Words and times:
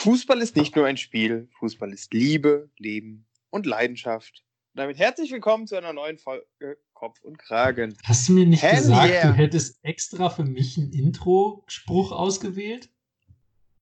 Fußball 0.00 0.40
ist 0.40 0.56
nicht 0.56 0.74
nur 0.76 0.86
ein 0.86 0.96
Spiel, 0.96 1.46
Fußball 1.58 1.92
ist 1.92 2.14
Liebe, 2.14 2.70
Leben 2.78 3.26
und 3.50 3.66
Leidenschaft. 3.66 4.42
Und 4.72 4.78
damit 4.78 4.96
herzlich 4.96 5.30
willkommen 5.30 5.66
zu 5.66 5.76
einer 5.76 5.92
neuen 5.92 6.16
Folge 6.16 6.46
Kopf 6.94 7.20
und 7.20 7.38
Kragen. 7.38 7.94
Hast 8.04 8.26
du 8.26 8.32
mir 8.32 8.46
nicht 8.46 8.62
Hell 8.62 8.76
gesagt, 8.76 9.10
yeah. 9.10 9.26
du 9.26 9.34
hättest 9.34 9.78
extra 9.84 10.30
für 10.30 10.44
mich 10.44 10.78
einen 10.78 10.90
Intro-Spruch 10.94 12.12
ausgewählt? 12.12 12.88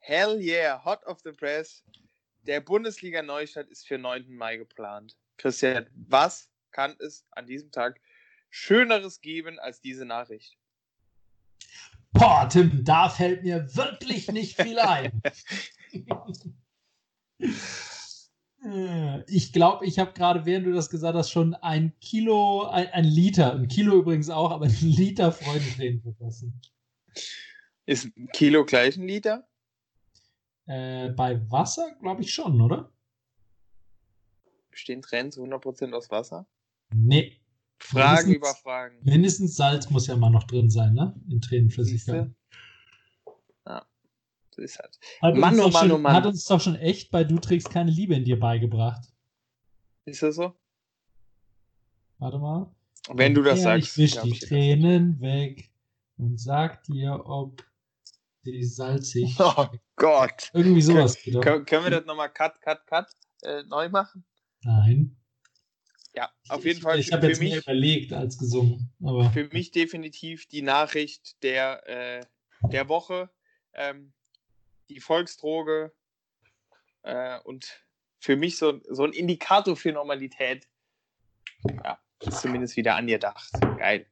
Hell 0.01 0.41
yeah, 0.41 0.85
hot 0.85 1.07
of 1.07 1.21
the 1.23 1.31
press. 1.31 1.85
Der 2.43 2.63
Bundesliga 2.63 3.23
Neustadt 3.23 3.69
ist 3.69 3.87
für 3.87 3.97
9. 3.97 4.35
Mai 4.35 4.57
geplant. 4.57 5.17
Christian, 5.37 5.87
was 5.95 6.51
kann 6.73 6.97
es 6.99 7.25
an 7.31 7.47
diesem 7.47 7.71
Tag 7.71 8.01
Schöneres 8.51 9.21
geben 9.21 9.61
als 9.61 9.81
diese 9.81 10.05
Nachricht? 10.05 10.59
Boah, 12.11 12.49
Tim, 12.51 12.85
da 12.85 13.09
fällt 13.09 13.45
mir 13.45 13.73
wirklich 13.77 14.33
nicht 14.33 14.61
viel 14.61 14.79
ein. 14.81 15.23
Äh, 18.65 19.23
ich 19.31 19.53
glaube, 19.53 19.87
ich 19.87 19.99
habe 19.99 20.13
gerade, 20.13 20.45
während 20.45 20.67
du 20.67 20.73
das 20.73 20.91
gesagt 20.91 21.17
hast, 21.17 21.31
schon 21.31 21.55
ein 21.55 21.93
Kilo, 22.01 22.65
ein, 22.65 22.89
ein 22.89 23.05
Liter, 23.05 23.55
ein 23.55 23.69
Kilo 23.69 23.97
übrigens 23.97 24.31
auch, 24.31 24.51
aber 24.51 24.67
ein 24.67 24.77
Liter 24.81 25.31
Freudentränen 25.33 26.03
vergossen. 26.03 26.61
Ist 27.87 28.07
ein 28.17 28.29
Kilo 28.33 28.65
gleich 28.65 28.97
ein 28.97 29.07
Liter? 29.07 29.47
Äh, 30.67 31.11
bei 31.11 31.41
Wasser 31.51 31.95
glaube 32.01 32.23
ich 32.23 32.35
schon, 32.35 32.61
oder? 32.61 32.93
Bestehen 34.71 35.03
Tränen 35.03 35.33
zu 35.33 35.43
100% 35.45 35.93
aus 35.93 36.11
Wasser? 36.11 36.47
Nee. 36.93 37.41
Fragen 37.81 38.31
Mindestens- 38.31 38.37
über 38.37 38.55
Fragen. 38.55 38.99
Mindestens 39.05 39.57
Salz 39.57 39.89
muss 39.89 40.09
ja 40.09 40.17
mal 40.17 40.31
noch 40.31 40.45
drin 40.45 40.69
sein, 40.69 40.95
ne? 40.95 41.15
In 41.31 41.41
Tränenflüssigkeit. 41.41 42.31
Ist 44.59 44.79
halt. 44.79 44.99
Hat, 45.23 45.37
Mann, 45.37 45.55
uns 45.55 45.61
oh 45.61 45.67
doch 45.67 45.73
Mann, 45.73 45.89
schon, 45.89 45.93
oh 45.93 45.99
Mann. 45.99 46.13
hat 46.15 46.27
uns 46.27 46.45
doch 46.45 46.61
schon 46.61 46.75
echt 46.77 47.11
bei 47.11 47.25
Du 47.25 47.39
trägst 47.39 47.71
keine 47.71 47.91
Liebe 47.91 48.15
in 48.15 48.25
dir 48.25 48.39
beigebracht. 48.39 49.05
Ist 50.05 50.23
das 50.23 50.37
so? 50.37 50.55
Warte 52.19 52.39
mal. 52.39 52.75
Wenn 53.13 53.35
du 53.35 53.43
das 53.43 53.59
ja, 53.59 53.65
sagst. 53.65 53.89
Ich 53.89 53.99
wisch 53.99 54.21
die 54.23 54.31
ich 54.31 54.41
Tränen 54.41 55.21
weg 55.21 55.71
und 56.17 56.41
sag 56.41 56.83
dir, 56.85 57.23
ob 57.25 57.65
sie 58.43 58.65
salzig. 58.65 59.37
Oh 59.39 59.69
Gott. 59.97 60.51
Irgendwie 60.53 60.83
sowas 60.83 61.17
doch. 61.27 61.41
Können, 61.41 61.65
können 61.65 61.85
wir 61.85 61.91
das 61.91 62.05
nochmal 62.05 62.33
Cut, 62.33 62.61
Cut, 62.61 62.87
Cut 62.87 63.07
äh, 63.43 63.63
neu 63.65 63.89
machen? 63.89 64.25
Nein. 64.63 65.17
Ja, 66.15 66.33
auf 66.49 66.65
jeden 66.65 66.79
ich, 66.79 66.83
Fall 66.83 66.99
Ich 66.99 67.09
für, 67.09 67.13
habe 67.13 67.29
jetzt 67.29 67.41
mehr 67.41 67.57
mich, 67.57 67.65
überlegt 67.65 68.13
als 68.13 68.39
gesungen. 68.39 68.93
Aber 69.03 69.31
für 69.31 69.49
mich 69.53 69.71
definitiv 69.71 70.47
die 70.47 70.63
Nachricht 70.63 71.43
der, 71.43 71.87
äh, 71.89 72.27
der 72.69 72.89
Woche. 72.89 73.31
Ähm, 73.75 74.13
die 74.89 75.01
Volksdroge 75.01 75.93
äh, 77.03 77.39
und 77.41 77.85
für 78.21 78.37
mich 78.37 78.59
so, 78.59 78.81
so 78.89 79.05
ein 79.05 79.13
Indikator 79.13 79.77
für 79.77 79.93
Normalität. 79.93 80.69
Ja, 81.85 81.99
ist 82.21 82.41
zumindest 82.41 82.77
wieder 82.77 82.97
angedacht. 82.97 83.53
Geil. 83.79 84.07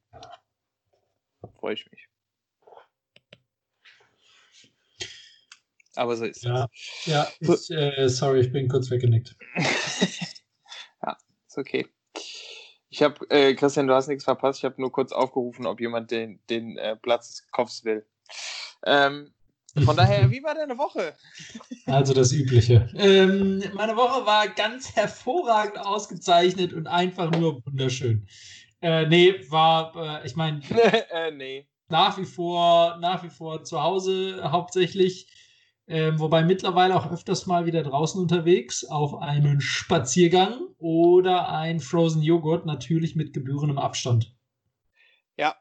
Freue 1.59 1.75
ich 1.75 1.91
mich. 1.91 2.09
Aber 5.97 6.17
so 6.17 6.27
ist 6.27 6.45
ja, 6.45 6.69
ja 7.07 7.27
ich, 7.41 7.71
äh, 7.71 8.09
sorry, 8.09 8.41
ich 8.41 8.53
bin 8.53 8.69
kurz 8.69 8.91
weggenickt. 8.91 9.35
ja, 11.03 11.17
ist 11.47 11.57
okay. 11.57 11.89
Ich 12.91 13.03
habe, 13.03 13.29
äh, 13.31 13.55
Christian, 13.55 13.87
du 13.87 13.95
hast 13.95 14.07
nichts 14.09 14.25
verpasst. 14.25 14.61
Ich 14.61 14.65
habe 14.65 14.81
nur 14.81 14.93
kurz 14.93 15.13
aufgerufen, 15.13 15.67
ob 15.67 15.81
jemand 15.81 16.11
den, 16.11 16.41
den 16.51 16.77
äh, 16.77 16.97
Platz 16.97 17.31
des 17.31 17.51
Kopfs 17.51 17.85
will. 17.85 18.07
Ähm, 18.85 19.35
von 19.85 19.97
daher, 19.97 20.31
wie 20.31 20.43
war 20.43 20.55
deine 20.55 20.79
Woche? 20.79 21.15
Also 21.87 22.15
das 22.15 22.33
Übliche. 22.33 22.89
Ähm, 22.95 23.63
meine 23.75 23.97
Woche 23.97 24.25
war 24.27 24.49
ganz 24.49 24.95
hervorragend 24.95 25.79
ausgezeichnet 25.79 26.73
und 26.73 26.87
einfach 26.87 27.31
nur 27.31 27.65
wunderschön. 27.67 28.27
Äh, 28.81 29.07
nee, 29.07 29.35
war, 29.49 30.23
äh, 30.23 30.27
ich 30.27 30.37
meine, 30.37 30.61
äh, 31.11 31.31
nee. 31.31 31.67
nach 31.89 32.19
wie 32.19 32.25
vor, 32.25 32.97
nach 33.01 33.23
wie 33.23 33.31
vor 33.31 33.65
zu 33.65 33.83
Hause 33.83 34.41
hauptsächlich. 34.51 35.29
Ähm, 35.89 36.19
wobei 36.19 36.43
mittlerweile 36.43 36.97
auch 36.97 37.13
öfters 37.13 37.47
mal 37.47 37.65
wieder 37.65 37.85
draußen 37.85 38.21
unterwegs 38.21 38.85
auf 38.85 39.15
einen 39.15 39.61
Spaziergang 39.61 40.75
oder 40.79 41.49
ein 41.49 41.79
Frozen 41.79 42.23
Joghurt, 42.23 42.67
natürlich 42.67 43.15
mit 43.15 43.33
gebührendem 43.33 43.79
Abstand. 43.79 44.35
Ja, 45.39 45.55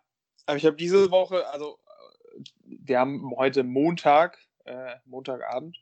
aber 0.47 0.57
ich 0.57 0.65
habe 0.65 0.75
diese 0.75 1.11
Woche, 1.11 1.47
also 1.49 1.77
wir 2.88 3.00
haben 3.00 3.31
heute 3.35 3.63
Montag, 3.63 4.38
äh, 4.66 4.96
Montagabend. 5.06 5.78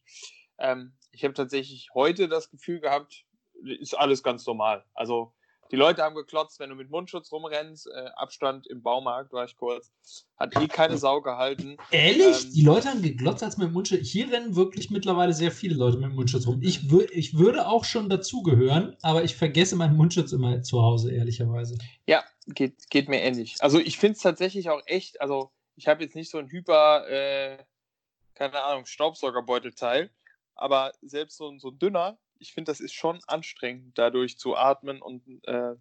Ähm, 0.57 0.93
ich 1.11 1.23
habe 1.23 1.33
tatsächlich 1.33 1.89
heute 1.93 2.27
das 2.27 2.49
Gefühl 2.49 2.79
gehabt, 2.79 3.25
ist 3.79 3.97
alles 3.97 4.23
ganz 4.23 4.45
normal. 4.45 4.83
Also 4.93 5.33
die 5.71 5.77
Leute 5.77 6.03
haben 6.03 6.13
geklotzt, 6.13 6.59
wenn 6.59 6.69
du 6.69 6.75
mit 6.75 6.91
Mundschutz 6.91 7.31
rumrennst, 7.31 7.87
äh, 7.87 8.09
Abstand 8.15 8.67
im 8.67 8.83
Baumarkt 8.83 9.33
war 9.33 9.45
ich 9.45 9.55
kurz, 9.55 9.91
hat 10.37 10.55
eh 10.61 10.67
keine 10.67 10.97
Sau 10.97 11.21
gehalten. 11.21 11.77
Ehrlich? 11.89 12.45
Ähm, 12.45 12.51
Die 12.53 12.61
Leute 12.61 12.89
haben 12.89 13.01
geglotzt 13.01 13.41
als 13.41 13.57
mit 13.57 13.71
Mundschutz. 13.71 14.07
Hier 14.07 14.31
rennen 14.31 14.55
wirklich 14.55 14.91
mittlerweile 14.91 15.33
sehr 15.33 15.51
viele 15.51 15.75
Leute 15.75 15.97
mit 15.97 16.13
Mundschutz 16.13 16.45
rum. 16.45 16.59
Ich, 16.61 16.91
wür 16.91 17.07
ich 17.11 17.37
würde 17.37 17.67
auch 17.67 17.85
schon 17.85 18.09
dazugehören, 18.09 18.95
aber 19.01 19.23
ich 19.23 19.35
vergesse 19.35 19.75
meinen 19.75 19.97
Mundschutz 19.97 20.31
immer 20.31 20.61
zu 20.61 20.81
Hause, 20.81 21.11
ehrlicherweise. 21.11 21.77
Ja, 22.05 22.23
geht, 22.47 22.89
geht 22.91 23.09
mir 23.09 23.21
ähnlich. 23.21 23.55
Also 23.59 23.79
ich 23.79 23.97
finde 23.97 24.17
es 24.17 24.21
tatsächlich 24.21 24.69
auch 24.69 24.81
echt, 24.85 25.21
also 25.21 25.51
ich 25.75 25.87
habe 25.87 26.03
jetzt 26.03 26.15
nicht 26.15 26.29
so 26.29 26.37
ein 26.37 26.49
hyper, 26.49 27.07
äh, 27.09 27.57
keine 28.35 28.63
Ahnung, 28.63 28.85
Staubsaugerbeutelteil, 28.85 30.09
aber 30.55 30.91
selbst 31.01 31.37
so 31.37 31.49
ein, 31.49 31.59
so 31.59 31.69
ein 31.69 31.79
dünner, 31.79 32.17
ich 32.39 32.53
finde, 32.53 32.71
das 32.71 32.79
ist 32.79 32.93
schon 32.93 33.21
anstrengend, 33.27 33.97
dadurch 33.97 34.37
zu 34.37 34.55
atmen 34.55 35.01
und 35.01 35.23
äh, 35.47 35.75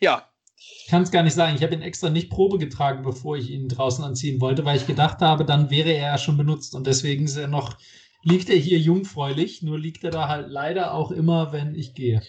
ja, 0.00 0.30
Ich 0.56 0.86
kann 0.88 1.02
es 1.02 1.10
gar 1.10 1.22
nicht 1.22 1.34
sagen. 1.34 1.56
Ich 1.56 1.62
habe 1.62 1.74
ihn 1.74 1.82
extra 1.82 2.10
nicht 2.10 2.30
Probe 2.30 2.58
getragen, 2.58 3.02
bevor 3.02 3.36
ich 3.36 3.50
ihn 3.50 3.68
draußen 3.68 4.04
anziehen 4.04 4.40
wollte, 4.40 4.64
weil 4.64 4.76
ich 4.76 4.86
gedacht 4.86 5.20
habe, 5.20 5.44
dann 5.44 5.70
wäre 5.70 5.92
er 5.92 6.12
ja 6.12 6.18
schon 6.18 6.36
benutzt. 6.38 6.74
Und 6.74 6.86
deswegen 6.86 7.24
ist 7.24 7.36
er 7.36 7.48
noch, 7.48 7.76
liegt 8.22 8.48
er 8.48 8.56
hier 8.56 8.78
jungfräulich, 8.78 9.62
nur 9.62 9.78
liegt 9.78 10.04
er 10.04 10.10
da 10.10 10.28
halt 10.28 10.48
leider 10.48 10.94
auch 10.94 11.10
immer, 11.10 11.52
wenn 11.52 11.74
ich 11.74 11.94
gehe. 11.94 12.22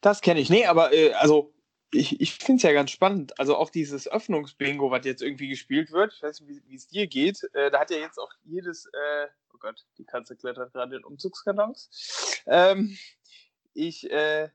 das 0.00 0.20
kenne 0.20 0.40
ich. 0.40 0.50
Nee, 0.50 0.66
aber 0.66 0.92
äh, 0.92 1.12
also 1.12 1.52
ich, 1.92 2.20
ich 2.20 2.34
finde 2.34 2.58
es 2.58 2.62
ja 2.62 2.72
ganz 2.72 2.90
spannend. 2.90 3.38
Also 3.38 3.56
auch 3.56 3.70
dieses 3.70 4.06
Öffnungsbingo, 4.08 4.90
was 4.90 5.04
jetzt 5.04 5.22
irgendwie 5.22 5.48
gespielt 5.48 5.90
wird, 5.90 6.12
ich 6.14 6.22
weiß 6.22 6.40
nicht, 6.40 6.62
wie 6.66 6.74
es 6.74 6.86
dir 6.86 7.06
geht, 7.06 7.42
äh, 7.54 7.70
da 7.70 7.80
hat 7.80 7.90
ja 7.90 7.98
jetzt 7.98 8.18
auch 8.18 8.32
jedes, 8.44 8.86
äh, 8.86 9.26
oh 9.52 9.58
Gott, 9.58 9.84
die 9.98 10.04
Katze 10.04 10.36
klettert 10.36 10.72
gerade 10.72 10.96
in 10.96 11.04
Umzugskartons. 11.04 12.42
Ähm, 12.46 12.96
ich 13.74 14.10
äh, 14.10 14.50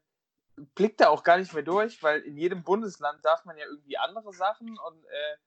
blick 0.75 0.97
da 0.97 1.09
auch 1.09 1.24
gar 1.24 1.38
nicht 1.38 1.53
mehr 1.53 1.63
durch, 1.63 2.01
weil 2.03 2.22
in 2.22 2.38
jedem 2.38 2.63
Bundesland 2.63 3.24
darf 3.24 3.44
man 3.45 3.57
ja 3.57 3.66
irgendwie 3.66 3.97
andere 3.97 4.34
Sachen 4.34 4.78
und 4.79 5.06
äh, 5.06 5.38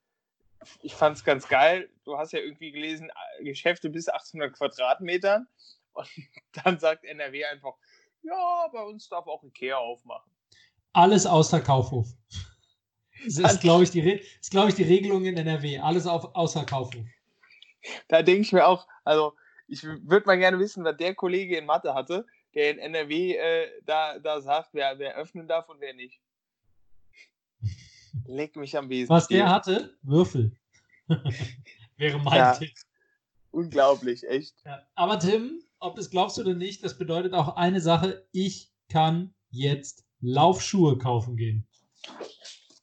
ich 0.82 0.94
fand 0.94 1.16
es 1.16 1.25
ganz 1.25 1.48
geil. 1.48 1.88
Du 2.04 2.19
hast 2.19 2.32
ja 2.32 2.41
irgendwie 2.41 2.72
gelesen, 2.72 3.10
äh, 3.38 3.44
Geschäfte 3.44 3.88
bis 3.88 4.09
800 4.09 4.53
Quadratmetern 4.53 5.48
und 5.93 6.09
dann 6.65 6.78
sagt 6.78 7.04
NRW 7.04 7.47
einfach, 7.47 7.75
ja, 8.22 8.69
bei 8.72 8.82
uns 8.82 9.09
darf 9.09 9.27
auch 9.27 9.43
Ikea 9.44 9.77
aufmachen. 9.77 10.31
Alles 10.98 11.26
außer 11.26 11.60
Kaufhof. 11.60 12.09
Das 13.25 13.38
ist, 13.38 13.60
glaube 13.60 13.84
ich, 13.84 13.91
die 13.91 14.00
Re- 14.00 14.20
ist, 14.41 14.50
glaub 14.50 14.69
ich, 14.69 14.75
die 14.75 14.82
Regelung 14.82 15.25
in 15.25 15.36
NRW. 15.36 15.78
Alles 15.78 16.06
auf, 16.06 16.34
außer 16.34 16.64
Kaufhof. 16.64 17.04
Da 18.09 18.22
denke 18.22 18.41
ich 18.42 18.53
mir 18.53 18.66
auch, 18.66 18.86
also 19.04 19.34
ich 19.69 19.82
würde 19.84 20.26
mal 20.26 20.38
gerne 20.38 20.59
wissen, 20.59 20.82
was 20.84 20.97
der 20.97 21.14
Kollege 21.14 21.56
in 21.56 21.66
Mathe 21.66 21.94
hatte, 21.94 22.26
der 22.54 22.72
in 22.72 22.78
NRW 22.78 23.36
äh, 23.36 23.69
da, 23.86 24.19
da 24.19 24.41
sagt, 24.41 24.70
wer, 24.72 24.98
wer 24.98 25.14
öffnen 25.16 25.47
darf 25.47 25.69
und 25.69 25.81
wer 25.81 25.94
nicht. 25.94 26.20
Leck 28.26 28.56
mich 28.56 28.76
am 28.76 28.88
Besen. 28.88 29.09
Was 29.09 29.28
der 29.28 29.48
hatte? 29.48 29.97
Würfel. 30.03 30.50
Wäre 31.97 32.19
mein 32.19 32.36
Ja. 32.36 32.54
Tipp. 32.54 32.72
Unglaublich, 33.53 34.27
echt. 34.28 34.54
Ja. 34.65 34.83
Aber 34.97 35.18
Tim, 35.21 35.62
ob 35.78 35.95
du 35.95 36.00
es 36.00 36.10
glaubst 36.10 36.39
oder 36.41 36.54
nicht, 36.54 36.83
das 36.84 36.98
bedeutet 36.98 37.34
auch 37.34 37.54
eine 37.56 37.80
Sache. 37.80 38.27
Ich 38.33 38.72
kann 38.89 39.33
jetzt 39.50 40.04
Laufschuhe 40.20 40.98
kaufen 40.98 41.36
gehen. 41.36 41.66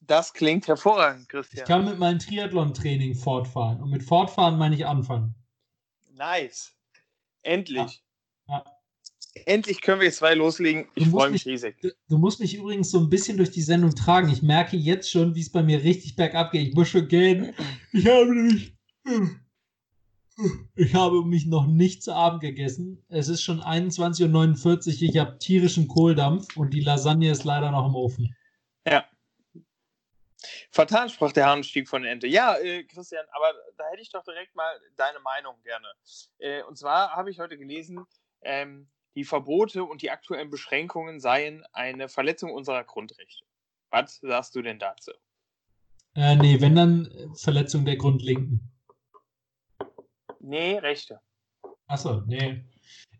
Das 0.01 0.33
klingt 0.33 0.67
hervorragend, 0.67 1.23
Ich 1.23 1.27
Christian. 1.29 1.65
kann 1.65 1.85
mit 1.85 1.97
meinem 1.97 2.19
Triathlon-Training 2.19 3.15
fortfahren. 3.15 3.81
Und 3.81 3.89
mit 3.89 4.03
fortfahren 4.03 4.57
meine 4.57 4.75
ich 4.75 4.85
anfangen. 4.85 5.33
Nice. 6.13 6.73
Endlich. 7.41 8.03
Ja. 8.47 8.63
Endlich 9.45 9.81
können 9.81 9.99
wir 9.99 10.05
jetzt 10.07 10.17
zwei 10.17 10.33
loslegen. 10.35 10.87
Ich 10.95 11.07
freue 11.09 11.29
mich 11.29 11.45
mich- 11.45 11.53
riesig. 11.55 11.81
Du, 11.81 11.89
du 12.07 12.17
musst 12.17 12.39
mich 12.39 12.55
übrigens 12.55 12.89
so 12.91 12.99
ein 12.99 13.09
bisschen 13.09 13.35
durch 13.37 13.51
die 13.51 13.61
Sendung 13.63 13.93
tragen. 13.95 14.29
Ich 14.29 14.41
merke 14.41 14.77
jetzt 14.77 15.09
schon, 15.11 15.35
wie 15.35 15.41
es 15.41 15.51
bei 15.51 15.61
mir 15.63 15.83
richtig 15.83 16.15
bergab 16.15 16.51
geht. 16.51 16.69
Ich 16.69 16.73
muss 16.75 16.87
schon 16.89 17.07
gehen. 17.07 17.53
Ich 17.91 18.05
habe 18.07 18.33
nämlich. 18.33 18.73
Ich 20.75 20.93
habe 20.93 21.23
mich 21.23 21.45
noch 21.45 21.65
nicht 21.65 22.03
zu 22.03 22.13
Abend 22.13 22.41
gegessen. 22.41 23.03
Es 23.07 23.29
ist 23.29 23.41
schon 23.41 23.61
21.49 23.61 24.95
Uhr. 24.97 25.09
Ich 25.09 25.17
habe 25.17 25.37
tierischen 25.37 25.87
Kohldampf 25.87 26.57
und 26.57 26.73
die 26.73 26.81
Lasagne 26.81 27.31
ist 27.31 27.45
leider 27.45 27.71
noch 27.71 27.87
im 27.87 27.95
Ofen. 27.95 28.35
Vertan 30.75 31.09
sprach 31.09 31.31
der 31.31 31.45
Hahn 31.47 31.63
stieg 31.63 31.87
von 31.87 32.01
der 32.01 32.11
Ente. 32.11 32.27
Ja, 32.27 32.57
äh, 32.57 32.83
Christian, 32.83 33.25
aber 33.31 33.53
da 33.77 33.85
hätte 33.91 34.01
ich 34.01 34.09
doch 34.09 34.25
direkt 34.25 34.55
mal 34.55 34.77
deine 34.97 35.19
Meinung 35.19 35.55
gerne. 35.63 35.87
Äh, 36.37 36.63
und 36.63 36.77
zwar 36.77 37.11
habe 37.11 37.31
ich 37.31 37.39
heute 37.39 37.57
gelesen, 37.57 38.05
ähm, 38.41 38.89
die 39.15 39.23
Verbote 39.23 39.85
und 39.85 40.01
die 40.01 40.11
aktuellen 40.11 40.49
Beschränkungen 40.49 41.21
seien 41.21 41.63
eine 41.71 42.09
Verletzung 42.09 42.51
unserer 42.51 42.83
Grundrechte. 42.83 43.45
Was 43.89 44.17
sagst 44.17 44.53
du 44.55 44.61
denn 44.61 44.77
dazu? 44.77 45.11
Äh, 46.15 46.35
nee, 46.35 46.59
wenn 46.59 46.75
dann 46.75 47.05
äh, 47.05 47.27
Verletzung 47.35 47.85
der 47.85 47.95
Grundlinken. 47.95 48.74
Nee, 50.45 50.77
Rechte. 50.77 51.19
Achso, 51.87 52.21
nee. 52.27 52.63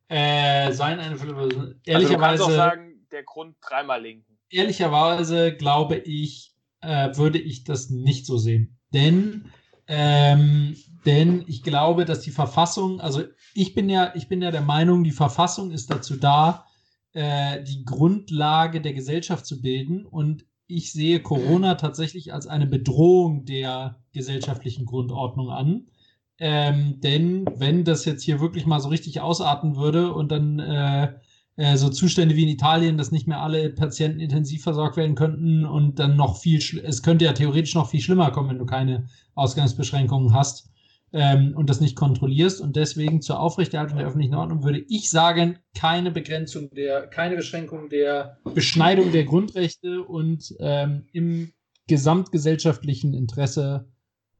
Äh, 0.08 0.72
seien 0.72 1.00
eine. 1.00 1.16
Ehrlicherweise. 1.16 1.80
Also 1.88 2.08
du 2.08 2.18
kannst 2.18 2.44
auch 2.44 2.52
sagen, 2.52 3.08
der 3.12 3.24
Grund 3.24 3.58
dreimal 3.62 4.02
linken. 4.02 4.38
Ehrlicherweise 4.50 5.56
glaube 5.56 5.98
ich, 5.98 6.54
äh, 6.82 7.16
würde 7.18 7.40
ich 7.40 7.64
das 7.64 7.90
nicht 7.90 8.28
so 8.28 8.38
sehen. 8.38 8.78
Denn, 8.94 9.52
ähm, 9.88 10.78
denn 11.06 11.44
ich 11.48 11.64
glaube, 11.64 12.06
dass 12.06 12.22
die 12.22 12.32
Verfassung, 12.32 13.02
also 13.02 13.24
ich 13.56 13.74
bin 13.74 13.90
ja, 13.90 14.14
ich 14.16 14.28
bin 14.28 14.44
ja 14.44 14.52
der 14.52 14.62
Meinung, 14.62 15.04
die 15.04 15.12
Verfassung 15.12 15.72
ist 15.72 15.90
dazu 15.90 16.18
da, 16.18 16.68
äh, 17.14 17.64
die 17.64 17.86
Grundlage 17.86 18.82
der 18.82 18.94
Gesellschaft 18.94 19.48
zu 19.48 19.62
bilden. 19.62 20.06
Und 20.06 20.46
ich 20.68 20.92
sehe 20.92 21.22
Corona 21.22 21.76
tatsächlich 21.76 22.34
als 22.34 22.46
eine 22.46 22.68
Bedrohung 22.68 23.46
der 23.46 24.00
gesellschaftlichen 24.14 24.86
Grundordnung 24.86 25.50
an. 25.50 25.88
Ähm, 26.38 27.00
denn 27.00 27.46
wenn 27.56 27.84
das 27.84 28.06
jetzt 28.06 28.24
hier 28.24 28.42
wirklich 28.42 28.66
mal 28.66 28.80
so 28.80 28.90
richtig 28.90 29.22
ausarten 29.22 29.78
würde 29.78 30.14
und 30.14 30.32
dann 30.32 30.60
äh, 30.60 31.14
äh, 31.58 31.78
so 31.78 31.90
Zustände 31.90 32.36
wie 32.36 32.44
in 32.44 32.50
Italien, 32.50 32.98
dass 32.98 33.12
nicht 33.12 33.28
mehr 33.28 33.42
alle 33.42 33.70
Patienten 33.70 34.20
intensiv 34.20 34.64
versorgt 34.64 34.98
werden 34.98 35.16
könnten 35.16 35.66
und 35.66 36.00
dann 36.00 36.18
noch 36.18 36.38
viel, 36.38 36.60
es 36.84 37.02
könnte 37.02 37.26
ja 37.26 37.34
theoretisch 37.34 37.76
noch 37.76 37.90
viel 37.90 38.02
schlimmer 38.02 38.32
kommen, 38.32 38.50
wenn 38.50 38.60
du 38.60 38.66
keine 38.66 39.08
Ausgangsbeschränkungen 39.36 40.34
hast 40.34 40.70
ähm, 41.14 41.54
und 41.56 41.70
das 41.70 41.80
nicht 41.80 41.96
kontrollierst. 41.96 42.60
Und 42.60 42.76
deswegen 42.76 43.22
zur 43.22 43.40
Aufrechterhaltung 43.40 43.98
der 43.98 44.08
öffentlichen 44.08 44.36
Ordnung 44.36 44.64
würde 44.64 44.84
ich 44.90 45.10
sagen, 45.10 45.60
keine 45.74 46.12
Begrenzung 46.12 46.70
der, 46.72 47.08
keine 47.08 47.38
Beschränkung 47.38 47.90
der 47.90 48.38
Beschneidung 48.54 49.14
der 49.14 49.24
Grundrechte 49.24 50.04
und 50.04 50.54
ähm, 50.60 51.08
im 51.14 51.54
gesamtgesellschaftlichen 51.88 53.14
Interesse 53.14 53.88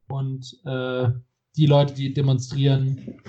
und 0.08 0.60
äh, 0.66 1.08
die 1.56 1.66
Leute, 1.66 1.94
die 1.94 2.12
demonstrieren, 2.12 3.20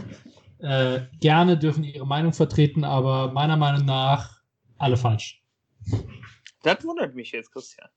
äh, 0.59 1.01
gerne 1.19 1.57
dürfen 1.57 1.83
ihre 1.83 2.05
Meinung 2.05 2.33
vertreten, 2.33 2.83
aber 2.83 3.31
meiner 3.31 3.57
Meinung 3.57 3.85
nach 3.85 4.41
alle 4.77 4.97
falsch. 4.97 5.43
Das 6.63 6.83
wundert 6.83 7.15
mich 7.15 7.31
jetzt, 7.31 7.51
Christian. 7.51 7.89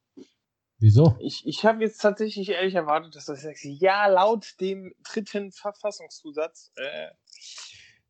Wieso? 0.78 1.16
Ich, 1.20 1.46
ich 1.46 1.64
habe 1.64 1.82
jetzt 1.82 1.98
tatsächlich 1.98 2.48
ehrlich 2.48 2.74
erwartet, 2.74 3.14
dass 3.14 3.26
du 3.26 3.34
sagst, 3.34 3.64
ja, 3.64 4.06
laut 4.06 4.54
dem 4.60 4.94
dritten 5.02 5.52
Verfassungszusatz 5.52 6.72
äh, 6.76 7.08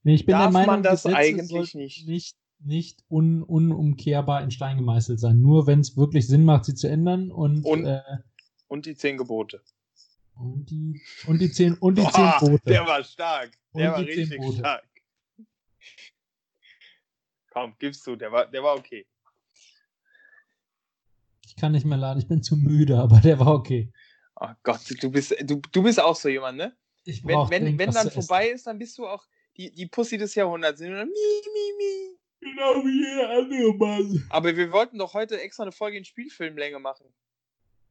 nee, 0.04 0.14
ich 0.14 0.24
bin 0.24 0.34
darf 0.34 0.44
der 0.44 0.52
Meinung, 0.52 0.66
man 0.66 0.82
das 0.82 1.04
eigentlich 1.06 1.74
nicht. 1.74 2.06
nicht 2.06 2.36
nicht 2.62 3.02
un, 3.08 3.42
unumkehrbar 3.42 4.42
in 4.42 4.50
Stein 4.50 4.76
gemeißelt 4.76 5.18
sein. 5.18 5.40
Nur 5.40 5.66
wenn 5.66 5.80
es 5.80 5.96
wirklich 5.96 6.26
Sinn 6.26 6.44
macht, 6.44 6.66
sie 6.66 6.74
zu 6.74 6.88
ändern 6.88 7.30
und 7.30 7.64
und, 7.64 7.86
äh, 7.86 8.02
und 8.68 8.86
die 8.86 8.94
zehn 8.94 9.16
Gebote. 9.16 9.62
Und 10.40 10.70
die, 10.70 11.02
und 11.26 11.38
die 11.38 11.50
zehn, 11.50 11.74
und 11.74 11.96
die 11.96 12.02
Boah, 12.02 12.38
zehn 12.38 12.48
Boote. 12.48 12.62
Der 12.64 12.86
war 12.86 13.04
stark. 13.04 13.52
Der 13.74 13.90
Und 13.90 13.98
war 13.98 14.06
richtig 14.06 14.56
stark. 14.58 14.88
Komm, 17.50 17.74
gibst 17.78 18.06
du, 18.06 18.16
der 18.16 18.32
war, 18.32 18.46
der 18.46 18.62
war 18.62 18.76
okay. 18.76 19.06
Ich 21.44 21.56
kann 21.56 21.72
nicht 21.72 21.84
mehr 21.84 21.98
laden, 21.98 22.20
ich 22.20 22.28
bin 22.28 22.42
zu 22.42 22.56
müde, 22.56 22.98
aber 22.98 23.20
der 23.20 23.38
war 23.38 23.48
okay. 23.48 23.92
Oh 24.36 24.48
Gott, 24.62 24.80
du 25.02 25.10
bist, 25.10 25.36
du, 25.42 25.60
du 25.72 25.82
bist 25.82 26.00
auch 26.00 26.16
so 26.16 26.28
jemand, 26.28 26.56
ne? 26.56 26.76
Ich 27.04 27.26
Wenn, 27.26 27.50
wenn, 27.50 27.78
wenn 27.78 27.90
dann 27.90 28.10
vorbei 28.10 28.48
ist, 28.48 28.66
dann 28.66 28.78
bist 28.78 28.96
du 28.98 29.06
auch 29.06 29.26
die, 29.56 29.70
die 29.72 29.86
Pussy 29.86 30.16
des 30.16 30.34
Jahrhunderts. 30.34 30.80
Und 30.80 30.92
dann, 30.92 31.08
mi, 31.08 31.42
mi, 31.52 31.72
mi. 31.76 32.18
Genau 32.40 32.84
wie 32.84 33.04
jeder 33.04 33.30
andere 33.30 33.74
Mann. 33.74 34.26
Aber 34.30 34.56
wir 34.56 34.72
wollten 34.72 34.98
doch 34.98 35.12
heute 35.12 35.38
extra 35.40 35.64
eine 35.64 35.72
Folge 35.72 35.98
in 35.98 36.04
Spielfilmlänge 36.04 36.78
machen. 36.78 37.12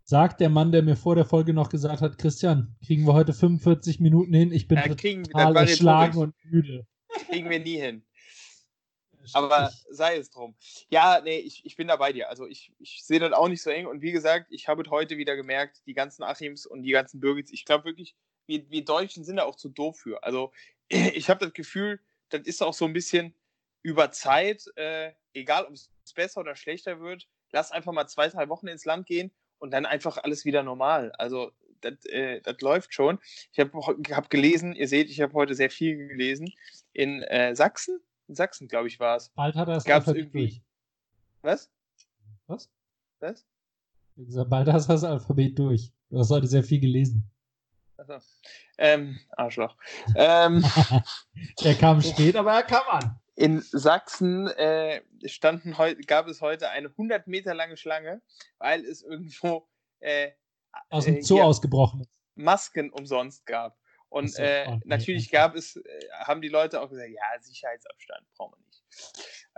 Sagt 0.09 0.41
der 0.41 0.49
Mann, 0.49 0.71
der 0.71 0.81
mir 0.81 0.95
vor 0.95 1.13
der 1.13 1.23
Folge 1.23 1.53
noch 1.53 1.69
gesagt 1.69 2.01
hat, 2.01 2.17
Christian, 2.17 2.75
kriegen 2.83 3.05
wir 3.05 3.13
heute 3.13 3.31
45 3.31 3.99
Minuten 3.99 4.33
hin? 4.33 4.51
Ich 4.51 4.67
bin 4.67 4.79
Ja, 4.79 4.95
kriegen, 4.95 5.23
total 5.23 5.55
erschlagen 5.55 6.17
und 6.17 6.33
müde. 6.45 6.87
Kriegen 7.27 7.47
wir 7.47 7.59
nie 7.59 7.79
hin. 7.79 8.03
Aber 9.33 9.71
sei 9.91 10.17
es 10.17 10.31
drum. 10.31 10.55
Ja, 10.89 11.21
nee, 11.23 11.37
ich, 11.37 11.63
ich 11.63 11.75
bin 11.75 11.87
da 11.87 11.95
bei 11.95 12.11
dir. 12.11 12.27
Also 12.27 12.47
ich, 12.47 12.73
ich 12.79 13.03
sehe 13.03 13.19
das 13.19 13.33
auch 13.33 13.49
nicht 13.49 13.61
so 13.61 13.69
eng. 13.69 13.85
Und 13.85 14.01
wie 14.01 14.11
gesagt, 14.11 14.47
ich 14.49 14.67
habe 14.67 14.81
es 14.81 14.89
heute 14.89 15.15
wieder 15.17 15.35
gemerkt, 15.35 15.83
die 15.85 15.93
ganzen 15.93 16.23
Achims 16.23 16.65
und 16.65 16.81
die 16.81 16.91
ganzen 16.91 17.19
Birgits, 17.19 17.51
ich 17.51 17.63
glaube 17.63 17.85
wirklich, 17.85 18.15
wir, 18.47 18.67
wir 18.67 18.83
Deutschen 18.83 19.23
sind 19.23 19.35
da 19.35 19.43
auch 19.43 19.57
zu 19.57 19.69
doof 19.69 19.99
für. 19.99 20.23
Also 20.23 20.51
ich 20.89 21.29
habe 21.29 21.45
das 21.45 21.53
Gefühl, 21.53 21.99
das 22.29 22.47
ist 22.47 22.63
auch 22.63 22.73
so 22.73 22.85
ein 22.85 22.93
bisschen 22.93 23.35
über 23.83 24.11
Zeit, 24.11 24.65
äh, 24.75 25.11
egal 25.35 25.65
ob 25.65 25.73
es 25.73 25.91
besser 26.15 26.41
oder 26.41 26.55
schlechter 26.55 26.99
wird, 26.99 27.27
lass 27.51 27.71
einfach 27.71 27.91
mal 27.91 28.07
zwei, 28.07 28.27
drei 28.27 28.49
Wochen 28.49 28.67
ins 28.67 28.85
Land 28.85 29.05
gehen 29.05 29.31
und 29.59 29.71
dann 29.71 29.85
einfach 29.85 30.17
alles 30.17 30.45
wieder 30.45 30.63
normal. 30.63 31.11
Also 31.17 31.51
das, 31.81 31.93
äh, 32.05 32.41
das 32.41 32.59
läuft 32.61 32.93
schon. 32.93 33.19
Ich 33.51 33.59
habe 33.59 33.71
hab 34.11 34.29
gelesen, 34.29 34.73
ihr 34.75 34.87
seht, 34.87 35.09
ich 35.09 35.21
habe 35.21 35.33
heute 35.33 35.55
sehr 35.55 35.69
viel 35.69 35.95
gelesen, 36.07 36.51
in 36.93 37.21
äh, 37.23 37.55
Sachsen, 37.55 37.99
in 38.27 38.35
Sachsen, 38.35 38.67
glaube 38.67 38.87
ich, 38.87 38.99
war 38.99 39.15
es. 39.17 39.29
Bald 39.29 39.55
hat 39.55 39.67
er 39.69 39.75
Alphabet 39.75 40.15
irgendwie- 40.15 40.39
durch. 40.47 40.61
Was? 41.41 41.69
Was? 42.47 42.69
Was? 43.19 43.45
Wie 44.15 44.25
gesagt, 44.25 44.49
bald 44.49 44.67
hast 44.67 44.89
du 44.89 44.93
das 44.93 45.03
Alphabet 45.05 45.57
durch. 45.57 45.91
Du 46.09 46.19
hast 46.19 46.29
heute 46.31 46.47
sehr 46.47 46.63
viel 46.63 46.79
gelesen. 46.81 47.23
Achso. 47.95 48.17
Ähm, 48.77 49.19
Arschloch. 49.31 49.75
ähm, 50.15 50.63
Er 51.63 51.75
kam 51.75 52.01
spät, 52.01 52.35
aber 52.35 52.53
er 52.53 52.63
kam 52.63 52.83
an. 52.89 53.19
In 53.39 53.61
Sachsen 53.61 54.47
äh, 54.47 55.01
standen 55.25 55.73
gab 56.05 56.27
es 56.27 56.41
heute 56.41 56.69
eine 56.71 56.89
100 56.89 57.25
Meter 57.27 57.53
lange 57.53 57.77
Schlange, 57.77 58.21
weil 58.57 58.83
es 58.83 59.01
irgendwo 59.01 59.65
äh, 60.01 60.31
Aus 60.89 61.05
dem 61.05 61.17
äh, 61.17 61.21
Zoo 61.21 61.41
ausgebrochen 61.41 62.01
ist. 62.01 62.11
Masken 62.35 62.89
umsonst 62.91 63.45
gab. 63.45 63.77
Und 64.09 64.33
so, 64.33 64.41
äh, 64.41 64.65
oh, 64.67 64.79
natürlich 64.83 65.27
okay. 65.27 65.37
gab 65.37 65.55
es, 65.55 65.77
äh, 65.77 65.81
haben 66.25 66.41
die 66.41 66.49
Leute 66.49 66.81
auch 66.81 66.89
gesagt, 66.89 67.09
ja, 67.09 67.41
Sicherheitsabstand 67.41 68.27
brauchen 68.35 68.59
wir 68.59 68.65
nicht. 68.65 68.83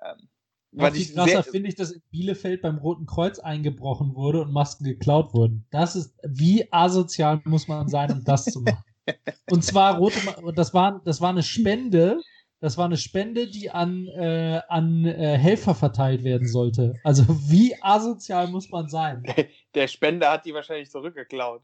Ähm, 0.04 0.30
was 0.74 0.96
ich 0.96 1.16
krasser 1.16 1.44
finde 1.44 1.70
ich, 1.70 1.76
dass 1.76 1.92
in 1.92 2.04
Bielefeld 2.12 2.62
beim 2.62 2.78
Roten 2.78 3.08
Kreuz 3.08 3.40
eingebrochen 3.40 4.14
wurde 4.14 4.42
und 4.42 4.54
Masken 4.54 4.84
geklaut 4.84 5.34
wurden. 5.34 5.66
Das 5.72 5.96
ist, 5.96 6.16
wie 6.24 6.72
asozial 6.72 7.42
muss 7.46 7.68
man 7.68 7.88
sein, 7.88 8.12
um 8.12 8.24
das 8.24 8.46
zu 8.46 8.62
machen? 8.62 8.84
Und 9.50 9.66
zwar 9.66 9.98
rote, 9.98 10.20
das 10.56 10.76
war, 10.76 11.02
das 11.04 11.20
war 11.20 11.32
eine 11.32 11.42
Spende, 11.42 12.22
das 12.62 12.78
war 12.78 12.86
eine 12.86 12.98
Spende, 12.98 13.48
die 13.50 13.72
an, 13.72 14.08
äh, 14.08 14.62
an 14.70 15.06
äh, 15.06 15.38
Helfer 15.38 15.76
verteilt 15.76 16.24
werden 16.24 16.48
sollte. 16.48 17.00
Also 17.04 17.24
wie 17.50 17.76
asozial 17.82 18.48
muss 18.48 18.70
man 18.70 18.88
sein? 18.88 19.24
der 19.76 19.88
Spender 19.88 20.32
hat 20.32 20.46
die 20.46 20.54
wahrscheinlich 20.54 20.90
zurückgeklaut. 20.92 21.64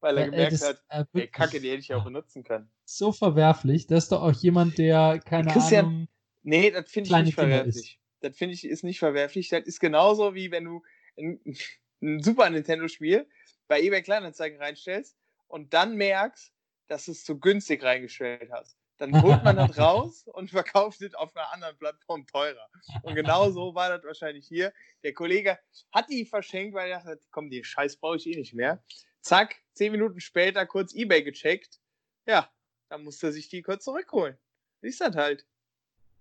Weil 0.00 0.18
er 0.18 0.24
Äh, 0.24 0.30
gemerkt 0.30 0.52
das, 0.52 0.62
hat, 0.62 0.84
äh, 0.90 1.04
ey, 1.14 1.28
Kacke, 1.28 1.60
die 1.60 1.70
hätte 1.70 1.80
ich 1.80 1.88
ja 1.88 1.96
auch 1.96 2.04
benutzen 2.04 2.44
können. 2.44 2.70
so 2.84 3.12
verwerflich. 3.12 3.86
Das 3.86 4.04
ist 4.04 4.12
doch 4.12 4.22
auch 4.22 4.32
jemand, 4.32 4.78
der, 4.78 5.20
keine 5.24 5.50
Christian, 5.52 5.86
Ahnung, 5.86 6.08
Nee, 6.42 6.70
das 6.70 6.90
finde 6.90 7.10
ich 7.10 7.20
nicht 7.22 7.38
Kinder 7.38 7.64
verwerflich. 7.64 8.00
Das 8.20 8.36
finde 8.36 8.54
ich 8.54 8.64
ist 8.66 8.84
nicht 8.84 8.98
verwerflich. 8.98 9.48
Das 9.48 9.64
ist 9.64 9.80
genauso 9.80 10.34
wie 10.34 10.50
wenn 10.50 10.64
du 10.64 10.82
ein, 11.18 11.40
ein 12.02 12.22
Super 12.22 12.50
Nintendo-Spiel 12.50 13.26
bei 13.66 13.80
eBay 13.80 14.02
Kleinanzeigen 14.02 14.58
reinstellst 14.58 15.16
und 15.48 15.72
dann 15.72 15.96
merkst, 15.96 16.52
dass 16.86 17.06
du 17.06 17.12
es 17.12 17.24
zu 17.24 17.40
günstig 17.40 17.82
reingestellt 17.82 18.50
hast. 18.52 18.76
Dann 18.98 19.22
holt 19.22 19.42
man 19.42 19.56
das 19.56 19.76
raus 19.78 20.24
und 20.32 20.50
verkauft 20.50 21.02
es 21.02 21.14
auf 21.14 21.34
einer 21.36 21.52
anderen 21.52 21.76
Plattform 21.76 22.26
teurer. 22.26 22.68
Und 23.02 23.14
genau 23.14 23.50
so 23.50 23.74
war 23.74 23.88
das 23.88 24.04
wahrscheinlich 24.04 24.46
hier. 24.46 24.72
Der 25.02 25.12
Kollege 25.12 25.58
hat 25.92 26.08
die 26.08 26.24
verschenkt, 26.24 26.74
weil 26.74 26.90
er 26.90 27.02
dachte, 27.02 27.20
komm, 27.30 27.50
die 27.50 27.64
Scheiß 27.64 27.96
brauche 27.96 28.16
ich 28.16 28.26
eh 28.26 28.36
nicht 28.36 28.54
mehr. 28.54 28.82
Zack, 29.20 29.56
zehn 29.72 29.90
Minuten 29.90 30.20
später 30.20 30.66
kurz 30.66 30.94
eBay 30.94 31.22
gecheckt. 31.22 31.80
Ja, 32.26 32.48
dann 32.88 33.04
musste 33.04 33.28
er 33.28 33.32
sich 33.32 33.48
die 33.48 33.62
kurz 33.62 33.84
zurückholen. 33.84 34.36
Ist 34.80 35.00
das 35.00 35.16
halt. 35.16 35.46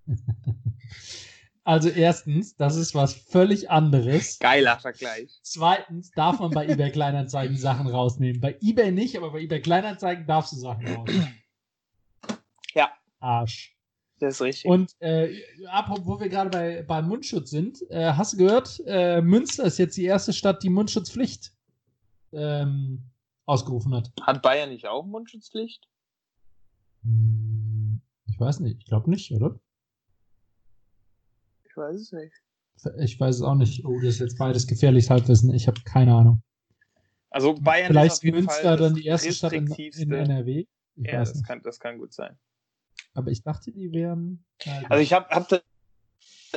also 1.64 1.90
erstens, 1.90 2.56
das 2.56 2.76
ist 2.76 2.96
was 2.96 3.14
völlig 3.14 3.70
anderes. 3.70 4.40
Geiler 4.40 4.80
Vergleich. 4.80 5.40
Zweitens 5.44 6.12
darf 6.12 6.40
man 6.40 6.52
bei 6.52 6.68
eBay 6.68 6.92
Kleinanzeigen 6.92 7.58
Sachen 7.58 7.88
rausnehmen. 7.88 8.42
Bei 8.42 8.58
eBay 8.62 8.92
nicht, 8.92 9.16
aber 9.18 9.32
bei 9.32 9.42
eBay 9.42 9.62
Kleinanzeigen 9.62 10.26
darfst 10.26 10.54
du 10.54 10.56
Sachen 10.56 10.88
rausnehmen. 10.88 11.40
Arsch. 13.24 13.76
Das 14.20 14.36
ist 14.36 14.42
richtig. 14.42 14.70
Und 14.70 14.96
äh, 15.00 15.42
apropos, 15.68 16.06
wo 16.06 16.20
wir 16.20 16.30
gerade 16.30 16.50
bei, 16.50 16.84
bei 16.84 17.02
Mundschutz 17.02 17.50
sind, 17.50 17.80
äh, 17.90 18.14
hast 18.14 18.34
du 18.34 18.38
gehört, 18.38 18.82
äh, 18.86 19.22
Münster 19.22 19.66
ist 19.66 19.80
jetzt 19.80 19.98
die 19.98 20.06
erste 20.06 20.34
Stadt, 20.34 20.64
die 20.64 20.70
Mundschutzpflicht 20.70 21.54
ähm, 22.32 23.04
ausgerufen 23.46 23.94
hat. 23.96 24.12
Hat 24.22 24.42
Bayern 24.42 24.70
nicht 24.70 24.88
auch 24.88 25.06
Mundschutzpflicht? 25.06 25.88
Hm, 27.04 28.02
Ich 28.28 28.40
weiß 28.40 28.60
nicht, 28.60 28.78
ich 28.80 28.86
glaube 28.86 29.10
nicht, 29.10 29.32
oder? 29.32 29.60
Ich 31.64 31.76
weiß 31.76 32.00
es 32.00 32.12
nicht. 32.12 32.34
Ich 33.00 33.20
weiß 33.20 33.38
es 33.38 33.42
auch 33.42 33.56
nicht. 33.56 33.84
Oh, 33.86 33.96
das 34.00 34.16
ist 34.16 34.20
jetzt 34.20 34.38
beides 34.38 34.68
gefährliches 34.68 35.10
Halbwissen. 35.10 35.54
Ich 35.54 35.68
habe 35.68 35.80
keine 35.86 36.14
Ahnung. 36.14 36.44
Also 37.30 37.56
Bayern 37.56 37.88
Vielleicht 37.88 38.14
ist 38.14 38.20
auf 38.20 38.24
jeden 38.24 38.38
Münster 38.38 38.62
Fall 38.62 38.78
dann 38.78 38.94
die 38.94 39.06
erste 39.06 39.34
Stadt 39.34 39.54
in, 39.54 39.68
in 39.68 40.12
NRW. 40.12 40.66
Ich 40.96 41.06
ja, 41.12 41.20
das 41.20 41.42
kann, 41.44 41.62
das 41.64 41.80
kann 41.80 41.98
gut 41.98 42.14
sein. 42.14 42.38
Aber 43.14 43.32
ich 43.32 43.44
dachte, 43.44 43.72
die 43.72 43.92
wären. 43.92 44.46
Also 44.90 45.02
ich 45.02 45.14
habe 45.14 45.30
hab, 45.30 45.50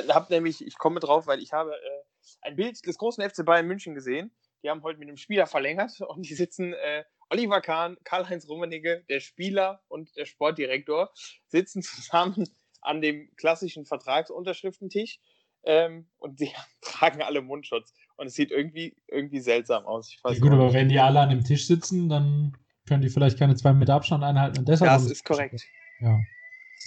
hab 0.09 0.29
nämlich, 0.29 0.65
ich 0.65 0.77
komme 0.77 0.99
drauf, 0.99 1.27
weil 1.27 1.39
ich 1.39 1.53
habe 1.53 1.71
äh, 1.73 2.03
ein 2.41 2.55
Bild 2.55 2.85
des 2.85 2.97
großen 2.97 3.27
FC 3.27 3.45
Bayern 3.45 3.67
München 3.67 3.93
gesehen. 3.93 4.31
Die 4.63 4.69
haben 4.69 4.81
heute 4.83 4.99
mit 4.99 5.07
einem 5.07 5.17
Spieler 5.17 5.45
verlängert 5.45 5.99
und 6.07 6.27
die 6.27 6.33
sitzen 6.33 6.73
äh, 6.73 7.03
Oliver 7.29 7.61
Kahn, 7.61 7.97
Karl-Heinz 8.03 8.47
Rummenigge, 8.47 9.03
der 9.09 9.19
Spieler 9.19 9.81
und 9.87 10.15
der 10.15 10.25
Sportdirektor 10.25 11.11
sitzen 11.47 11.81
zusammen 11.81 12.49
an 12.81 13.01
dem 13.01 13.29
klassischen 13.35 13.85
Vertragsunterschriftentisch 13.85 15.19
ähm, 15.63 16.07
und 16.17 16.39
die 16.39 16.51
tragen 16.81 17.21
alle 17.21 17.41
Mundschutz. 17.41 17.93
Und 18.15 18.27
es 18.27 18.33
sieht 18.33 18.49
irgendwie, 18.49 18.95
irgendwie 19.07 19.41
seltsam 19.41 19.85
aus. 19.85 20.15
ja, 20.23 20.39
gut, 20.39 20.51
aber 20.51 20.73
wenn 20.73 20.89
die 20.89 20.99
alle 20.99 21.19
an 21.19 21.29
dem 21.29 21.43
Tisch 21.43 21.67
sitzen, 21.67 22.09
dann 22.09 22.57
können 22.87 23.01
die 23.01 23.09
vielleicht 23.09 23.37
keine 23.37 23.55
zwei 23.55 23.73
Meter 23.73 23.93
Abstand 23.93 24.23
einhalten. 24.23 24.59
Und 24.59 24.69
deshalb 24.69 24.89
das 24.89 25.11
ist 25.11 25.23
korrekt. 25.23 25.61
Ja, 25.99 26.19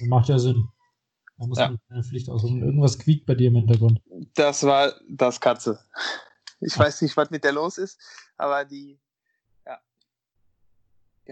macht 0.00 0.28
ja 0.28 0.38
Sinn. 0.38 0.68
Da 1.38 1.46
muss 1.46 1.58
ja. 1.58 1.68
man 1.68 1.80
eine 1.88 2.02
Pflicht 2.02 2.28
aussuchen. 2.28 2.62
Irgendwas 2.62 2.98
quiekt 2.98 3.26
bei 3.26 3.34
dir 3.34 3.48
im 3.48 3.56
Hintergrund. 3.56 4.00
Das 4.34 4.62
war 4.64 4.94
das 5.08 5.40
Katze. 5.40 5.80
Ich 6.60 6.74
Ach. 6.74 6.80
weiß 6.80 7.02
nicht, 7.02 7.16
was 7.16 7.30
mit 7.30 7.44
der 7.44 7.52
los 7.52 7.78
ist, 7.78 7.98
aber 8.36 8.64
die 8.64 9.00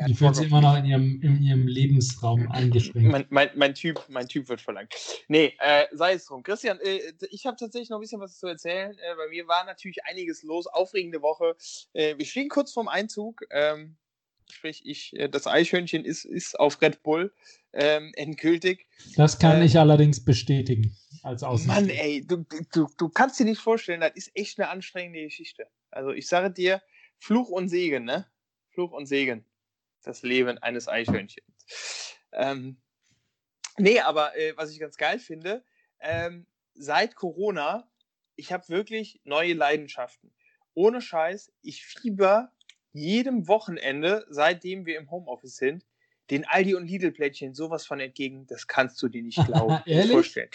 die 0.07 0.15
fühlt 0.15 0.37
sich 0.37 0.47
immer 0.47 0.61
noch 0.61 0.77
in 0.77 0.85
ihrem, 0.85 1.21
in 1.23 1.43
ihrem 1.43 1.67
Lebensraum 1.67 2.51
eingeschränkt. 2.51 3.11
Mein, 3.11 3.27
mein, 3.31 3.51
mein, 3.57 3.75
typ, 3.75 4.05
mein 4.09 4.29
Typ 4.29 4.49
wird 4.49 4.61
verlangt. 4.61 4.95
Nee, 5.29 5.55
äh, 5.59 5.87
sei 5.93 6.15
es 6.15 6.27
drum. 6.27 6.43
Christian, 6.43 6.79
äh, 6.81 7.01
ich 7.31 7.47
habe 7.47 7.57
tatsächlich 7.57 7.91
noch 7.91 7.99
ein 7.99 8.03
bisschen 8.03 8.21
was 8.21 8.39
zu 8.39 8.47
erzählen. 8.47 8.93
Äh, 8.93 9.15
bei 9.17 9.29
mir 9.29 9.49
war 9.49 9.65
natürlich 9.65 10.05
einiges 10.05 10.43
los. 10.43 10.67
Aufregende 10.67 11.23
Woche. 11.23 11.57
Äh, 11.93 12.17
wir 12.17 12.27
stehen 12.27 12.49
kurz 12.49 12.73
vorm 12.73 12.89
Einzug. 12.89 13.43
Ähm, 13.51 13.97
sprich, 14.51 14.83
ich, 14.85 15.17
äh, 15.17 15.29
das 15.29 15.47
Eichhörnchen 15.47 16.05
ist, 16.05 16.25
ist 16.25 16.59
auf 16.59 16.81
Red 16.81 17.03
Bull 17.03 17.33
ähm, 17.73 18.13
endgültig. 18.17 18.87
Das 19.17 19.39
kann 19.39 19.61
äh, 19.61 19.65
ich 19.65 19.79
allerdings 19.79 20.25
bestätigen. 20.25 20.97
Als 21.23 21.43
Mann, 21.67 21.89
ey, 21.89 22.25
du, 22.27 22.47
du, 22.73 22.87
du 22.97 23.09
kannst 23.09 23.39
dir 23.39 23.45
nicht 23.45 23.61
vorstellen, 23.61 24.01
das 24.01 24.13
ist 24.15 24.31
echt 24.35 24.59
eine 24.59 24.71
anstrengende 24.71 25.23
Geschichte. 25.23 25.67
Also 25.91 26.11
ich 26.11 26.29
sage 26.29 26.51
dir, 26.51 26.81
Fluch 27.19 27.49
und 27.49 27.69
Segen, 27.69 28.05
ne? 28.05 28.27
Fluch 28.71 28.93
und 28.93 29.07
Segen 29.07 29.45
das 30.09 30.23
Leben 30.23 30.59
eines 30.59 30.89
Eichhörnchens. 30.89 32.17
Ähm, 32.33 32.81
nee, 33.77 34.01
aber 34.01 34.37
äh, 34.37 34.57
was 34.57 34.73
ich 34.73 34.81
ganz 34.81 34.97
geil 34.97 35.19
finde, 35.19 35.65
ähm, 36.01 36.47
seit 36.75 37.15
Corona, 37.15 37.89
ich 38.37 38.53
habe 38.53 38.69
wirklich 38.69 39.21
neue 39.25 39.55
Leidenschaften. 39.55 40.33
Ohne 40.75 41.03
Scheiß, 41.03 41.53
ich 41.63 41.85
fieber 41.85 42.53
jedem 42.93 43.49
Wochenende, 43.49 44.27
seitdem 44.31 44.87
wir 44.87 44.99
im 44.99 45.11
Homeoffice 45.11 45.57
sind, 45.57 45.85
den 46.31 46.45
Aldi 46.45 46.75
und 46.75 46.87
Lidl-Plättchen 46.87 47.55
sowas 47.55 47.87
von 47.87 48.01
entgegen, 48.01 48.47
das 48.47 48.67
kannst 48.67 49.03
du 49.03 49.09
dir 49.09 49.23
nicht 49.23 49.39
glauben, 49.47 49.83
Ehrlich? 49.87 50.13
vorstellen. 50.13 50.51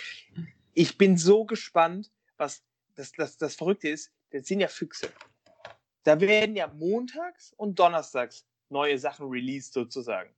Ich 0.74 0.98
bin 0.98 1.18
so 1.18 1.46
gespannt, 1.46 2.12
was 2.38 2.64
das, 2.96 3.12
das, 3.14 3.38
das 3.38 3.56
Verrückte 3.56 3.90
ist, 3.90 4.12
das 4.32 4.48
sind 4.48 4.60
ja 4.60 4.68
Füchse. 4.68 5.12
Da 6.04 6.20
werden 6.20 6.56
ja 6.56 6.68
montags 6.68 7.54
und 7.58 7.80
donnerstags 7.80 8.46
neue 8.70 8.98
Sachen 8.98 9.30
released 9.30 9.74
sozusagen. 9.74 10.34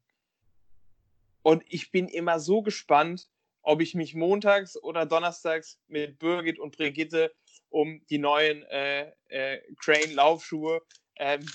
Und 1.41 1.63
ich 1.67 1.91
bin 1.91 2.07
immer 2.07 2.39
so 2.39 2.61
gespannt, 2.61 3.29
ob 3.61 3.81
ich 3.81 3.95
mich 3.95 4.13
montags 4.13 4.81
oder 4.81 5.05
donnerstags 5.05 5.79
mit 5.87 6.19
Birgit 6.19 6.59
und 6.59 6.75
Brigitte 6.75 7.33
um 7.69 8.05
die 8.09 8.19
neuen 8.19 8.63
äh, 8.63 9.11
äh, 9.27 9.61
Crane-Laufschuhe, 9.79 10.81
ähm, 11.17 11.45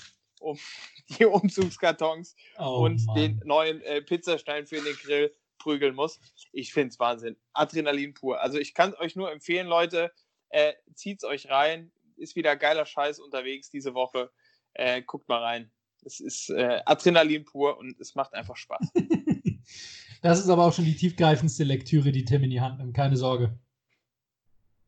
um 0.41 0.57
die 1.09 1.25
Umzugskartons 1.25 2.35
oh, 2.57 2.85
und 2.85 3.05
Mann. 3.05 3.15
den 3.15 3.41
neuen 3.45 3.81
äh, 3.81 4.01
Pizzastein 4.01 4.65
für 4.65 4.81
den 4.81 4.95
Grill 4.95 5.35
prügeln 5.57 5.95
muss. 5.95 6.19
Ich 6.51 6.73
finde 6.73 6.89
es 6.89 6.99
Wahnsinn. 6.99 7.37
Adrenalin 7.53 8.13
pur. 8.13 8.41
Also 8.41 8.57
ich 8.57 8.73
kann 8.73 8.93
euch 8.95 9.15
nur 9.15 9.31
empfehlen, 9.31 9.67
Leute, 9.67 10.11
äh, 10.49 10.73
zieht's 10.95 11.23
euch 11.23 11.49
rein. 11.49 11.91
Ist 12.17 12.35
wieder 12.35 12.55
geiler 12.55 12.85
Scheiß 12.85 13.19
unterwegs 13.19 13.69
diese 13.69 13.93
Woche. 13.93 14.31
Äh, 14.73 15.01
guckt 15.03 15.27
mal 15.29 15.41
rein. 15.41 15.71
Es 16.03 16.19
ist 16.19 16.49
äh, 16.49 16.81
Adrenalin 16.85 17.45
pur 17.45 17.77
und 17.77 17.99
es 17.99 18.15
macht 18.15 18.33
einfach 18.33 18.57
Spaß. 18.57 18.91
das 20.21 20.39
ist 20.39 20.49
aber 20.49 20.65
auch 20.65 20.73
schon 20.73 20.85
die 20.85 20.95
tiefgreifendste 20.95 21.63
Lektüre, 21.63 22.11
die 22.11 22.25
Tim 22.25 22.43
in 22.43 22.49
die 22.49 22.61
Hand 22.61 22.79
nimmt, 22.79 22.95
keine 22.95 23.17
Sorge. 23.17 23.59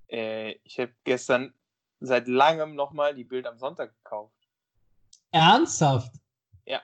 Äh, 0.07 0.55
ich 0.63 0.79
habe 0.79 0.93
gestern 1.03 1.53
seit 1.99 2.27
langem 2.27 2.75
nochmal 2.75 3.13
die 3.13 3.23
Bild 3.23 3.45
am 3.45 3.57
Sonntag 3.57 3.95
gekauft. 4.03 4.42
Ernsthaft? 5.33 6.15
Ja. 6.65 6.81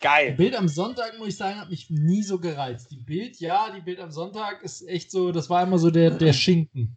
Geil. 0.00 0.30
Die 0.30 0.36
Bild 0.36 0.54
am 0.54 0.68
Sonntag, 0.68 1.18
muss 1.18 1.28
ich 1.28 1.36
sagen, 1.36 1.60
hat 1.60 1.68
mich 1.68 1.90
nie 1.90 2.22
so 2.22 2.38
gereizt. 2.38 2.90
Die 2.90 2.96
Bild, 2.96 3.38
ja, 3.40 3.70
die 3.70 3.80
Bild 3.80 4.00
am 4.00 4.10
Sonntag 4.10 4.62
ist 4.62 4.86
echt 4.88 5.10
so, 5.10 5.32
das 5.32 5.50
war 5.50 5.62
immer 5.64 5.78
so 5.78 5.90
der, 5.90 6.10
der 6.10 6.32
Schinken. 6.32 6.96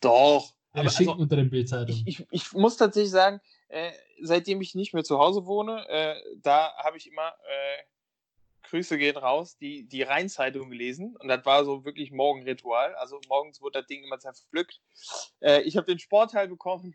Doch. 0.00 0.52
Der 0.74 0.82
aber 0.82 0.90
Schinken 0.90 1.12
also, 1.12 1.22
unter 1.22 1.36
den 1.36 1.48
Bildzeitungen. 1.48 2.04
Ich, 2.06 2.20
ich, 2.20 2.26
ich 2.30 2.52
muss 2.52 2.76
tatsächlich 2.76 3.10
sagen, 3.10 3.40
äh, 3.68 3.92
seitdem 4.20 4.60
ich 4.60 4.74
nicht 4.74 4.92
mehr 4.92 5.04
zu 5.04 5.18
Hause 5.18 5.46
wohne, 5.46 5.88
äh, 5.88 6.16
da 6.42 6.74
habe 6.76 6.98
ich 6.98 7.06
immer 7.06 7.28
äh, 7.28 7.82
Grüße 8.68 8.98
gehen 8.98 9.16
raus, 9.16 9.56
die, 9.56 9.88
die 9.88 10.02
Rheinzeitung 10.02 10.68
gelesen. 10.68 11.16
Und 11.16 11.28
das 11.28 11.46
war 11.46 11.64
so 11.64 11.86
wirklich 11.86 12.12
Morgenritual. 12.12 12.94
Also 12.96 13.20
morgens 13.28 13.62
wurde 13.62 13.80
das 13.80 13.86
Ding 13.86 14.04
immer 14.04 14.18
zerpflückt. 14.18 14.80
Äh, 15.40 15.62
ich 15.62 15.78
habe 15.78 15.86
den 15.86 15.98
Sportteil 15.98 16.48
bekommen. 16.48 16.94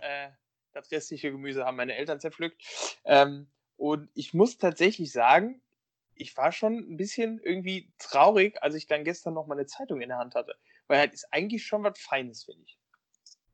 Äh, 0.00 0.28
das 0.76 0.90
restliche 0.90 1.32
Gemüse 1.32 1.64
haben 1.64 1.76
meine 1.76 1.96
Eltern 1.96 2.20
zerpflückt. 2.20 2.62
Ähm, 3.04 3.48
und 3.76 4.08
ich 4.14 4.34
muss 4.34 4.58
tatsächlich 4.58 5.12
sagen, 5.12 5.60
ich 6.14 6.36
war 6.36 6.52
schon 6.52 6.78
ein 6.78 6.96
bisschen 6.96 7.40
irgendwie 7.42 7.92
traurig, 7.98 8.62
als 8.62 8.74
ich 8.74 8.86
dann 8.86 9.04
gestern 9.04 9.34
noch 9.34 9.46
mal 9.46 9.54
eine 9.54 9.66
Zeitung 9.66 10.00
in 10.00 10.08
der 10.08 10.18
Hand 10.18 10.34
hatte. 10.34 10.54
Weil 10.86 11.06
das 11.06 11.16
ist 11.16 11.32
eigentlich 11.32 11.66
schon 11.66 11.82
was 11.82 11.98
Feines, 11.98 12.44
finde 12.44 12.62
ich. 12.64 12.78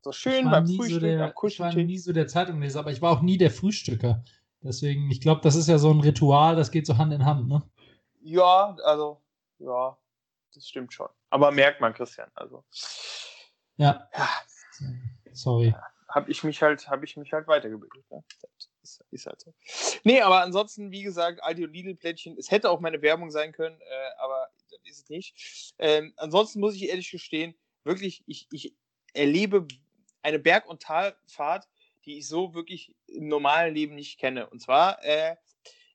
So 0.02 0.12
schön 0.12 0.50
beim 0.50 0.67
Frühstück, 0.67 0.91
so 0.91 1.00
der, 1.00 1.25
am 1.25 1.47
Ich 1.47 1.61
war 1.61 1.75
nie 1.75 1.99
so 1.99 2.12
der 2.12 2.26
Zeitungleser, 2.26 2.81
aber 2.81 2.91
ich 2.91 3.00
war 3.00 3.12
auch 3.12 3.23
nie 3.23 3.38
der 3.38 3.50
Frühstücker. 3.50 4.25
Deswegen, 4.61 5.11
ich 5.11 5.21
glaube, 5.21 5.41
das 5.41 5.55
ist 5.55 5.69
ja 5.69 5.79
so 5.79 5.91
ein 5.91 6.00
Ritual, 6.00 6.57
das 6.57 6.71
geht 6.71 6.87
so 6.87 6.99
Hand 6.99 7.12
in 7.12 7.25
Hand, 7.25 7.49
ne? 7.49 7.62
Ja, 8.21 8.76
also, 8.85 9.21
ja, 9.59 9.97
das 10.55 10.69
stimmt 10.69 10.93
schon. 10.93 11.09
Aber 11.31 11.50
merkt 11.50 11.81
man, 11.81 11.95
Christian, 11.95 12.31
also. 12.35 12.64
Ja. 13.76 14.09
ja. 14.12 14.29
Sorry. 15.33 15.69
Ja, 15.69 15.92
habe 16.14 16.31
ich 16.31 16.45
mich 16.45 16.62
halt, 16.62 16.88
habe 16.88 17.04
ich 17.04 17.16
mich 17.16 17.33
halt 17.33 17.49
weitergebildet. 17.49 18.04
Ne? 18.11 18.23
Ist, 18.83 19.04
ist, 19.11 19.26
halt 19.26 19.40
so. 19.40 19.54
Nee, 20.04 20.21
aber 20.21 20.42
ansonsten, 20.42 20.90
wie 20.90 21.02
gesagt, 21.02 21.42
Aldi 21.42 21.64
und 21.64 21.73
Lidl-Plättchen, 21.73 22.37
es 22.38 22.50
hätte 22.50 22.71
auch 22.71 22.81
meine 22.81 23.00
Werbung 23.00 23.31
sein 23.31 23.52
können, 23.52 23.81
äh, 23.81 24.11
aber 24.19 24.49
das 24.71 24.81
ist 24.85 25.04
es 25.04 25.09
nicht. 25.09 25.75
Ähm, 25.78 26.12
ansonsten 26.16 26.61
muss 26.61 26.75
ich 26.75 26.88
ehrlich 26.88 27.11
gestehen, 27.11 27.54
wirklich, 27.85 28.23
ich, 28.26 28.47
ich 28.50 28.75
erlebe 29.14 29.66
eine 30.23 30.38
Berg- 30.38 30.69
und 30.69 30.83
Talfahrt, 30.83 31.69
die 32.04 32.19
ich 32.19 32.28
so 32.28 32.54
wirklich 32.54 32.95
im 33.07 33.28
normalen 33.28 33.75
Leben 33.75 33.95
nicht 33.95 34.19
kenne. 34.19 34.49
Und 34.50 34.61
zwar 34.61 35.02
äh, 35.04 35.37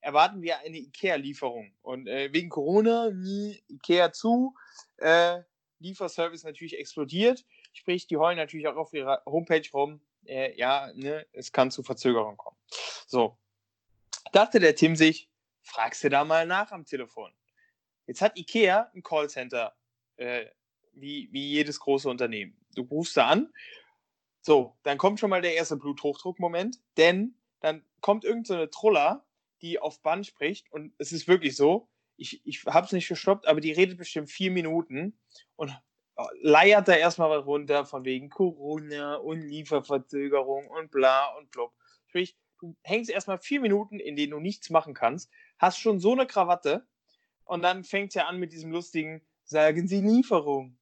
erwarten 0.01 0.41
wir 0.41 0.59
eine 0.59 0.77
IKEA-Lieferung. 0.77 1.73
Und 1.81 2.07
äh, 2.07 2.31
wegen 2.31 2.49
Corona, 2.49 3.11
nie 3.11 3.61
IKEA 3.69 4.11
zu, 4.11 4.55
äh, 4.97 5.41
Lieferservice 5.79 6.43
natürlich 6.43 6.77
explodiert. 6.79 7.45
Sprich, 7.73 8.07
die 8.07 8.17
heulen 8.17 8.37
natürlich 8.37 8.67
auch 8.67 8.77
auf 8.77 8.93
ihrer 8.93 9.21
Homepage 9.25 9.69
rum. 9.73 10.01
Äh, 10.27 10.57
ja, 10.57 10.91
ne, 10.93 11.25
es 11.33 11.51
kann 11.51 11.71
zu 11.71 11.83
Verzögerungen 11.83 12.37
kommen. 12.37 12.57
So. 13.07 13.37
Dachte 14.31 14.59
der 14.59 14.75
Tim 14.75 14.95
sich, 14.95 15.29
fragst 15.61 16.03
du 16.03 16.09
da 16.09 16.23
mal 16.25 16.45
nach 16.45 16.71
am 16.71 16.85
Telefon. 16.85 17.31
Jetzt 18.05 18.21
hat 18.21 18.37
IKEA 18.37 18.91
ein 18.93 19.03
Callcenter, 19.03 19.75
äh, 20.17 20.45
wie, 20.93 21.29
wie 21.31 21.47
jedes 21.47 21.79
große 21.79 22.09
Unternehmen. 22.09 22.57
Du 22.75 22.83
rufst 22.83 23.17
da 23.17 23.27
an 23.27 23.51
so, 24.47 24.77
dann 24.83 24.97
kommt 24.97 25.19
schon 25.19 25.29
mal 25.29 25.41
der 25.41 25.55
erste 25.55 25.75
Bluthochdruck-Moment, 25.75 26.79
denn 26.95 27.35
dann 27.59 27.83
kommt 27.99 28.23
irgendeine 28.23 28.61
so 28.61 28.67
Troller, 28.67 29.25
die 29.61 29.77
auf 29.77 30.01
Band 30.01 30.25
spricht 30.25 30.71
und 30.71 30.93
es 30.99 31.11
ist 31.11 31.27
wirklich 31.27 31.57
so, 31.57 31.89
ich, 32.15 32.45
ich 32.45 32.63
habe 32.65 32.85
es 32.85 32.93
nicht 32.93 33.09
gestoppt, 33.09 33.45
aber 33.45 33.59
die 33.59 33.73
redet 33.73 33.97
bestimmt 33.97 34.31
vier 34.31 34.51
Minuten 34.51 35.19
und 35.57 35.77
leiert 36.41 36.87
da 36.87 36.93
erstmal 36.93 37.29
was 37.29 37.45
runter 37.45 37.85
von 37.85 38.03
wegen 38.05 38.29
Corona 38.29 39.15
und 39.15 39.41
Lieferverzögerung 39.41 40.67
und 40.67 40.91
bla 40.91 41.35
und 41.37 41.51
blub. 41.51 41.73
Sprich, 42.07 42.37
du 42.59 42.75
hängst 42.83 43.09
erstmal 43.09 43.37
vier 43.37 43.61
Minuten, 43.61 43.99
in 43.99 44.15
denen 44.15 44.31
du 44.31 44.39
nichts 44.39 44.69
machen 44.69 44.93
kannst, 44.93 45.31
hast 45.59 45.79
schon 45.79 45.99
so 45.99 46.13
eine 46.13 46.25
Krawatte 46.25 46.87
und 47.45 47.61
dann 47.61 47.83
fängt 47.83 48.09
es 48.09 48.15
ja 48.15 48.25
an 48.27 48.39
mit 48.39 48.51
diesem 48.51 48.71
lustigen, 48.71 49.21
sagen 49.43 49.87
Sie 49.87 50.01
Lieferung 50.01 50.77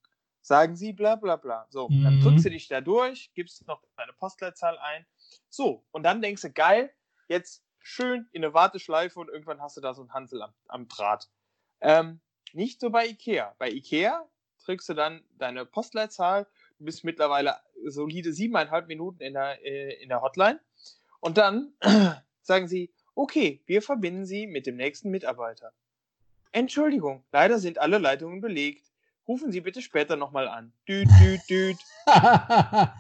sagen 0.45 0.75
sie 0.75 0.93
bla 0.93 1.15
bla 1.15 1.35
bla. 1.37 1.65
So, 1.69 1.89
mhm. 1.89 2.03
dann 2.03 2.21
drückst 2.21 2.45
du 2.45 2.49
dich 2.51 2.67
da 2.67 2.79
durch, 2.79 3.31
gibst 3.33 3.65
noch 3.67 3.81
deine 3.97 4.13
Postleitzahl 4.13 4.77
ein. 4.77 5.05
So, 5.49 5.83
und 5.91 6.03
dann 6.03 6.21
denkst 6.21 6.43
du, 6.43 6.51
geil, 6.51 6.93
jetzt 7.27 7.63
schön 7.79 8.29
in 8.31 8.43
eine 8.43 8.53
Warteschleife 8.53 9.19
und 9.19 9.29
irgendwann 9.29 9.61
hast 9.61 9.75
du 9.77 9.81
da 9.81 9.93
so 9.93 10.01
einen 10.01 10.13
Hansel 10.13 10.43
am, 10.43 10.53
am 10.67 10.87
Draht. 10.87 11.29
Ähm, 11.81 12.21
nicht 12.53 12.79
so 12.79 12.91
bei 12.91 13.07
Ikea. 13.07 13.55
Bei 13.57 13.69
Ikea 13.69 14.29
drückst 14.65 14.89
du 14.89 14.93
dann 14.93 15.23
deine 15.37 15.65
Postleitzahl, 15.65 16.47
du 16.77 16.85
bist 16.85 17.03
mittlerweile 17.03 17.55
solide 17.85 18.33
siebeneinhalb 18.33 18.87
Minuten 18.87 19.21
in 19.21 19.33
der, 19.33 19.63
äh, 19.65 20.01
in 20.01 20.09
der 20.09 20.21
Hotline 20.21 20.59
Und 21.19 21.37
dann 21.37 21.73
sagen 22.41 22.67
sie, 22.67 22.93
okay, 23.15 23.61
wir 23.65 23.81
verbinden 23.81 24.25
Sie 24.25 24.47
mit 24.47 24.67
dem 24.67 24.75
nächsten 24.75 25.09
Mitarbeiter. 25.09 25.71
Entschuldigung, 26.51 27.23
leider 27.31 27.59
sind 27.59 27.79
alle 27.79 27.97
Leitungen 27.97 28.41
belegt. 28.41 28.91
Rufen 29.27 29.51
Sie 29.51 29.61
bitte 29.61 29.81
später 29.81 30.15
nochmal 30.15 30.47
an. 30.47 30.71
Düt, 30.87 31.07
düt, 31.19 31.41
düt. 31.49 31.77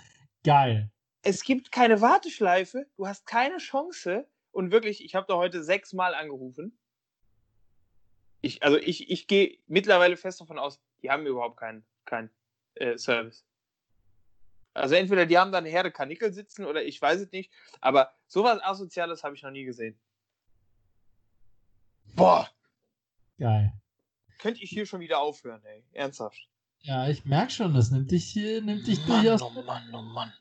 Geil. 0.43 0.89
Es 1.21 1.43
gibt 1.43 1.71
keine 1.71 2.01
Warteschleife, 2.01 2.87
du 2.97 3.07
hast 3.07 3.25
keine 3.25 3.57
Chance. 3.57 4.27
Und 4.51 4.71
wirklich, 4.71 5.03
ich 5.03 5.15
habe 5.15 5.25
da 5.27 5.35
heute 5.35 5.63
sechsmal 5.63 6.13
angerufen. 6.13 6.77
Ich, 8.41 8.63
also 8.63 8.77
ich, 8.77 9.09
ich 9.09 9.27
gehe 9.27 9.57
mittlerweile 9.67 10.17
fest 10.17 10.39
davon 10.39 10.59
aus, 10.59 10.79
die 11.05 11.11
haben 11.11 11.27
überhaupt 11.27 11.57
keinen 11.57 11.85
kein, 12.05 12.31
äh, 12.75 12.97
Service. 12.97 13.45
Also 14.73 14.95
entweder 14.95 15.27
die 15.27 15.37
haben 15.37 15.51
da 15.51 15.59
eine 15.59 15.69
Herde 15.69 15.91
Kanickel 15.91 16.33
sitzen 16.33 16.65
oder 16.65 16.83
ich 16.83 16.99
weiß 16.99 17.21
es 17.21 17.31
nicht. 17.31 17.51
Aber 17.79 18.11
sowas 18.25 18.59
Asoziales 18.63 19.23
habe 19.23 19.35
ich 19.35 19.43
noch 19.43 19.51
nie 19.51 19.65
gesehen. 19.65 19.99
Boah. 22.15 22.49
Geil. 23.37 23.71
Könnte 24.39 24.63
ich 24.63 24.71
hier 24.71 24.87
schon 24.87 24.99
wieder 24.99 25.19
aufhören, 25.19 25.63
ey. 25.63 25.85
Ernsthaft. 25.91 26.49
Ja, 26.79 27.07
ich 27.07 27.23
merke 27.25 27.51
schon, 27.51 27.73
das 27.73 27.91
nimmt 27.91 28.09
dich 28.09 28.25
hier, 28.25 28.61
nimmt 28.61 28.87
dich 28.87 29.05
Mann, 29.07 29.23
durchaus. 29.23 29.41
oh 29.43 29.61
Mann, 29.61 29.93
oh 29.93 30.01
Mann. 30.01 30.33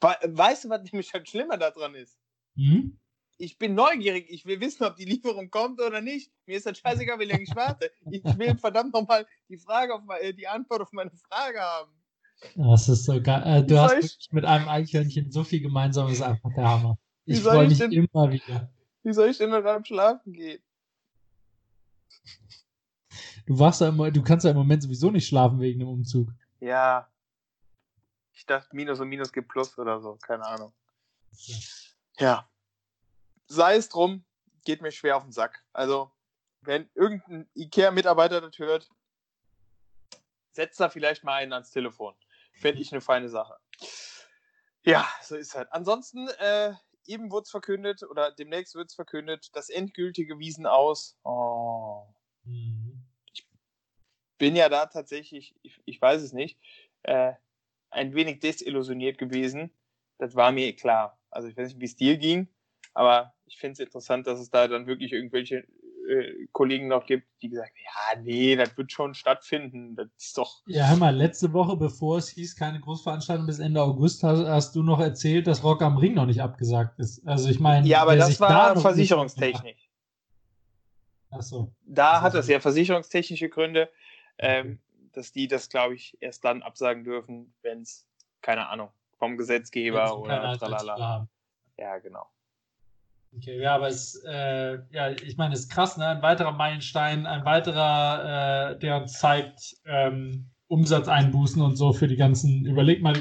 Weißt 0.00 0.64
du, 0.64 0.68
was 0.68 0.82
nämlich 0.82 1.12
halt 1.14 1.28
schlimmer 1.28 1.56
daran 1.56 1.94
ist? 1.94 2.18
Hm? 2.56 3.00
Ich 3.36 3.58
bin 3.58 3.74
neugierig. 3.74 4.26
Ich 4.30 4.46
will 4.46 4.60
wissen, 4.60 4.84
ob 4.84 4.96
die 4.96 5.04
Lieferung 5.04 5.50
kommt 5.50 5.80
oder 5.80 6.00
nicht. 6.00 6.30
Mir 6.46 6.56
ist 6.56 6.66
das 6.66 6.78
scheißegal, 6.78 7.18
wie 7.18 7.24
lange 7.24 7.42
ich 7.42 7.54
warte. 7.56 7.90
Ich 8.10 8.22
will 8.24 8.56
verdammt 8.56 8.94
nochmal 8.94 9.26
die 9.48 9.56
Frage 9.58 9.94
auf 9.94 10.02
meine, 10.04 10.32
die 10.34 10.46
Antwort 10.46 10.82
auf 10.82 10.92
meine 10.92 11.10
Frage 11.10 11.60
haben. 11.60 11.92
Das 12.54 12.88
ist 12.88 13.04
so 13.04 13.20
geil. 13.20 13.42
Äh, 13.44 13.64
du 13.64 13.78
hast 13.78 14.32
mit 14.32 14.44
einem 14.44 14.68
Eichhörnchen 14.68 15.30
so 15.32 15.42
viel 15.44 15.60
gemeinsam, 15.60 16.06
das 16.08 16.16
ist 16.18 16.22
einfach 16.22 16.50
der 16.54 16.68
Hammer. 16.68 16.98
Ich 17.24 17.40
soll 17.42 17.54
freue 17.54 17.64
ich 17.64 17.68
mich 17.70 17.78
denn- 17.78 17.92
immer 17.92 18.30
wieder. 18.30 18.70
Wie 19.02 19.12
soll 19.12 19.28
ich 19.30 19.38
denn 19.38 19.50
noch 19.50 19.62
beim 19.62 19.84
Schlafen 19.84 20.32
gehen? 20.32 20.62
Du 23.46 23.58
wachst 23.58 23.80
ja 23.80 23.88
immer, 23.88 24.10
du 24.10 24.22
kannst 24.22 24.44
ja 24.44 24.50
im 24.50 24.56
Moment 24.56 24.82
sowieso 24.82 25.10
nicht 25.10 25.26
schlafen 25.28 25.60
wegen 25.60 25.78
dem 25.80 25.88
Umzug. 25.88 26.30
Ja. 26.60 27.08
Ich 28.32 28.46
dachte, 28.46 28.74
Minus 28.74 29.00
und 29.00 29.08
Minus 29.08 29.32
gibt 29.32 29.48
Plus 29.48 29.76
oder 29.78 30.00
so. 30.00 30.16
Keine 30.22 30.44
Ahnung. 30.46 30.72
Ja. 32.18 32.48
Sei 33.46 33.76
es 33.76 33.88
drum, 33.88 34.24
geht 34.64 34.82
mir 34.82 34.92
schwer 34.92 35.16
auf 35.16 35.22
den 35.22 35.32
Sack. 35.32 35.64
Also, 35.72 36.10
wenn 36.62 36.88
irgendein 36.94 37.48
IKEA-Mitarbeiter 37.54 38.40
das 38.40 38.58
hört, 38.58 38.90
setzt 40.52 40.80
da 40.80 40.88
vielleicht 40.88 41.24
mal 41.24 41.34
einen 41.34 41.52
ans 41.52 41.70
Telefon. 41.70 42.14
Fände 42.52 42.80
ich 42.80 42.92
eine 42.92 43.00
feine 43.00 43.28
Sache. 43.28 43.58
Ja, 44.82 45.08
so 45.22 45.36
ist 45.36 45.54
halt. 45.54 45.72
Ansonsten, 45.72 46.28
äh, 46.38 46.72
eben 47.06 47.30
wurde 47.30 47.44
es 47.44 47.50
verkündet, 47.50 48.02
oder 48.02 48.32
demnächst 48.32 48.74
wird 48.74 48.88
es 48.90 48.94
verkündet, 48.94 49.50
das 49.54 49.68
endgültige 49.68 50.38
Wiesen 50.38 50.66
aus. 50.66 51.18
Oh. 51.24 52.06
Mhm. 52.44 53.02
bin 54.36 54.56
ja 54.56 54.68
da 54.68 54.86
tatsächlich, 54.86 55.54
ich, 55.62 55.80
ich 55.86 56.00
weiß 56.00 56.20
es 56.22 56.32
nicht, 56.32 56.58
äh, 57.04 57.32
ein 57.90 58.14
wenig 58.14 58.40
desillusioniert 58.40 59.16
gewesen. 59.16 59.70
Das 60.18 60.34
war 60.34 60.52
mir 60.52 60.74
klar. 60.76 61.18
Also 61.30 61.48
ich 61.48 61.56
weiß 61.56 61.68
nicht, 61.68 61.80
wie 61.80 61.86
es 61.86 61.96
dir 61.96 62.18
ging, 62.18 62.48
aber 62.94 63.34
ich 63.46 63.58
finde 63.58 63.74
es 63.74 63.78
interessant, 63.80 64.26
dass 64.26 64.40
es 64.40 64.50
da 64.50 64.66
dann 64.68 64.86
wirklich 64.86 65.12
irgendwelche 65.12 65.66
äh, 66.08 66.46
Kollegen 66.52 66.88
noch 66.88 67.06
gibt, 67.06 67.26
die 67.42 67.48
gesagt 67.48 67.70
haben, 67.70 68.16
ja, 68.16 68.22
nee, 68.22 68.56
das 68.56 68.76
wird 68.76 68.92
schon 68.92 69.14
stattfinden. 69.14 69.96
Das 69.96 70.08
ist 70.18 70.36
doch. 70.36 70.62
Ja, 70.66 70.88
hör 70.88 70.96
mal, 70.96 71.14
letzte 71.16 71.52
Woche, 71.52 71.76
bevor 71.76 72.18
es 72.18 72.28
hieß, 72.28 72.56
keine 72.56 72.80
Großveranstaltung 72.80 73.46
bis 73.46 73.58
Ende 73.58 73.80
August, 73.82 74.22
hast, 74.22 74.46
hast 74.46 74.74
du 74.76 74.82
noch 74.82 75.00
erzählt, 75.00 75.46
dass 75.46 75.62
Rock 75.64 75.82
am 75.82 75.96
Ring 75.96 76.14
noch 76.14 76.26
nicht 76.26 76.42
abgesagt 76.42 76.98
ist. 76.98 77.26
Also 77.26 77.48
ich 77.48 77.60
meine, 77.60 77.86
Ja, 77.86 78.02
aber 78.02 78.16
das 78.16 78.28
sich 78.28 78.38
da 78.38 78.48
war 78.48 78.74
noch- 78.74 78.82
versicherungstechnisch. 78.82 79.88
Achso. 81.30 81.72
Da 81.84 82.16
hat 82.18 82.24
Also- 82.26 82.38
das 82.38 82.48
ja 82.48 82.60
versicherungstechnische 82.60 83.48
Gründe, 83.48 83.90
ähm, 84.38 84.78
dass 85.12 85.32
die 85.32 85.48
das, 85.48 85.68
glaube 85.68 85.94
ich, 85.94 86.16
erst 86.20 86.44
dann 86.44 86.62
absagen 86.62 87.04
dürfen, 87.04 87.54
wenn 87.62 87.82
es, 87.82 88.06
keine 88.40 88.68
Ahnung, 88.68 88.90
vom 89.18 89.36
Gesetzgeber 89.36 90.18
oder 90.18 90.56
tralala. 90.58 91.28
Ja, 91.78 91.98
genau. 91.98 92.26
Okay, 93.36 93.60
ja, 93.60 93.74
aber 93.74 93.88
es, 93.88 94.22
äh, 94.26 94.78
ja, 94.90 95.10
ich 95.10 95.36
meine, 95.36 95.54
es 95.54 95.60
ist 95.60 95.70
krass, 95.70 95.96
ne? 95.96 96.06
Ein 96.06 96.22
weiterer 96.22 96.52
Meilenstein, 96.52 97.26
ein 97.26 97.44
weiterer, 97.44 98.72
äh, 98.72 98.78
der 98.78 99.02
uns 99.02 99.14
zeigt, 99.18 99.76
ähm, 99.86 100.50
Umsatzeinbußen 100.68 101.60
und 101.60 101.76
so 101.76 101.92
für 101.92 102.08
die 102.08 102.16
ganzen, 102.16 102.64
überleg 102.64 103.02
mal, 103.02 103.14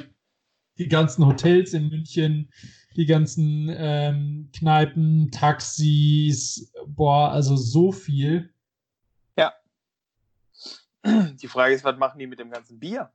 die 0.78 0.88
ganzen 0.88 1.26
Hotels 1.26 1.73
in 1.73 1.89
München, 1.89 2.52
die 2.95 3.06
ganzen 3.06 3.73
ähm, 3.76 4.49
Kneipen, 4.56 5.30
Taxis, 5.32 6.71
boah, 6.88 7.32
also 7.32 7.56
so 7.56 7.91
viel. 7.91 8.54
Die 11.06 11.47
Frage 11.47 11.73
ist, 11.73 11.84
was 11.84 11.97
machen 11.97 12.19
die 12.19 12.28
mit 12.28 12.39
dem 12.39 12.49
ganzen 12.49 12.80
Bier? 12.80 13.12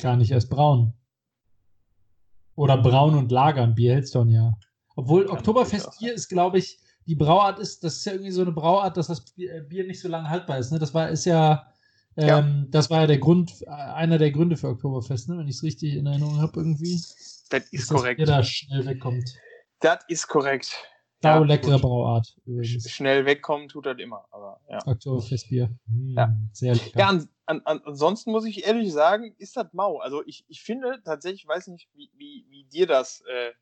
Gar 0.00 0.16
nicht 0.16 0.32
erst 0.32 0.50
braun. 0.50 0.92
Oder 2.56 2.78
braun 2.78 3.14
und 3.14 3.30
lagern, 3.30 3.74
Bier 3.74 3.94
hältst 3.94 4.14
du 4.14 4.20
ein 4.20 4.30
Jahr. 4.30 4.58
Obwohl 4.96 5.26
Kann 5.26 5.36
Oktoberfest 5.36 5.98
Bier 5.98 6.12
ist, 6.14 6.28
glaube 6.28 6.58
ich, 6.58 6.78
die 7.06 7.14
Brauart 7.14 7.60
ist, 7.60 7.84
das 7.84 7.98
ist 7.98 8.04
ja 8.06 8.12
irgendwie 8.12 8.32
so 8.32 8.42
eine 8.42 8.50
Brauart, 8.52 8.96
dass 8.96 9.06
das 9.06 9.20
Bier, 9.34 9.52
äh, 9.70 9.82
nicht 9.84 10.00
so 10.00 10.08
lange 10.08 10.28
haltbar 10.28 10.58
ist. 10.58 10.72
Ne? 10.72 10.78
Das 10.80 10.92
war, 10.92 11.08
ist 11.10 11.24
ja, 11.26 11.70
Ja. 12.16 12.38
ähm, 12.40 12.66
das 12.70 12.90
war 12.90 13.02
ja 13.02 13.06
der 13.06 13.18
Grund, 13.18 13.62
äh, 13.62 13.66
einer 13.70 14.18
der 14.18 14.32
Gründe 14.32 14.56
für 14.56 14.68
Oktoberfest, 14.68 15.28
ne? 15.28 15.38
wenn 15.38 15.46
ich 15.46 15.56
es 15.56 15.62
richtig 15.62 15.94
in 15.94 16.06
Erinnerung 16.06 16.40
habe 16.40 16.58
irgendwie. 16.58 16.94
Das 16.94 17.46
dass 17.50 17.62
ist 17.70 17.90
das 17.90 17.96
korrekt. 17.96 18.16
Bier 18.16 18.26
da 18.26 18.42
schnell 18.42 18.84
wegkommt. 18.86 19.30
Das 19.80 19.98
ist 20.08 20.26
korrekt. 20.26 20.72
Sau 21.22 21.28
Ja, 21.28 21.38
leckere 21.44 21.72
gut. 21.74 21.82
Brauart 21.82 22.36
übrigens. 22.44 22.90
schnell 22.90 23.24
wegkommen 23.24 23.68
tut 23.68 23.86
das 23.86 23.98
immer, 23.98 24.24
aber 24.30 24.60
ja. 24.68 24.84
Oktoberfestbier. 24.86 25.68
Mm, 25.86 26.16
Ja. 26.16 26.34
Sehr 26.52 26.74
lecker. 26.74 26.98
Ja, 26.98 27.08
an, 27.08 27.28
an, 27.46 27.60
an, 27.64 27.80
ansonsten 27.84 28.32
muss 28.32 28.44
ich 28.44 28.66
ehrlich 28.66 28.92
sagen, 28.92 29.34
ist 29.38 29.56
das 29.56 29.72
mau. 29.72 29.98
Also 29.98 30.24
ich, 30.26 30.44
ich 30.48 30.62
finde 30.62 31.00
tatsächlich, 31.04 31.42
ich 31.42 31.48
weiß 31.48 31.68
nicht, 31.68 31.88
wie, 31.94 32.10
wie, 32.16 32.46
wie 32.50 32.64
dir 32.64 32.86
das 32.86 33.22
äh, 33.30 33.52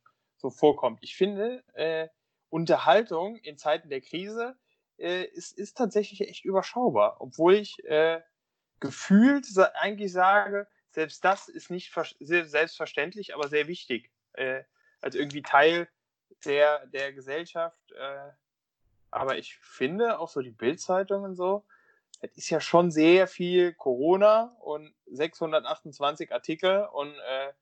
so 0.44 0.50
vorkommt. 0.50 0.98
Ich 1.00 1.16
finde, 1.16 1.64
äh, 1.72 2.08
Unterhaltung 2.50 3.36
in 3.36 3.56
Zeiten 3.56 3.88
der 3.88 4.02
Krise 4.02 4.56
äh, 4.98 5.24
ist, 5.24 5.56
ist 5.56 5.78
tatsächlich 5.78 6.20
echt 6.20 6.44
überschaubar. 6.44 7.16
Obwohl 7.20 7.54
ich 7.54 7.82
äh, 7.84 8.20
gefühlt 8.78 9.46
eigentlich 9.80 10.12
sage, 10.12 10.68
selbst 10.90 11.24
das 11.24 11.48
ist 11.48 11.70
nicht 11.70 11.94
selbstverständlich, 12.20 13.34
aber 13.34 13.48
sehr 13.48 13.68
wichtig. 13.68 14.12
Äh, 14.34 14.64
als 15.00 15.14
irgendwie 15.14 15.42
Teil 15.42 15.88
der, 16.44 16.86
der 16.88 17.14
Gesellschaft. 17.14 17.92
Äh, 17.92 18.32
aber 19.10 19.38
ich 19.38 19.56
finde 19.56 20.18
auch 20.18 20.28
so 20.28 20.42
die 20.42 20.50
Bildzeitung 20.50 21.22
und 21.24 21.36
so, 21.36 21.64
es 22.20 22.36
ist 22.36 22.50
ja 22.50 22.60
schon 22.60 22.90
sehr 22.90 23.26
viel 23.26 23.72
Corona 23.72 24.56
und 24.60 24.94
628 25.06 26.32
Artikel 26.32 26.86
und 26.92 27.14
äh, 27.14 27.52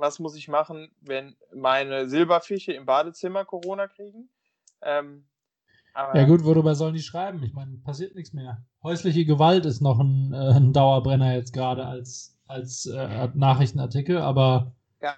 was 0.00 0.18
muss 0.18 0.34
ich 0.36 0.48
machen, 0.48 0.90
wenn 1.00 1.36
meine 1.54 2.08
Silberfische 2.08 2.72
im 2.72 2.86
Badezimmer 2.86 3.44
Corona 3.44 3.86
kriegen? 3.88 4.28
Ähm, 4.82 5.26
Ja 5.94 6.24
gut, 6.24 6.44
worüber 6.44 6.74
sollen 6.74 6.94
die 6.94 7.02
schreiben? 7.02 7.42
Ich 7.42 7.52
meine, 7.52 7.76
passiert 7.78 8.14
nichts 8.14 8.32
mehr. 8.32 8.64
Häusliche 8.82 9.24
Gewalt 9.24 9.66
ist 9.66 9.80
noch 9.80 9.98
ein, 10.00 10.32
äh, 10.32 10.54
ein 10.56 10.72
Dauerbrenner 10.72 11.34
jetzt 11.34 11.52
gerade 11.52 11.86
als, 11.86 12.38
als 12.46 12.86
äh, 12.86 13.28
Nachrichtenartikel, 13.34 14.18
aber 14.18 14.74
ja, 15.00 15.16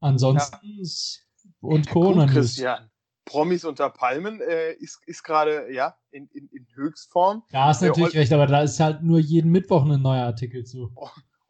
ansonsten 0.00 0.80
ist- 0.80 1.26
und 1.60 1.86
gut, 1.86 1.92
Corona 1.92 2.24
News. 2.26 2.34
Christian. 2.34 2.90
Promis 3.24 3.64
unter 3.66 3.90
Palmen 3.90 4.40
äh, 4.40 4.72
ist, 4.72 5.00
ist 5.06 5.22
gerade 5.22 5.70
ja 5.70 5.94
in, 6.10 6.28
in, 6.28 6.48
in 6.48 6.66
Höchstform. 6.74 7.42
Ja, 7.50 7.66
hast 7.66 7.82
Ja, 7.82 7.88
natürlich 7.88 8.14
Ol- 8.14 8.20
recht, 8.20 8.32
aber 8.32 8.46
da 8.46 8.62
ist 8.62 8.80
halt 8.80 9.02
nur 9.02 9.18
jeden 9.18 9.50
Mittwoch 9.50 9.84
ein 9.84 10.00
neuer 10.00 10.24
Artikel 10.24 10.64
zu. 10.64 10.94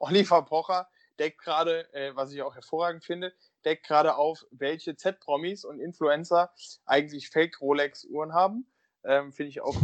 Oliver 0.01 0.43
Pocher 0.43 0.89
deckt 1.19 1.43
gerade, 1.43 1.93
äh, 1.95 2.15
was 2.15 2.33
ich 2.33 2.43
auch 2.43 2.55
hervorragend 2.55 3.05
finde, 3.05 3.33
deckt 3.65 3.87
gerade 3.87 4.17
auf, 4.17 4.47
welche 4.51 4.97
Z-Promis 4.97 5.65
und 5.65 5.81
Influencer 5.81 6.51
eigentlich 6.87 7.31
Fake-Rolex-Uhren 7.31 8.33
haben. 8.33 8.67
Ähm, 9.05 9.33
finde 9.33 9.51
ich 9.51 9.61
auch 9.61 9.77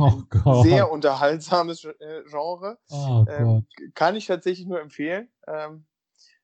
Oh 0.45 0.63
sehr 0.63 0.91
unterhaltsames 0.91 1.85
äh, 1.85 2.23
Genre. 2.29 2.79
Oh 2.91 3.25
Ähm, 3.29 3.67
kann 3.95 4.17
ich 4.17 4.27
tatsächlich 4.27 4.67
nur 4.67 4.81
empfehlen. 4.81 5.31
Ähm, 5.47 5.87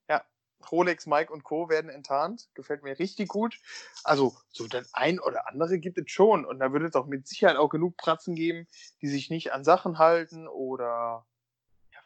ja, 0.08 0.24
Rolex, 0.70 1.06
Mike 1.06 1.32
und 1.32 1.42
Co. 1.42 1.68
werden 1.68 1.90
enttarnt. 1.90 2.48
Gefällt 2.54 2.82
mir 2.82 2.98
richtig 2.98 3.28
gut. 3.28 3.58
Also, 4.04 4.36
so 4.52 4.68
das 4.68 4.94
ein 4.94 5.18
oder 5.18 5.48
andere 5.48 5.78
gibt 5.78 5.98
es 5.98 6.10
schon. 6.10 6.44
Und 6.44 6.60
da 6.60 6.72
wird 6.72 6.84
es 6.84 6.94
auch 6.94 7.06
mit 7.06 7.26
Sicherheit 7.26 7.56
auch 7.56 7.68
genug 7.68 7.96
Pratzen 7.96 8.34
geben, 8.34 8.68
die 9.02 9.08
sich 9.08 9.30
nicht 9.30 9.52
an 9.52 9.64
Sachen 9.64 9.98
halten 9.98 10.46
oder, 10.46 11.26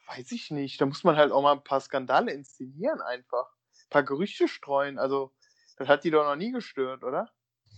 weiß 0.06 0.32
ich 0.32 0.50
nicht. 0.50 0.80
Da 0.80 0.86
muss 0.86 1.04
man 1.04 1.16
halt 1.16 1.32
auch 1.32 1.42
mal 1.42 1.52
ein 1.52 1.64
paar 1.64 1.80
Skandale 1.80 2.32
inszenieren 2.32 3.00
einfach. 3.00 3.46
Ein 3.72 3.90
paar 3.90 4.02
Gerüchte 4.02 4.48
streuen. 4.48 4.98
Also, 4.98 5.32
das 5.76 5.88
hat 5.88 6.04
die 6.04 6.10
doch 6.10 6.24
noch 6.24 6.36
nie 6.36 6.52
gestört, 6.52 7.04
oder? 7.04 7.30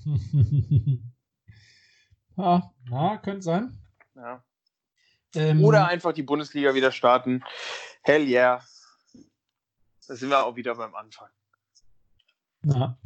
ah, 2.37 2.62
na, 2.89 3.19
könnte 3.19 3.43
sein. 3.43 3.79
Ja. 4.15 4.45
Ähm, 5.35 5.65
Oder 5.65 5.87
einfach 5.89 6.12
die 6.12 6.23
Bundesliga 6.23 6.75
wieder 6.75 6.93
starten. 6.93 7.45
Hell 8.03 8.27
yeah. 8.27 8.65
Da 10.07 10.15
sind 10.15 10.31
wir 10.31 10.45
auch 10.45 10.57
wieder 10.57 10.75
beim 10.77 10.95
Anfang. 10.95 11.29
Ja. 12.62 12.99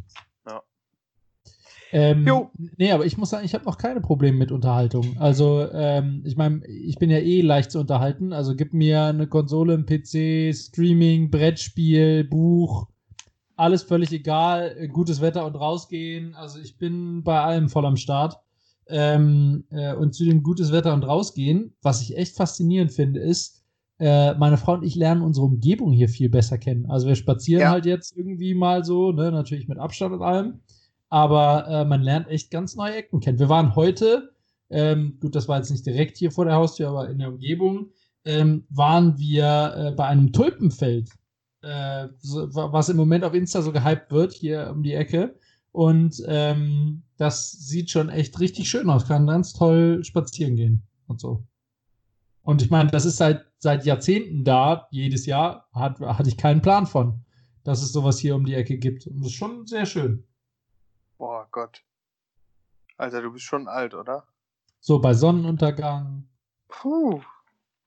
Ähm, 1.92 2.24
Jo. 2.26 2.50
nee, 2.76 2.92
aber 2.92 3.04
ich 3.04 3.16
muss 3.18 3.30
sagen, 3.30 3.44
ich 3.44 3.54
habe 3.54 3.64
noch 3.64 3.76
keine 3.78 4.00
Probleme 4.00 4.36
mit 4.38 4.52
Unterhaltung. 4.52 5.16
Also, 5.18 5.66
ähm, 5.72 6.22
ich 6.24 6.36
meine, 6.36 6.64
ich 6.66 6.96
bin 6.96 7.10
ja 7.10 7.18
eh 7.18 7.40
leicht 7.40 7.70
zu 7.72 7.80
unterhalten. 7.80 8.32
Also 8.32 8.54
gib 8.54 8.72
mir 8.72 9.02
eine 9.04 9.26
Konsole, 9.26 9.74
ein 9.74 9.86
PC, 9.86 10.54
Streaming, 10.54 11.30
Brettspiel, 11.30 12.24
Buch, 12.24 12.86
alles 13.56 13.82
völlig 13.82 14.12
egal. 14.12 14.88
Gutes 14.92 15.20
Wetter 15.20 15.44
und 15.46 15.54
rausgehen. 15.56 16.34
Also 16.34 16.60
ich 16.60 16.78
bin 16.78 17.22
bei 17.24 17.40
allem 17.40 17.68
voll 17.68 17.84
am 17.86 17.96
Start. 17.96 18.38
Ähm, 18.86 19.64
äh, 19.70 19.94
und 19.94 20.14
zu 20.14 20.24
dem 20.24 20.42
gutes 20.42 20.72
Wetter 20.72 20.94
und 20.94 21.04
rausgehen, 21.04 21.74
was 21.82 22.02
ich 22.02 22.16
echt 22.16 22.36
faszinierend 22.36 22.90
finde, 22.90 23.20
ist, 23.20 23.62
äh, 24.00 24.34
meine 24.34 24.56
Frau 24.56 24.72
und 24.74 24.82
ich 24.82 24.96
lernen 24.96 25.22
unsere 25.22 25.46
Umgebung 25.46 25.92
hier 25.92 26.08
viel 26.08 26.28
besser 26.28 26.58
kennen. 26.58 26.86
Also 26.86 27.06
wir 27.06 27.14
spazieren 27.14 27.60
Ja. 27.62 27.70
halt 27.70 27.86
jetzt 27.86 28.16
irgendwie 28.16 28.54
mal 28.54 28.84
so, 28.84 29.12
ne, 29.12 29.30
natürlich 29.30 29.68
mit 29.68 29.78
Abstand 29.78 30.14
und 30.14 30.22
allem. 30.22 30.60
Aber 31.10 31.66
äh, 31.68 31.84
man 31.84 32.02
lernt 32.02 32.28
echt 32.28 32.50
ganz 32.50 32.76
neue 32.76 32.94
Ecken 32.96 33.20
kennen. 33.20 33.38
Wir 33.38 33.48
waren 33.50 33.74
heute, 33.76 34.30
ähm, 34.70 35.18
gut, 35.20 35.34
das 35.34 35.48
war 35.48 35.58
jetzt 35.58 35.70
nicht 35.70 35.84
direkt 35.84 36.16
hier 36.16 36.30
vor 36.30 36.44
der 36.46 36.54
Haustür, 36.54 36.88
aber 36.88 37.10
in 37.10 37.18
der 37.18 37.28
Umgebung, 37.28 37.90
ähm, 38.24 38.64
waren 38.70 39.18
wir 39.18 39.74
äh, 39.76 39.90
bei 39.92 40.06
einem 40.06 40.32
Tulpenfeld, 40.32 41.10
äh, 41.62 42.08
so, 42.20 42.54
wa- 42.54 42.72
was 42.72 42.88
im 42.88 42.96
Moment 42.96 43.24
auf 43.24 43.34
Insta 43.34 43.60
so 43.62 43.72
gehypt 43.72 44.10
wird, 44.12 44.32
hier 44.32 44.70
um 44.72 44.82
die 44.82 44.94
Ecke. 44.94 45.36
Und 45.72 46.22
ähm, 46.26 47.02
das 47.16 47.52
sieht 47.52 47.90
schon 47.90 48.08
echt 48.08 48.38
richtig 48.40 48.68
schön 48.70 48.88
aus. 48.90 49.06
Kann 49.06 49.26
ganz 49.26 49.52
toll 49.52 50.02
spazieren 50.04 50.56
gehen 50.56 50.82
und 51.06 51.20
so. 51.20 51.44
Und 52.42 52.62
ich 52.62 52.70
meine, 52.70 52.90
das 52.90 53.04
ist 53.04 53.18
seit, 53.18 53.44
seit 53.58 53.84
Jahrzehnten 53.84 54.44
da, 54.44 54.88
jedes 54.90 55.26
Jahr, 55.26 55.68
hat, 55.72 56.00
hatte 56.00 56.28
ich 56.28 56.36
keinen 56.36 56.62
Plan 56.62 56.86
von, 56.86 57.24
dass 57.64 57.82
es 57.82 57.92
sowas 57.92 58.18
hier 58.18 58.34
um 58.36 58.44
die 58.46 58.54
Ecke 58.54 58.78
gibt. 58.78 59.06
Und 59.06 59.18
das 59.20 59.28
ist 59.28 59.34
schon 59.34 59.66
sehr 59.66 59.86
schön. 59.86 60.24
Boah, 61.20 61.46
Gott. 61.52 61.82
Alter, 62.96 63.20
du 63.20 63.30
bist 63.30 63.44
schon 63.44 63.68
alt, 63.68 63.92
oder? 63.92 64.24
So 64.80 65.00
bei 65.00 65.12
Sonnenuntergang. 65.12 66.26
Puh. 66.66 67.20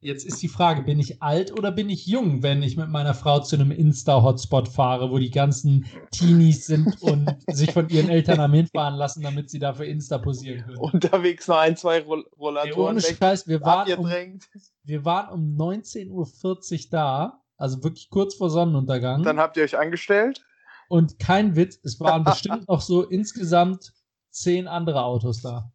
Jetzt 0.02 0.24
ist 0.24 0.40
die 0.44 0.48
Frage, 0.48 0.84
bin 0.84 1.00
ich 1.00 1.24
alt 1.24 1.52
oder 1.52 1.72
bin 1.72 1.90
ich 1.90 2.06
jung, 2.06 2.44
wenn 2.44 2.62
ich 2.62 2.78
mit 2.78 2.90
meiner 2.90 3.16
Frau 3.16 3.40
zu 3.40 3.56
einem 3.56 3.72
Insta-Hotspot 3.72 4.68
fahre, 4.68 5.10
wo 5.10 5.18
die 5.18 5.32
ganzen 5.32 5.88
Teenies 6.12 6.68
sind 6.68 7.02
und 7.02 7.36
sich 7.52 7.72
von 7.72 7.90
ihren 7.90 8.10
Eltern 8.10 8.40
am 8.40 8.54
hinfahren 8.54 9.00
lassen, 9.00 9.24
damit 9.24 9.50
sie 9.50 9.58
dafür 9.58 9.88
Insta 9.88 10.20
posieren 10.20 10.66
können. 10.66 10.78
Unterwegs 10.78 11.48
noch 11.48 11.58
ein, 11.58 11.76
zwei 11.76 12.02
Roll 12.02 12.26
Ey, 12.34 12.38
Rollatoren 12.38 12.98
ohne 12.98 13.02
Scheiß, 13.02 13.48
wir 13.48 13.62
waren, 13.62 13.92
um, 13.98 14.40
wir 14.84 15.06
waren 15.06 15.34
um 15.34 15.58
19.40 15.58 16.12
Uhr 16.12 16.90
da, 16.92 17.42
also 17.58 17.84
wirklich 17.84 18.12
kurz 18.12 18.36
vor 18.36 18.52
Sonnenuntergang. 18.52 19.24
Dann 19.24 19.40
habt 19.40 19.58
ihr 19.58 19.64
euch 19.64 19.76
angestellt. 19.76 20.46
Und 20.94 21.18
kein 21.18 21.56
Witz, 21.56 21.80
es 21.82 22.00
waren 22.00 22.24
bestimmt 22.24 22.68
noch 22.68 22.82
so 22.82 23.02
insgesamt 23.02 23.94
zehn 24.30 24.68
andere 24.68 25.04
Autos 25.04 25.42
da. 25.42 25.72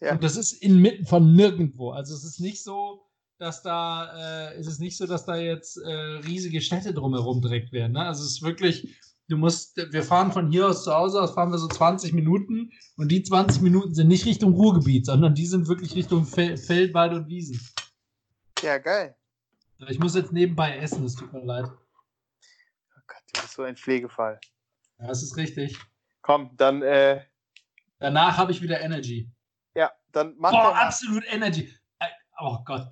Ja. 0.00 0.12
Und 0.12 0.24
das 0.24 0.38
ist 0.38 0.54
inmitten 0.54 1.04
von 1.04 1.34
nirgendwo. 1.34 1.90
Also 1.90 2.14
es 2.14 2.24
ist 2.24 2.40
nicht 2.40 2.64
so, 2.64 3.02
dass 3.36 3.62
da, 3.62 4.48
äh, 4.48 4.54
es 4.54 4.66
ist 4.66 4.80
nicht 4.80 4.96
so, 4.96 5.06
dass 5.06 5.26
da 5.26 5.36
jetzt 5.36 5.76
äh, 5.76 5.90
riesige 5.90 6.62
Städte 6.62 6.94
drumherum 6.94 7.42
direkt 7.42 7.72
werden. 7.72 7.92
Ne? 7.92 8.00
Also 8.00 8.24
es 8.24 8.30
ist 8.30 8.42
wirklich, 8.42 8.88
du 9.28 9.36
musst, 9.36 9.76
wir 9.76 10.02
fahren 10.02 10.32
von 10.32 10.50
hier 10.50 10.68
aus 10.68 10.84
zu 10.84 10.94
Hause 10.94 11.20
aus, 11.20 11.32
fahren 11.32 11.52
wir 11.52 11.58
so 11.58 11.68
20 11.68 12.14
Minuten 12.14 12.70
und 12.96 13.12
die 13.12 13.22
20 13.22 13.60
Minuten 13.60 13.94
sind 13.94 14.08
nicht 14.08 14.24
Richtung 14.24 14.54
Ruhrgebiet, 14.54 15.04
sondern 15.04 15.34
die 15.34 15.46
sind 15.46 15.68
wirklich 15.68 15.94
Richtung 15.94 16.24
Fel 16.24 16.56
Feld, 16.56 16.94
Wald 16.94 17.12
und 17.12 17.28
Wiesen. 17.28 17.60
Ja, 18.62 18.78
geil. 18.78 19.14
Ich 19.88 19.98
muss 19.98 20.14
jetzt 20.14 20.32
nebenbei 20.32 20.78
essen, 20.78 21.04
es 21.04 21.16
tut 21.16 21.34
mir 21.34 21.44
leid. 21.44 21.70
Du 23.32 23.40
bist 23.40 23.54
so 23.54 23.62
ein 23.62 23.76
Pflegefall. 23.76 24.38
Ja, 24.98 25.06
das 25.06 25.22
ist 25.22 25.36
richtig. 25.36 25.78
Komm, 26.22 26.50
dann, 26.56 26.82
äh, 26.82 27.24
Danach 27.98 28.38
habe 28.38 28.52
ich 28.52 28.62
wieder 28.62 28.80
Energy. 28.80 29.30
ja, 29.74 29.90
dann 30.12 30.34
mach 30.38 30.50
Boah, 30.50 30.74
absolut 30.76 31.24
Energy. 31.30 31.72
Äh, 31.98 32.06
Oh 32.38 32.58
Gott. 32.64 32.88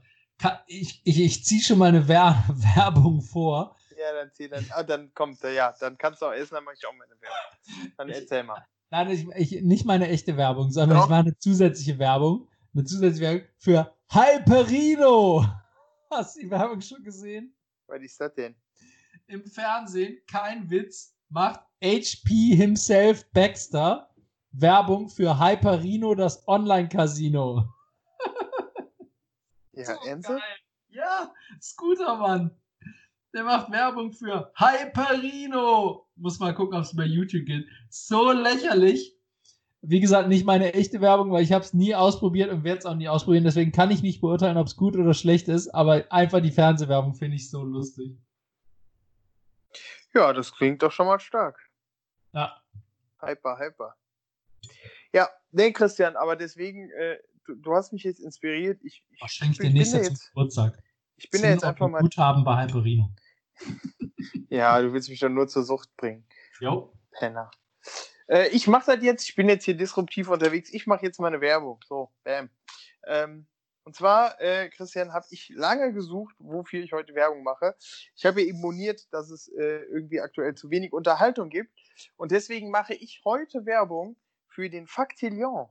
Ich, 0.66 1.00
ich, 1.04 1.20
ich 1.20 1.44
ziehe 1.44 1.60
schon 1.60 1.78
mal 1.78 1.88
eine 1.88 2.06
Wer 2.06 2.44
Werbung 2.76 3.22
vor. 3.22 3.76
Ja, 3.98 4.12
dann 4.12 4.30
zieh 4.32 4.48
dann. 4.48 4.64
Ah, 4.70 4.82
dann 4.84 5.12
kommt 5.14 5.42
er, 5.42 5.52
ja. 5.52 5.74
Dann 5.80 5.98
kannst 5.98 6.22
du 6.22 6.26
auch 6.26 6.32
essen, 6.32 6.54
dann 6.54 6.64
mach 6.64 6.74
ich 6.74 6.86
auch 6.86 6.92
meine 6.92 7.20
Werbung. 7.20 7.92
Dann 7.96 8.08
erzähl 8.10 8.44
mal. 8.44 8.64
Nein, 8.90 9.10
ich, 9.10 9.52
ich, 9.52 9.62
nicht 9.62 9.84
meine 9.84 10.08
echte 10.08 10.36
Werbung, 10.36 10.70
sondern 10.70 10.98
Doch. 10.98 11.04
ich 11.04 11.10
mache 11.10 11.20
eine 11.20 11.38
zusätzliche 11.38 11.98
Werbung. 11.98 12.48
Eine 12.74 12.84
zusätzliche 12.84 13.22
Werbung 13.26 13.48
für 13.58 13.92
Hyperino. 14.10 15.44
Hast 16.10 16.36
du 16.36 16.40
die 16.40 16.50
Werbung 16.50 16.80
schon 16.80 17.02
gesehen? 17.02 17.54
Was 17.86 18.00
ist 18.02 18.20
das 18.20 18.32
denn? 18.34 18.54
Im 19.30 19.44
Fernsehen, 19.44 20.16
kein 20.26 20.70
Witz, 20.70 21.14
macht 21.28 21.60
HP 21.84 22.56
himself 22.56 23.30
Baxter 23.32 24.08
Werbung 24.52 25.10
für 25.10 25.38
Hyperino, 25.38 26.14
das 26.14 26.46
Online-Casino. 26.48 27.68
Ja, 29.72 29.84
So 29.84 30.08
ernsthaft? 30.08 30.42
Ja, 30.88 31.32
Scootermann. 31.60 32.50
Der 33.32 33.44
macht 33.44 33.70
Werbung 33.70 34.10
für 34.12 34.50
Hyperino. 34.56 36.08
Muss 36.16 36.40
mal 36.40 36.52
gucken, 36.54 36.78
ob 36.78 36.84
es 36.84 36.96
bei 36.96 37.04
YouTube 37.04 37.44
geht. 37.44 37.64
So 37.90 38.32
lächerlich. 38.32 39.14
Wie 39.82 40.00
gesagt, 40.00 40.28
nicht 40.28 40.46
meine 40.46 40.74
echte 40.74 41.00
Werbung, 41.00 41.30
weil 41.30 41.44
ich 41.44 41.52
habe 41.52 41.64
es 41.64 41.74
nie 41.74 41.94
ausprobiert 41.94 42.50
und 42.50 42.64
werde 42.64 42.78
es 42.78 42.86
auch 42.86 42.96
nie 42.96 43.08
ausprobieren. 43.08 43.44
Deswegen 43.44 43.70
kann 43.70 43.92
ich 43.92 44.02
nicht 44.02 44.20
beurteilen, 44.20 44.56
ob 44.56 44.66
es 44.66 44.74
gut 44.74 44.96
oder 44.96 45.14
schlecht 45.14 45.46
ist. 45.46 45.68
Aber 45.68 46.10
einfach 46.10 46.40
die 46.40 46.50
Fernsehwerbung 46.50 47.14
finde 47.14 47.36
ich 47.36 47.48
so 47.48 47.62
lustig. 47.62 48.18
Ja, 50.14 50.32
das 50.32 50.52
klingt 50.52 50.82
doch 50.82 50.92
schon 50.92 51.06
mal 51.06 51.20
stark. 51.20 51.58
Ja. 52.32 52.60
Hyper, 53.20 53.58
hyper. 53.58 53.94
Ja, 55.12 55.28
nee, 55.50 55.72
Christian, 55.72 56.16
aber 56.16 56.36
deswegen, 56.36 56.90
äh, 56.90 57.18
du, 57.44 57.54
du 57.56 57.74
hast 57.74 57.92
mich 57.92 58.02
jetzt 58.04 58.20
inspiriert. 58.20 58.80
Ich, 58.84 59.04
ich, 59.10 59.20
Was 59.22 59.32
schenke 59.32 59.52
ich 59.52 59.58
dir 59.58 59.64
bin 59.64 59.72
nächstes 59.74 59.94
Jahr 59.94 60.04
zum 60.04 60.12
jetzt, 60.14 60.28
Geburtstag? 60.28 60.82
ich 61.16 61.30
bin 61.30 61.42
da 61.42 61.48
jetzt 61.48 61.60
10 61.60 61.68
einfach 61.70 61.88
mal. 61.88 62.00
Guthaben 62.00 62.44
bei 62.44 62.62
Hyperino. 62.62 63.10
Ja, 64.50 64.80
du 64.80 64.92
willst 64.92 65.10
mich 65.10 65.20
doch 65.20 65.28
nur 65.28 65.46
zur 65.46 65.62
Sucht 65.62 65.94
bringen. 65.96 66.26
Jo. 66.60 66.92
Penner. 67.12 67.50
Äh, 68.28 68.48
ich 68.48 68.66
mache 68.66 68.94
das 68.94 69.04
jetzt, 69.04 69.28
ich 69.28 69.34
bin 69.34 69.48
jetzt 69.48 69.64
hier 69.64 69.76
disruptiv 69.76 70.28
unterwegs. 70.28 70.72
Ich 70.72 70.86
mache 70.86 71.04
jetzt 71.04 71.20
meine 71.20 71.40
Werbung. 71.40 71.80
So, 71.86 72.10
bam. 72.24 72.48
Ähm, 73.06 73.46
und 73.88 73.94
zwar, 73.94 74.38
äh, 74.38 74.68
Christian, 74.68 75.14
habe 75.14 75.24
ich 75.30 75.48
lange 75.48 75.94
gesucht, 75.94 76.34
wofür 76.38 76.84
ich 76.84 76.92
heute 76.92 77.14
Werbung 77.14 77.42
mache. 77.42 77.74
Ich 78.14 78.26
habe 78.26 78.42
eben 78.42 78.60
moniert, 78.60 79.10
dass 79.14 79.30
es 79.30 79.48
äh, 79.48 79.78
irgendwie 79.84 80.20
aktuell 80.20 80.54
zu 80.54 80.68
wenig 80.68 80.92
Unterhaltung 80.92 81.48
gibt. 81.48 81.72
Und 82.18 82.30
deswegen 82.30 82.70
mache 82.70 82.92
ich 82.92 83.22
heute 83.24 83.64
Werbung 83.64 84.18
für 84.46 84.68
den 84.68 84.86
Factillon. 84.86 85.70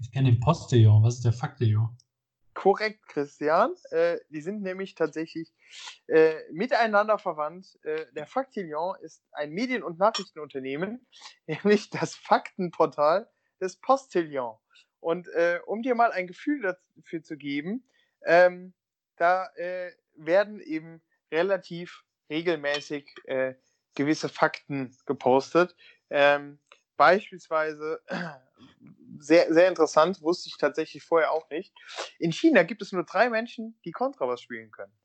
Ich 0.00 0.10
kenne 0.10 0.32
den 0.32 0.40
Postillon. 0.40 1.04
Was 1.04 1.18
ist 1.18 1.24
der 1.24 1.34
Faktillon? 1.34 1.96
Korrekt, 2.52 3.06
Christian. 3.06 3.72
Äh, 3.92 4.18
die 4.28 4.40
sind 4.40 4.60
nämlich 4.60 4.96
tatsächlich 4.96 5.54
äh, 6.08 6.34
miteinander 6.50 7.16
verwandt. 7.16 7.78
Äh, 7.84 8.06
der 8.12 8.26
Factillon 8.26 8.96
ist 9.02 9.22
ein 9.30 9.52
Medien- 9.52 9.84
und 9.84 10.00
Nachrichtenunternehmen, 10.00 11.06
nämlich 11.46 11.90
das 11.90 12.16
Faktenportal 12.16 13.30
des 13.60 13.76
Postillon. 13.76 14.58
Und 15.02 15.26
äh, 15.28 15.58
um 15.66 15.82
dir 15.82 15.96
mal 15.96 16.12
ein 16.12 16.28
Gefühl 16.28 16.62
dafür 16.62 17.22
zu 17.24 17.36
geben, 17.36 17.84
ähm, 18.24 18.72
da 19.16 19.48
äh, 19.56 19.90
werden 20.14 20.60
eben 20.60 21.02
relativ 21.32 22.04
regelmäßig 22.30 23.12
äh, 23.24 23.54
gewisse 23.96 24.28
Fakten 24.28 24.96
gepostet. 25.04 25.74
Ähm, 26.08 26.60
beispielsweise, 26.96 28.00
sehr, 29.18 29.52
sehr 29.52 29.68
interessant, 29.68 30.22
wusste 30.22 30.48
ich 30.48 30.56
tatsächlich 30.56 31.02
vorher 31.02 31.32
auch 31.32 31.50
nicht. 31.50 31.74
In 32.20 32.32
China 32.32 32.62
gibt 32.62 32.80
es 32.80 32.92
nur 32.92 33.04
drei 33.04 33.28
Menschen, 33.28 33.76
die 33.84 33.90
Kontrabass 33.90 34.40
spielen 34.40 34.70
können. 34.70 34.96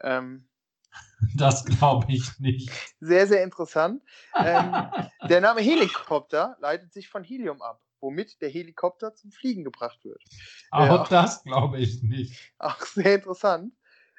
Ähm, 0.00 0.48
Das 1.36 1.64
glaube 1.64 2.06
ich 2.10 2.38
nicht. 2.40 2.70
sehr, 3.00 3.26
sehr 3.26 3.42
interessant. 3.42 4.02
Ähm, 4.34 4.72
der 5.28 5.40
Name 5.40 5.60
Helikopter 5.60 6.56
leitet 6.60 6.92
sich 6.92 7.08
von 7.08 7.22
Helium 7.22 7.62
ab, 7.62 7.80
womit 8.02 8.42
der 8.42 8.50
Helikopter 8.50 9.14
zum 9.14 9.30
Fliegen 9.30 9.64
gebracht 9.64 10.04
wird. 10.04 10.22
Auch 10.70 10.86
Ja. 10.86 11.04
das 11.08 11.42
glaube 11.44 11.78
ich 11.78 12.02
nicht. 12.02 12.52
Auch 12.58 12.84
sehr 12.84 13.14
interessant. 13.14 13.74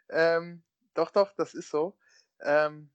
Ähm, 0.09 0.63
doch, 0.93 1.11
doch, 1.11 1.33
das 1.35 1.53
ist 1.53 1.69
so. 1.69 1.97
Ähm, 2.41 2.89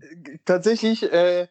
äh, 0.00 0.38
tatsächlich 0.44 1.02
äh, 1.04 1.48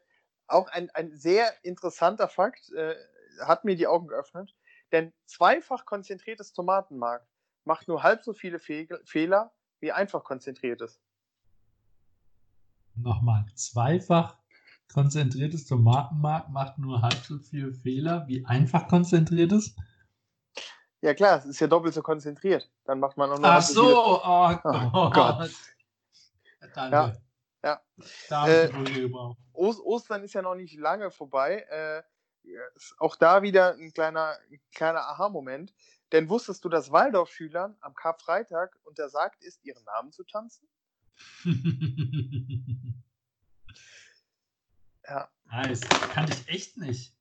auch 0.47 0.67
ein, 0.69 0.89
ein 0.91 1.15
sehr 1.15 1.53
interessanter 1.63 2.27
Fakt, 2.27 2.71
äh, 2.73 2.95
hat 3.41 3.65
mir 3.65 3.75
die 3.75 3.87
Augen 3.87 4.07
geöffnet, 4.07 4.55
denn 4.91 5.13
zweifach 5.25 5.85
konzentriertes 5.85 6.53
Tomatenmark 6.53 7.27
macht 7.65 7.87
nur 7.87 8.01
halb 8.01 8.23
so 8.23 8.33
viele 8.33 8.59
Fe 8.59 8.87
Fehler 9.03 9.53
wie 9.79 9.91
einfach 9.91 10.23
konzentriertes. 10.23 10.99
Nochmal, 12.95 13.45
zweifach 13.53 14.37
konzentriertes 14.93 15.65
Tomatenmark 15.65 16.49
macht 16.49 16.77
nur 16.77 17.01
halb 17.01 17.23
so 17.25 17.37
viele 17.39 17.73
Fehler 17.73 18.25
wie 18.27 18.45
einfach 18.45 18.87
konzentriertes. 18.87 19.75
Ja 21.01 21.13
klar, 21.13 21.37
es 21.37 21.45
ist 21.45 21.59
ja 21.59 21.67
doppelt 21.67 21.93
so 21.93 22.01
konzentriert. 22.01 22.69
Dann 22.85 22.99
macht 22.99 23.17
man 23.17 23.29
auch 23.29 23.37
nur 23.37 23.47
Ach 23.47 23.61
so, 23.61 23.83
oh, 23.83 24.19
Oh 24.93 25.09
Gott. 25.09 25.13
Gott. 25.13 25.51
Danke. 26.73 26.95
Ja. 26.95 27.13
Ja. 27.63 27.81
Da 28.29 28.47
äh. 28.47 28.71
Ostern 29.53 30.23
ist 30.23 30.33
ja 30.33 30.41
noch 30.41 30.55
nicht 30.55 30.77
lange 30.77 31.11
vorbei. 31.11 31.65
Äh, 31.69 32.03
auch 32.97 33.15
da 33.15 33.41
wieder 33.41 33.73
ein 33.73 33.91
kleiner, 33.93 34.37
ein 34.49 34.61
kleiner 34.73 35.01
Aha-Moment. 35.01 35.73
Denn 36.11 36.29
wusstest 36.29 36.63
du, 36.63 36.69
dass 36.69 36.91
Waldorf-Schülern 36.91 37.75
am 37.81 37.93
Karfreitag 37.93 38.77
untersagt 38.83 39.43
ist, 39.43 39.63
ihren 39.65 39.83
Namen 39.83 40.11
zu 40.11 40.23
tanzen? 40.23 40.67
ja. 45.07 45.29
Nice. 45.51 45.81
Kann 46.13 46.27
ich 46.29 46.47
echt 46.47 46.77
nicht. 46.77 47.13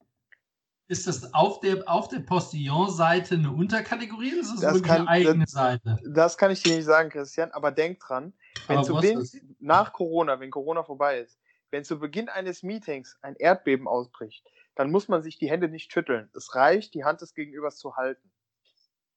Ist 0.88 1.06
das 1.08 1.34
auf 1.34 1.60
der, 1.60 1.88
auf 1.88 2.08
der 2.08 2.20
Postillon-Seite 2.20 3.34
eine 3.34 3.50
Unterkategorie 3.50 4.32
oder 4.32 4.40
ist 4.40 4.52
das, 4.52 4.60
das 4.60 4.74
wirklich 4.74 4.92
kann, 4.92 5.08
eine 5.08 5.08
eigene 5.08 5.44
das, 5.44 5.52
Seite? 5.52 5.98
Das 6.06 6.38
kann 6.38 6.52
ich 6.52 6.62
dir 6.62 6.76
nicht 6.76 6.84
sagen, 6.84 7.10
Christian, 7.10 7.50
aber 7.50 7.72
denk 7.72 7.98
dran, 7.98 8.32
wenn 8.68 8.84
zu 8.84 8.94
Beginn, 8.94 9.28
nach 9.58 9.92
Corona, 9.92 10.38
wenn 10.38 10.50
Corona 10.50 10.84
vorbei 10.84 11.18
ist, 11.18 11.40
wenn 11.72 11.84
zu 11.84 11.98
Beginn 11.98 12.28
eines 12.28 12.62
Meetings 12.62 13.18
ein 13.22 13.34
Erdbeben 13.34 13.88
ausbricht, 13.88 14.46
dann 14.76 14.92
muss 14.92 15.08
man 15.08 15.22
sich 15.22 15.38
die 15.38 15.50
Hände 15.50 15.68
nicht 15.68 15.92
schütteln. 15.92 16.30
Es 16.34 16.54
reicht, 16.54 16.94
die 16.94 17.04
Hand 17.04 17.20
des 17.20 17.34
Gegenübers 17.34 17.78
zu 17.78 17.96
halten. 17.96 18.30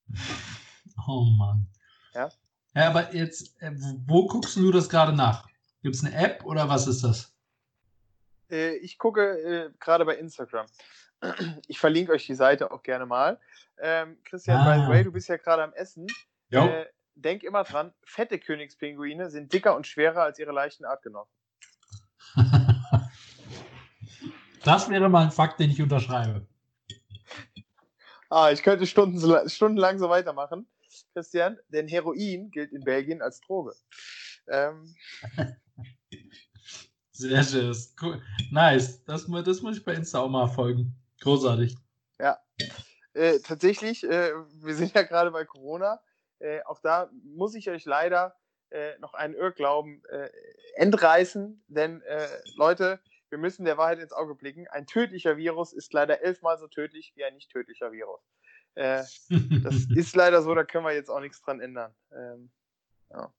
Oh 1.08 1.24
Mann. 1.24 1.66
Ja? 2.14 2.30
Ja, 2.76 2.90
aber 2.90 3.16
jetzt, 3.16 3.60
äh, 3.62 3.72
wo 4.06 4.28
guckst 4.28 4.58
du 4.58 4.70
das 4.70 4.90
gerade 4.90 5.14
nach? 5.14 5.48
Gibt 5.82 5.96
es 5.96 6.04
eine 6.04 6.14
App 6.14 6.44
oder 6.46 6.68
was 6.68 6.88
ist 6.88 7.04
das? 7.06 7.34
Äh, 8.50 8.76
ich 8.78 8.98
gucke 8.98 9.22
äh, 9.22 9.72
gerade 9.80 10.06
bei 10.06 10.16
Instagram. 10.16 10.66
Ich 11.68 11.80
verlinke 11.80 12.14
euch 12.14 12.26
die 12.26 12.36
Seite 12.36 12.72
auch 12.72 12.82
gerne 12.82 13.06
mal. 13.06 13.40
Ähm, 13.82 14.18
Christian, 14.24 14.58
ah. 14.58 14.74
by 14.74 14.82
the 14.84 14.88
way, 14.88 15.04
du 15.04 15.12
bist 15.12 15.28
ja 15.28 15.36
gerade 15.36 15.64
am 15.64 15.74
Essen. 15.74 16.08
Äh, 16.50 16.86
denk 17.16 17.44
immer 17.44 17.64
dran, 17.66 17.94
fette 18.04 18.40
Königspinguine 18.40 19.30
sind 19.30 19.52
dicker 19.52 19.76
und 19.76 19.86
schwerer 19.86 20.24
als 20.24 20.40
ihre 20.40 20.54
leichten 20.54 20.86
Artgenossen. 20.86 21.36
das 24.64 24.90
wäre 24.90 25.10
mal 25.10 25.26
ein 25.26 25.32
Fakt, 25.32 25.60
den 25.60 25.72
ich 25.72 25.82
unterschreibe. 25.82 26.48
Ah, 28.30 28.52
ich 28.52 28.64
könnte 28.64 28.88
stunden, 28.88 29.20
stundenlang 29.50 30.00
so 30.00 30.10
weitermachen, 30.10 30.68
Christian, 31.14 31.58
denn 31.68 31.88
Heroin 31.88 32.50
gilt 32.52 32.72
in 32.72 32.84
Belgien 32.84 33.22
als 33.22 33.42
Droge. 33.42 33.74
Ähm. 34.48 34.96
Sehr 37.20 37.44
schön. 37.44 37.76
Cool. 38.02 38.22
Nice. 38.50 39.04
Das, 39.04 39.28
das 39.28 39.62
muss 39.62 39.76
ich 39.76 39.84
bei 39.84 39.94
Insta 39.94 40.20
auch 40.20 40.30
mal 40.30 40.48
folgen. 40.48 40.96
Großartig. 41.20 41.76
Ja. 42.18 42.40
Äh, 43.14 43.40
tatsächlich, 43.40 44.06
äh, 44.06 44.32
wir 44.54 44.74
sind 44.74 44.94
ja 44.94 45.02
gerade 45.04 45.30
bei 45.30 45.44
Corona. 45.44 46.00
Äh, 46.40 46.62
auch 46.64 46.80
da 46.80 47.10
muss 47.26 47.56
ich 47.56 47.70
euch 47.70 47.84
leider 47.84 48.38
äh, 48.70 48.98
noch 49.00 49.16
einen 49.16 49.34
Irrglauben 49.34 50.02
äh, 50.06 50.30
entreißen, 50.76 51.62
denn 51.68 52.02
äh, 52.04 52.26
Leute, 52.56 53.02
wir 53.28 53.38
müssen 53.38 53.66
der 53.66 53.78
Wahrheit 53.78 54.00
ins 54.00 54.14
Auge 54.14 54.36
blicken. 54.36 54.70
Ein 54.70 54.88
tödlicher 54.88 55.36
Virus 55.36 55.74
ist 55.74 55.92
leider 55.92 56.22
elfmal 56.22 56.58
so 56.58 56.70
tödlich 56.70 57.12
wie 57.18 57.26
ein 57.26 57.36
nicht 57.36 57.52
tödlicher 57.52 57.92
Virus. 57.92 58.22
das 58.76 59.28
ist 59.94 60.16
leider 60.16 60.42
so, 60.42 60.56
da 60.56 60.64
können 60.64 60.86
wir 60.86 60.94
jetzt 60.94 61.10
auch 61.10 61.20
nichts 61.20 61.42
dran 61.42 61.60
ändern. 61.60 61.94
Ähm, 62.14 62.50
ja. 63.10 63.34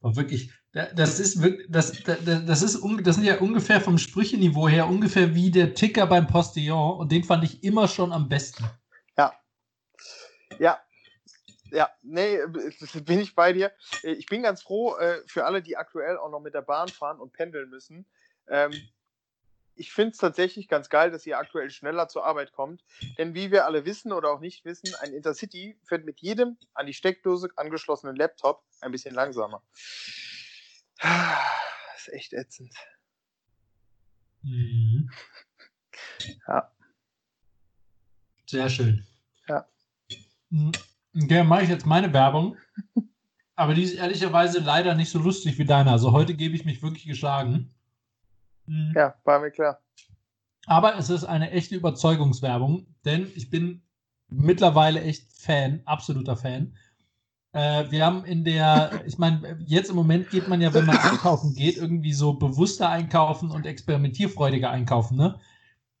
Aber 0.00 0.16
wirklich, 0.16 0.52
das 0.72 1.20
ist 1.20 1.42
wirklich, 1.42 1.66
das, 1.70 2.02
das, 2.04 2.18
das 2.24 2.60
das 2.60 3.14
sind 3.14 3.24
ja 3.24 3.38
ungefähr 3.38 3.80
vom 3.80 3.98
Sprücheniveau 3.98 4.68
her 4.68 4.88
ungefähr 4.88 5.34
wie 5.34 5.50
der 5.50 5.74
Ticker 5.74 6.06
beim 6.06 6.26
Postillon 6.26 6.98
und 6.98 7.12
den 7.12 7.24
fand 7.24 7.44
ich 7.44 7.62
immer 7.64 7.88
schon 7.88 8.12
am 8.12 8.28
besten. 8.28 8.64
Ja. 9.16 9.34
Ja. 10.58 10.80
Ja, 11.72 11.88
nee, 12.02 12.38
bin 13.04 13.20
ich 13.20 13.34
bei 13.34 13.52
dir. 13.52 13.72
Ich 14.02 14.26
bin 14.26 14.42
ganz 14.42 14.62
froh 14.62 14.96
äh, 14.96 15.20
für 15.26 15.44
alle, 15.44 15.62
die 15.62 15.76
aktuell 15.76 16.18
auch 16.18 16.30
noch 16.30 16.40
mit 16.40 16.54
der 16.54 16.62
Bahn 16.62 16.88
fahren 16.88 17.20
und 17.20 17.32
pendeln 17.32 17.70
müssen. 17.70 18.06
Ähm, 18.48 18.72
ich 19.74 19.92
finde 19.92 20.10
es 20.10 20.18
tatsächlich 20.18 20.68
ganz 20.68 20.88
geil, 20.88 21.10
dass 21.10 21.26
ihr 21.26 21.38
aktuell 21.38 21.70
schneller 21.70 22.08
zur 22.08 22.24
Arbeit 22.24 22.52
kommt. 22.52 22.84
Denn 23.18 23.34
wie 23.34 23.50
wir 23.50 23.66
alle 23.66 23.84
wissen 23.84 24.12
oder 24.12 24.30
auch 24.30 24.40
nicht 24.40 24.64
wissen, 24.64 24.94
ein 25.00 25.12
Intercity 25.12 25.78
fährt 25.84 26.04
mit 26.04 26.20
jedem 26.20 26.58
an 26.74 26.86
die 26.86 26.94
Steckdose 26.94 27.48
angeschlossenen 27.56 28.16
Laptop 28.16 28.62
ein 28.80 28.92
bisschen 28.92 29.14
langsamer. 29.14 29.62
Das 31.00 31.08
ist 32.06 32.12
echt 32.12 32.32
ätzend. 32.32 32.74
Mhm. 34.42 35.10
Ja. 36.46 36.70
Sehr 38.46 38.68
schön. 38.68 39.06
Ja. 39.48 39.66
Mhm. 40.50 40.72
Okay, 41.14 41.42
mache 41.42 41.62
ich 41.62 41.68
jetzt 41.68 41.86
meine 41.86 42.12
Werbung. 42.12 42.56
Aber 43.56 43.74
die 43.74 43.82
ist 43.82 43.94
ehrlicherweise 43.94 44.60
leider 44.60 44.94
nicht 44.94 45.10
so 45.10 45.18
lustig 45.18 45.58
wie 45.58 45.64
deine. 45.64 45.90
Also 45.90 46.12
heute 46.12 46.34
gebe 46.34 46.54
ich 46.54 46.64
mich 46.64 46.82
wirklich 46.82 47.04
geschlagen. 47.04 47.74
Mhm. 48.70 48.92
Ja, 48.94 49.14
war 49.24 49.40
mir 49.40 49.50
klar. 49.50 49.80
Aber 50.66 50.96
es 50.96 51.10
ist 51.10 51.24
eine 51.24 51.50
echte 51.50 51.74
Überzeugungswerbung, 51.74 52.86
denn 53.04 53.26
ich 53.34 53.50
bin 53.50 53.82
mittlerweile 54.28 55.02
echt 55.02 55.32
Fan, 55.32 55.80
absoluter 55.86 56.36
Fan. 56.36 56.76
Äh, 57.52 57.90
wir 57.90 58.06
haben 58.06 58.24
in 58.24 58.44
der, 58.44 59.02
ich 59.06 59.18
meine, 59.18 59.58
jetzt 59.66 59.90
im 59.90 59.96
Moment 59.96 60.30
geht 60.30 60.46
man 60.46 60.60
ja, 60.60 60.72
wenn 60.72 60.86
man 60.86 60.98
einkaufen 60.98 61.54
geht, 61.54 61.76
irgendwie 61.78 62.12
so 62.12 62.34
bewusster 62.34 62.88
einkaufen 62.88 63.50
und 63.50 63.66
experimentierfreudiger 63.66 64.70
einkaufen, 64.70 65.16
ne? 65.16 65.40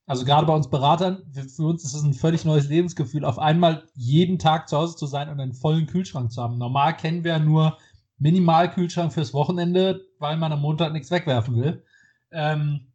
Also 0.06 0.24
gerade 0.24 0.46
bei 0.46 0.54
uns 0.54 0.68
Beratern, 0.68 1.22
für 1.32 1.66
uns 1.66 1.84
ist 1.84 1.94
es 1.94 2.02
ein 2.02 2.14
völlig 2.14 2.44
neues 2.44 2.68
Lebensgefühl, 2.68 3.24
auf 3.24 3.38
einmal 3.38 3.84
jeden 3.94 4.38
Tag 4.38 4.68
zu 4.68 4.76
Hause 4.76 4.96
zu 4.96 5.06
sein 5.06 5.28
und 5.28 5.40
einen 5.40 5.54
vollen 5.54 5.86
Kühlschrank 5.86 6.32
zu 6.32 6.42
haben. 6.42 6.58
Normal 6.58 6.96
kennen 6.96 7.22
wir 7.22 7.38
nur 7.38 7.78
Minimalkühlschrank 8.18 9.12
fürs 9.12 9.34
Wochenende, 9.34 10.04
weil 10.18 10.36
man 10.36 10.52
am 10.52 10.60
Montag 10.62 10.92
nichts 10.92 11.12
wegwerfen 11.12 11.56
will. 11.56 11.84
Ähm, 12.32 12.92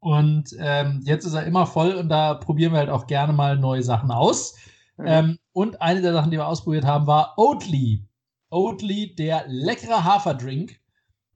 und 0.00 0.56
ähm, 0.58 1.00
jetzt 1.04 1.24
ist 1.24 1.34
er 1.34 1.46
immer 1.46 1.66
voll 1.66 1.92
und 1.94 2.08
da 2.08 2.34
probieren 2.34 2.72
wir 2.72 2.80
halt 2.80 2.90
auch 2.90 3.06
gerne 3.06 3.32
mal 3.32 3.56
neue 3.56 3.82
Sachen 3.82 4.10
aus. 4.10 4.56
Mhm. 4.96 5.06
Ähm, 5.06 5.38
und 5.52 5.80
eine 5.80 6.02
der 6.02 6.12
Sachen, 6.12 6.30
die 6.30 6.38
wir 6.38 6.46
ausprobiert 6.46 6.84
haben, 6.84 7.06
war 7.06 7.38
Oatly. 7.38 8.04
Oatly, 8.50 9.14
der 9.14 9.44
leckere 9.46 10.04
Haferdrink. 10.04 10.80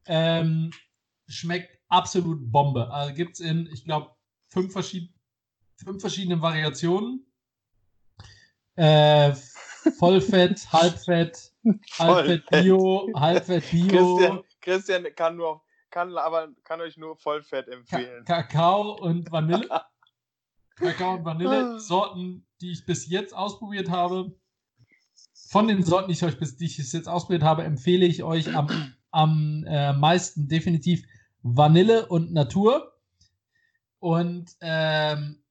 Ähm, 0.07 0.71
schmeckt 1.29 1.79
absolut 1.89 2.51
Bombe. 2.51 2.91
Also 2.91 3.15
gibt 3.15 3.35
es 3.35 3.41
in, 3.41 3.69
ich 3.73 3.85
glaube, 3.85 4.11
fünf, 4.51 4.73
verschied 4.73 5.12
fünf 5.77 6.01
verschiedene 6.01 6.41
Variationen. 6.41 7.27
Äh, 8.77 9.35
Vollfett, 9.99 10.67
Halbfett, 10.73 11.53
Halbfett 11.99 12.47
Bio, 12.51 13.09
Halbfett 13.15 13.71
Bio. 13.71 14.17
Christian, 14.17 14.45
Christian 14.61 15.15
kann 15.15 15.37
nur 15.37 15.49
auf 15.49 15.65
kann 15.97 16.19
aber 16.19 16.49
kann 16.63 16.83
euch 16.83 16.99
nur 16.99 17.17
Vollfett 17.17 17.69
empfehlen. 17.69 18.23
Ka 18.27 18.43
Kakao 18.43 18.99
und 19.01 19.33
Vanille. 19.33 19.67
Kakao 20.77 21.15
und 21.15 21.25
Vanille. 21.25 21.81
Sorten, 21.81 22.47
die 22.61 22.73
ich 22.73 22.85
bis 22.85 23.09
jetzt 23.09 23.35
ausprobiert 23.35 23.89
habe. 23.89 24.37
Von 25.49 25.69
den 25.69 25.83
Sorten, 25.83 26.09
die 26.09 26.13
ich 26.13 26.23
euch 26.23 26.39
bis 26.39 26.59
die 26.59 26.67
ich 26.67 26.77
jetzt 26.77 27.09
ausprobiert 27.09 27.45
habe, 27.45 27.65
empfehle 27.65 28.05
ich 28.05 28.23
euch 28.23 28.55
am, 28.55 28.69
am 29.11 29.65
äh, 29.67 29.95
meisten 29.95 30.49
definitiv 30.49 31.03
Vanille 31.43 32.05
und 32.09 32.31
Natur. 32.31 32.93
Und 33.99 34.55
ähm, 34.61 35.43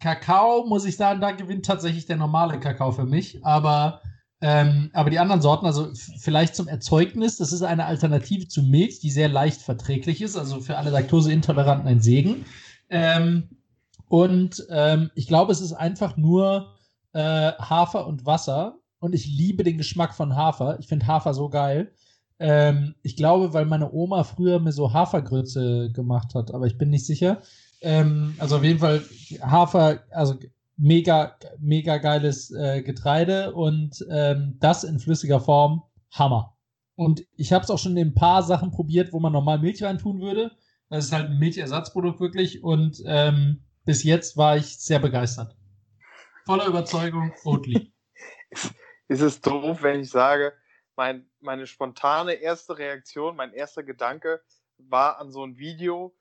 Kakao, 0.00 0.64
muss 0.64 0.86
ich 0.86 0.96
sagen, 0.96 1.20
da 1.20 1.32
gewinnt 1.32 1.66
tatsächlich 1.66 2.06
der 2.06 2.16
normale 2.16 2.58
Kakao 2.60 2.92
für 2.92 3.04
mich. 3.04 3.44
Aber 3.44 4.00
ähm, 4.42 4.90
aber 4.92 5.08
die 5.08 5.20
anderen 5.20 5.40
Sorten, 5.40 5.66
also 5.66 5.90
vielleicht 5.94 6.56
zum 6.56 6.66
Erzeugnis, 6.66 7.36
das 7.36 7.52
ist 7.52 7.62
eine 7.62 7.86
Alternative 7.86 8.48
zu 8.48 8.62
Milch, 8.62 8.98
die 8.98 9.10
sehr 9.10 9.28
leicht 9.28 9.62
verträglich 9.62 10.20
ist, 10.20 10.36
also 10.36 10.60
für 10.60 10.76
alle 10.76 10.90
Laktoseintoleranten 10.90 11.86
ein 11.86 12.00
Segen. 12.00 12.44
Ähm, 12.90 13.48
und 14.08 14.66
ähm, 14.68 15.12
ich 15.14 15.28
glaube, 15.28 15.52
es 15.52 15.60
ist 15.60 15.72
einfach 15.72 16.16
nur 16.16 16.74
äh, 17.12 17.52
Hafer 17.52 18.06
und 18.06 18.26
Wasser. 18.26 18.78
Und 18.98 19.14
ich 19.14 19.26
liebe 19.26 19.62
den 19.62 19.78
Geschmack 19.78 20.12
von 20.14 20.34
Hafer. 20.34 20.78
Ich 20.80 20.88
finde 20.88 21.06
Hafer 21.06 21.34
so 21.34 21.48
geil. 21.48 21.92
Ähm, 22.40 22.96
ich 23.02 23.16
glaube, 23.16 23.54
weil 23.54 23.64
meine 23.64 23.92
Oma 23.92 24.24
früher 24.24 24.58
mir 24.58 24.72
so 24.72 24.92
Hafergrütze 24.92 25.90
gemacht 25.92 26.34
hat, 26.34 26.52
aber 26.52 26.66
ich 26.66 26.78
bin 26.78 26.90
nicht 26.90 27.06
sicher. 27.06 27.42
Ähm, 27.80 28.34
also 28.38 28.56
auf 28.56 28.64
jeden 28.64 28.80
Fall 28.80 29.02
Hafer, 29.40 30.00
also 30.10 30.34
mega, 30.82 31.38
mega 31.60 31.98
geiles 31.98 32.50
äh, 32.50 32.82
Getreide 32.82 33.54
und 33.54 34.04
ähm, 34.10 34.56
das 34.58 34.82
in 34.82 34.98
flüssiger 34.98 35.40
Form, 35.40 35.84
Hammer. 36.10 36.56
Und 36.96 37.24
ich 37.36 37.52
habe 37.52 37.62
es 37.62 37.70
auch 37.70 37.78
schon 37.78 37.96
in 37.96 38.08
ein 38.08 38.14
paar 38.14 38.42
Sachen 38.42 38.72
probiert, 38.72 39.12
wo 39.12 39.20
man 39.20 39.32
normal 39.32 39.60
Milch 39.60 39.82
reintun 39.82 40.20
würde. 40.20 40.50
Das 40.90 41.06
ist 41.06 41.12
halt 41.12 41.30
ein 41.30 41.38
Milchersatzprodukt 41.38 42.20
wirklich 42.20 42.64
und 42.64 43.00
ähm, 43.06 43.64
bis 43.84 44.02
jetzt 44.02 44.36
war 44.36 44.56
ich 44.56 44.78
sehr 44.78 44.98
begeistert. 44.98 45.56
Voller 46.44 46.66
Überzeugung, 46.66 47.32
Oatly. 47.44 47.92
ist 49.08 49.20
es 49.20 49.40
doof, 49.40 49.82
wenn 49.82 50.00
ich 50.00 50.10
sage, 50.10 50.52
mein, 50.96 51.30
meine 51.40 51.66
spontane 51.68 52.34
erste 52.34 52.76
Reaktion, 52.76 53.36
mein 53.36 53.52
erster 53.52 53.84
Gedanke 53.84 54.42
war 54.78 55.18
an 55.18 55.30
so 55.30 55.46
ein 55.46 55.56
Video, 55.56 56.14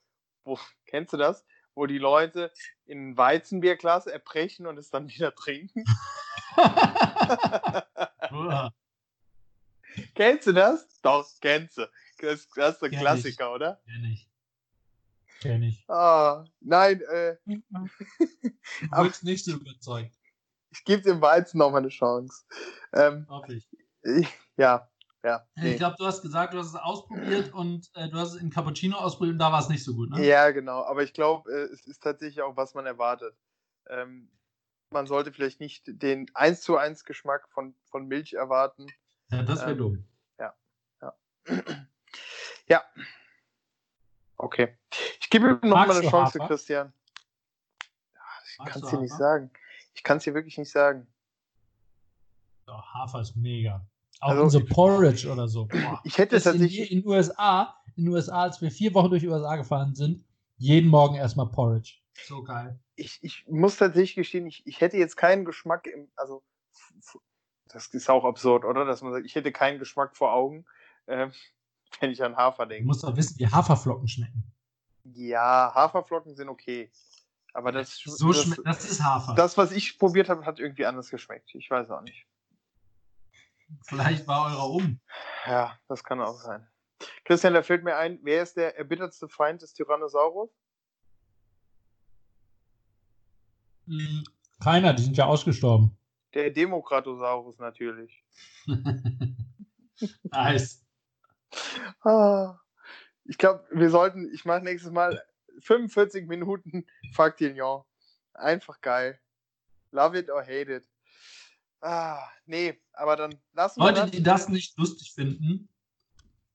wo, 0.43 0.57
kennst 0.85 1.13
du 1.13 1.17
das? 1.17 1.43
Wo 1.81 1.87
die 1.87 1.97
Leute 1.97 2.53
in 2.85 3.09
ein 3.09 3.17
Weizenbierglas 3.17 4.05
erbrechen 4.05 4.67
und 4.67 4.77
es 4.77 4.91
dann 4.91 5.09
wieder 5.09 5.33
trinken. 5.33 5.83
kennst 10.13 10.45
du 10.45 10.53
das? 10.53 10.87
Doch, 11.01 11.27
kennst 11.41 11.79
du. 11.79 11.89
Das, 12.19 12.47
das 12.49 12.73
ist 12.75 12.81
der 12.83 12.89
Kenn 12.91 12.99
Klassiker, 12.99 13.47
ich. 13.47 13.55
oder? 13.55 13.81
Kenn 13.83 14.05
ich. 14.05 14.29
Kenn 15.39 15.63
ich. 15.63 15.83
Ah, 15.89 16.45
nein, 16.59 17.01
äh, 17.01 17.37
Du 17.47 17.63
wirkst 18.91 19.23
nicht 19.23 19.43
so 19.43 19.53
überzeugt. 19.53 20.15
ich 20.69 20.83
gebe 20.83 21.01
dem 21.01 21.19
Weizen 21.19 21.57
noch 21.57 21.71
mal 21.71 21.79
eine 21.79 21.89
Chance. 21.89 22.45
Ähm, 22.93 23.25
Hoffe 23.27 23.55
ich, 23.55 23.67
ja, 24.55 24.87
ja. 25.23 25.47
Nee. 25.55 25.71
Ich 25.71 25.77
glaube, 25.77 25.95
du 25.97 26.05
hast 26.05 26.21
gesagt, 26.21 26.53
du 26.53 26.57
hast 26.57 26.67
es 26.67 26.75
ausprobiert 26.75 27.53
und 27.53 27.89
äh, 27.95 28.09
du 28.09 28.17
hast 28.17 28.33
es 28.33 28.41
in 28.41 28.49
Cappuccino 28.49 28.97
ausprobiert 28.97 29.33
und 29.33 29.39
da 29.39 29.51
war 29.51 29.59
es 29.59 29.69
nicht 29.69 29.83
so 29.83 29.93
gut, 29.93 30.09
ne? 30.09 30.25
Ja, 30.25 30.51
genau. 30.51 30.83
Aber 30.83 31.03
ich 31.03 31.13
glaube, 31.13 31.51
äh, 31.51 31.73
es 31.73 31.85
ist 31.87 32.03
tatsächlich 32.03 32.41
auch, 32.41 32.57
was 32.57 32.73
man 32.73 32.85
erwartet. 32.85 33.35
Ähm, 33.87 34.29
man 34.89 35.07
sollte 35.07 35.31
vielleicht 35.31 35.59
nicht 35.59 35.83
den 35.87 36.29
1 36.33 36.61
zu 36.61 36.77
1 36.77 37.05
Geschmack 37.05 37.47
von, 37.49 37.75
von 37.85 38.07
Milch 38.07 38.33
erwarten. 38.33 38.87
Ja, 39.29 39.43
das 39.43 39.61
wäre 39.61 39.71
Ähm, 39.71 39.77
dumm. 39.77 40.07
ja. 42.67 42.83
Okay. 44.37 44.77
Ich 45.19 45.29
gebe 45.29 45.47
ihm 45.47 45.69
noch 45.69 45.77
Magst 45.77 45.87
mal 45.87 46.01
eine 46.01 46.09
Chance, 46.09 46.39
Hafer? 46.39 46.47
Christian. 46.47 46.93
Ja, 48.13 48.21
Ich 48.45 48.71
kann 48.71 48.81
es 48.81 48.89
dir 48.89 48.99
nicht 48.99 49.13
sagen. 49.13 49.51
Ich 49.93 50.03
kann 50.03 50.17
es 50.17 50.23
dir 50.23 50.33
wirklich 50.33 50.57
nicht 50.57 50.71
sagen. 50.71 51.07
Ja, 52.67 52.83
Hafer 52.93 53.21
ist 53.21 53.35
mega. 53.35 53.85
Auch 54.21 54.29
Also- 54.29 54.43
in 54.43 54.49
so 54.49 54.65
Porridge 54.65 55.29
oder 55.31 55.47
so. 55.47 55.65
Boah. 55.65 55.99
Ich 56.03 56.17
hätte 56.17 56.37
in, 56.37 56.41
tatsächlich. 56.43 56.91
in 56.91 57.05
USA, 57.05 57.75
in 57.95 58.05
den 58.05 58.13
USA, 58.13 58.43
als 58.43 58.61
wir 58.61 58.71
vier 58.71 58.93
Wochen 58.93 59.09
durch 59.09 59.21
die 59.23 59.27
USA 59.27 59.55
gefahren 59.57 59.93
sind, 59.95 60.23
jeden 60.57 60.89
Morgen 60.89 61.15
erstmal 61.15 61.47
Porridge. 61.49 61.95
So 62.27 62.43
geil. 62.43 62.79
ich, 62.95 63.17
ich 63.23 63.45
muss 63.47 63.77
tatsächlich 63.77 64.15
gestehen, 64.15 64.45
ich, 64.45 64.61
ich 64.67 64.79
hätte 64.79 64.97
jetzt 64.97 65.17
keinen 65.17 65.43
Geschmack 65.43 65.87
im, 65.87 66.09
also 66.15 66.43
das 67.69 67.87
ist 67.87 68.09
auch 68.09 68.25
absurd, 68.25 68.63
oder? 68.65 68.85
Dass 68.85 69.01
man 69.01 69.11
sagt, 69.13 69.25
ich 69.25 69.33
hätte 69.35 69.51
keinen 69.51 69.79
Geschmack 69.79 70.15
vor 70.15 70.33
Augen, 70.33 70.65
ähm, 71.07 71.31
wenn 71.99 72.11
ich 72.11 72.23
an 72.23 72.35
Hafer 72.35 72.65
Du 72.65 72.69
denke. 72.69 72.85
musst 72.85 73.03
doch 73.03 73.15
wissen, 73.15 73.39
wie 73.39 73.47
Haferflocken 73.47 74.07
schmecken. 74.07 74.43
Ja, 75.03 75.71
Haferflocken 75.73 76.35
sind 76.35 76.47
okay. 76.49 76.91
Aber 77.53 77.71
das, 77.71 77.97
So 77.97 78.31
das, 78.31 78.49
das 78.63 78.89
ist 78.89 79.03
Hafer. 79.03 79.33
das, 79.35 79.57
was 79.57 79.71
ich 79.71 79.97
probiert 79.97 80.29
habe, 80.29 80.45
hat 80.45 80.59
irgendwie 80.59 80.85
anders 80.85 81.09
geschmeckt. 81.09 81.53
Ich 81.55 81.69
weiß 81.69 81.89
auch 81.89 82.01
nicht. 82.01 82.25
Vielleicht 83.85 84.27
war 84.27 84.51
eurer 84.51 84.69
um. 84.69 84.99
Ja, 85.45 85.77
das 85.87 86.03
kann 86.03 86.21
auch 86.21 86.39
sein. 86.39 86.67
Christian, 87.25 87.53
da 87.53 87.63
fällt 87.63 87.83
mir 87.83 87.97
ein, 87.97 88.19
wer 88.23 88.43
ist 88.43 88.57
der 88.57 88.77
erbittertste 88.77 89.27
Feind 89.27 89.61
des 89.61 89.73
Tyrannosaurus? 89.73 90.49
Keiner, 94.63 94.93
die 94.93 95.03
sind 95.03 95.17
ja 95.17 95.25
ausgestorben. 95.25 95.97
Der 96.33 96.49
Demokratosaurus 96.49 97.59
natürlich. 97.59 98.23
nice. 100.23 100.85
Ah, 102.03 102.57
ich 103.25 103.37
glaube, 103.37 103.65
wir 103.71 103.89
sollten, 103.89 104.31
ich 104.33 104.45
mache 104.45 104.61
nächstes 104.61 104.91
Mal 104.91 105.21
45 105.59 106.27
Minuten 106.27 106.85
Factignon. 107.13 107.83
Einfach 108.33 108.79
geil. 108.81 109.19
Love 109.91 110.17
it 110.17 110.29
or 110.29 110.41
hate 110.41 110.73
it. 110.73 110.87
Ah, 111.81 112.29
nee, 112.45 112.79
aber 112.93 113.15
dann 113.15 113.35
lassen 113.53 113.81
wir 113.81 113.91
Leute, 113.91 114.11
die 114.11 114.21
das 114.21 114.49
nicht 114.49 114.77
lustig 114.77 115.13
finden, 115.13 115.67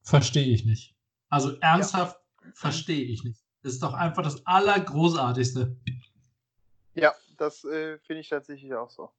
verstehe 0.03 0.47
ich 0.47 0.65
nicht. 0.65 0.95
Also 1.29 1.59
ernsthaft 1.59 2.19
verstehe 2.55 3.05
ich 3.05 3.25
nicht. 3.25 3.41
Das 3.63 3.73
ist 3.73 3.83
doch 3.83 3.95
einfach 3.95 4.23
das 4.23 4.47
Allergroßartigste. 4.47 5.77
Ja, 6.95 7.13
das 7.37 7.65
äh, 7.65 7.99
finde 7.99 8.21
ich 8.21 8.29
tatsächlich 8.29 8.73
auch 8.75 8.91
so. 8.91 9.11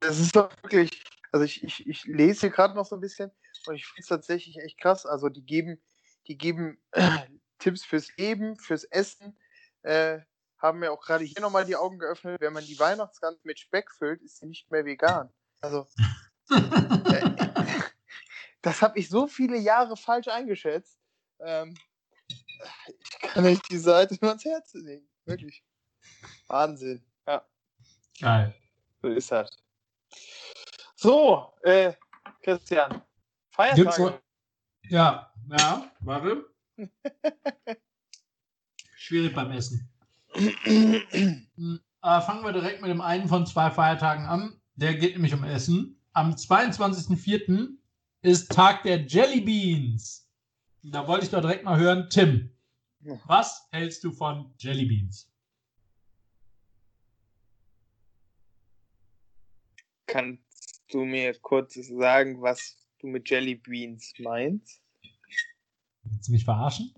Das 0.00 0.18
ist 0.18 0.36
doch 0.36 0.50
wirklich, 0.62 1.02
also 1.32 1.46
ich, 1.46 1.64
ich, 1.64 1.86
ich 1.86 2.04
lese 2.04 2.40
hier 2.40 2.50
gerade 2.50 2.74
noch 2.74 2.84
so 2.84 2.96
ein 2.96 3.00
bisschen 3.00 3.30
und 3.66 3.74
ich 3.76 3.86
finde 3.86 4.02
es 4.02 4.08
tatsächlich 4.08 4.58
echt 4.58 4.78
krass. 4.78 5.06
Also 5.06 5.30
die 5.30 5.42
geben, 5.42 5.80
die 6.26 6.36
geben 6.36 6.78
äh, 6.90 7.20
Tipps 7.58 7.82
fürs 7.82 8.14
Leben, 8.18 8.58
fürs 8.58 8.84
Essen, 8.84 9.38
äh, 9.82 10.20
haben 10.64 10.78
mir 10.78 10.90
auch 10.92 11.00
gerade 11.04 11.24
hier 11.24 11.42
nochmal 11.42 11.66
die 11.66 11.76
Augen 11.76 11.98
geöffnet. 11.98 12.40
Wenn 12.40 12.54
man 12.54 12.64
die 12.64 12.78
Weihnachtsgans 12.78 13.44
mit 13.44 13.58
Speck 13.58 13.90
füllt, 13.92 14.22
ist 14.22 14.38
sie 14.38 14.46
nicht 14.46 14.70
mehr 14.70 14.84
vegan. 14.84 15.30
Also 15.60 15.86
äh, 16.50 16.50
das 18.62 18.80
habe 18.80 18.98
ich 18.98 19.10
so 19.10 19.26
viele 19.26 19.58
Jahre 19.58 19.94
falsch 19.96 20.28
eingeschätzt. 20.28 20.98
Ähm, 21.40 21.76
ich 22.88 23.10
kann 23.20 23.44
euch 23.44 23.60
die 23.70 23.76
Seite 23.78 24.16
nur 24.20 24.30
ans 24.30 24.44
Herz 24.44 24.72
legen. 24.72 25.06
Wirklich. 25.26 25.62
Wahnsinn. 26.46 27.04
Ja, 27.26 27.46
Geil. 28.20 28.54
so 29.02 29.08
ist 29.08 29.30
das. 29.30 29.50
So, 30.96 31.52
äh, 31.62 31.92
Christian. 32.42 33.02
Feiertage. 33.50 34.02
noch- 34.02 34.20
Ja, 34.84 35.30
ja, 35.50 35.90
warte. 36.00 36.46
Schwierig 38.96 39.34
beim 39.34 39.50
Essen. 39.52 39.90
Äh, 40.34 42.20
fangen 42.20 42.44
wir 42.44 42.52
direkt 42.52 42.82
mit 42.82 42.90
dem 42.90 43.00
einen 43.00 43.28
von 43.28 43.46
zwei 43.46 43.70
Feiertagen 43.70 44.26
an. 44.26 44.60
Der 44.74 44.94
geht 44.94 45.14
nämlich 45.14 45.32
um 45.32 45.44
Essen. 45.44 46.00
Am 46.12 46.32
22.04. 46.32 47.68
ist 48.22 48.52
Tag 48.52 48.82
der 48.82 49.06
Jelly 49.06 49.40
Beans. 49.40 50.28
Da 50.82 51.06
wollte 51.08 51.24
ich 51.24 51.30
doch 51.30 51.40
direkt 51.40 51.64
mal 51.64 51.78
hören, 51.78 52.08
Tim. 52.10 52.50
Was 53.26 53.68
hältst 53.70 54.02
du 54.04 54.12
von 54.12 54.52
Jelly 54.58 54.86
Beans? 54.86 55.30
Kannst 60.06 60.82
du 60.90 61.04
mir 61.04 61.38
kurz 61.40 61.74
sagen, 61.74 62.40
was 62.42 62.76
du 62.98 63.06
mit 63.06 63.28
Jelly 63.30 63.54
Beans 63.54 64.12
meinst? 64.18 64.82
Willst 66.02 66.28
du 66.28 66.32
mich 66.32 66.44
verarschen? 66.44 66.94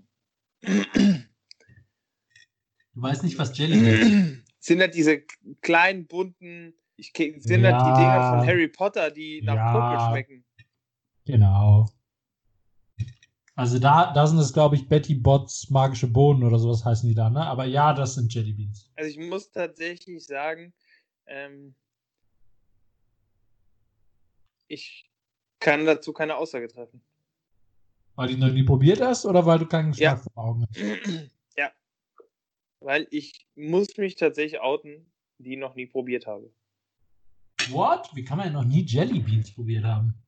Du 2.97 3.03
weißt 3.03 3.23
nicht, 3.23 3.37
was 3.37 3.55
Jelly 3.55 3.77
Beans 3.77 4.43
sind 4.59 4.79
das 4.79 4.89
diese 4.89 5.21
kleinen 5.61 6.07
bunten, 6.07 6.73
ich, 6.95 7.13
sind 7.15 7.61
das 7.61 7.73
Ja. 7.73 7.83
die 7.83 7.93
Dinger 7.93 8.21
von 8.23 8.43
Harry 8.43 8.67
Potter, 8.67 9.11
die 9.11 9.43
nach 9.43 9.53
Ja. 9.53 9.71
Popel 9.71 9.99
schmecken? 9.99 10.45
Genau. 11.25 11.87
Also 13.53 13.77
da, 13.77 14.11
da 14.13 14.25
sind 14.25 14.39
es, 14.39 14.51
glaube 14.51 14.77
ich, 14.77 14.89
Betty 14.89 15.13
Bots 15.13 15.69
magische 15.69 16.07
Bohnen 16.07 16.43
oder 16.43 16.57
sowas 16.57 16.83
heißen 16.85 17.07
die 17.07 17.13
da, 17.13 17.29
ne? 17.29 17.45
Aber 17.45 17.65
ja, 17.65 17.93
das 17.93 18.15
sind 18.15 18.33
Jelly 18.33 18.53
Beans. 18.53 18.89
Also 18.95 19.11
ich 19.11 19.19
muss 19.29 19.51
tatsächlich 19.51 20.25
sagen, 20.25 20.73
ähm, 21.27 21.75
ich 24.67 25.07
kann 25.59 25.85
dazu 25.85 26.13
keine 26.13 26.35
Aussage 26.35 26.67
treffen. 26.67 27.03
Weil 28.15 28.29
du 28.29 28.33
die 28.33 28.39
noch 28.41 28.51
nie 28.51 28.63
probiert 28.63 29.01
hast 29.01 29.23
oder 29.27 29.45
weil 29.45 29.59
du 29.59 29.67
keinen 29.67 29.91
Geschmack 29.91 30.17
Ja. 30.17 30.31
vor 30.33 30.43
Augen 30.43 30.65
hast? 30.67 31.31
ja. 32.87 32.93
Weil 32.93 33.07
ich 33.11 33.47
muss 33.55 33.97
mich 33.97 34.15
tatsächlich 34.15 34.59
outen, 34.61 35.11
die 35.37 35.55
noch 35.55 35.75
nie 35.75 35.85
probiert 35.85 36.25
habe. 36.27 36.51
What? 37.69 38.09
Wie 38.13 38.23
kann 38.23 38.37
man 38.37 38.47
denn 38.47 38.53
noch 38.53 38.63
nie 38.63 38.83
Jelly 38.85 39.19
Beans 39.19 39.51
probiert 39.53 39.83
haben? 39.83 40.13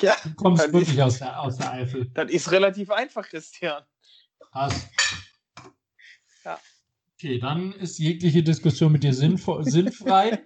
Ja, 0.00 0.16
Du 0.24 0.32
kommst 0.34 0.72
wirklich 0.72 1.02
aus 1.02 1.18
der, 1.18 1.38
aus 1.38 1.58
der 1.58 1.70
Eifel. 1.72 2.10
das 2.14 2.30
ist 2.30 2.50
relativ 2.50 2.90
einfach, 2.90 3.28
Christian. 3.28 3.82
Krass. 4.38 4.88
Ja. 6.46 6.58
Okay, 7.12 7.38
dann 7.38 7.72
ist 7.72 7.98
jegliche 7.98 8.42
Diskussion 8.42 8.92
mit 8.92 9.02
dir 9.04 9.12
sinnvo- 9.12 9.62
sinnfrei. 9.68 10.42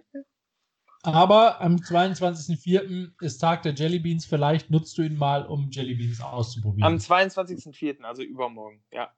Aber 1.03 1.61
am 1.61 1.77
22.04. 1.77 3.13
ist 3.21 3.39
Tag 3.39 3.63
der 3.63 3.75
Jelly 3.75 4.01
Beans. 4.01 4.27
Vielleicht 4.27 4.71
nutzt 4.71 4.99
du 4.99 5.03
ihn 5.03 5.17
mal, 5.17 5.47
um 5.47 5.71
Jelly 5.71 5.95
Beans 5.95 6.21
auszuprobieren. 6.21 6.95
Am 6.95 6.99
22.04., 6.99 8.03
also 8.03 8.23
übermorgen. 8.25 8.83
Ja. 8.91 9.15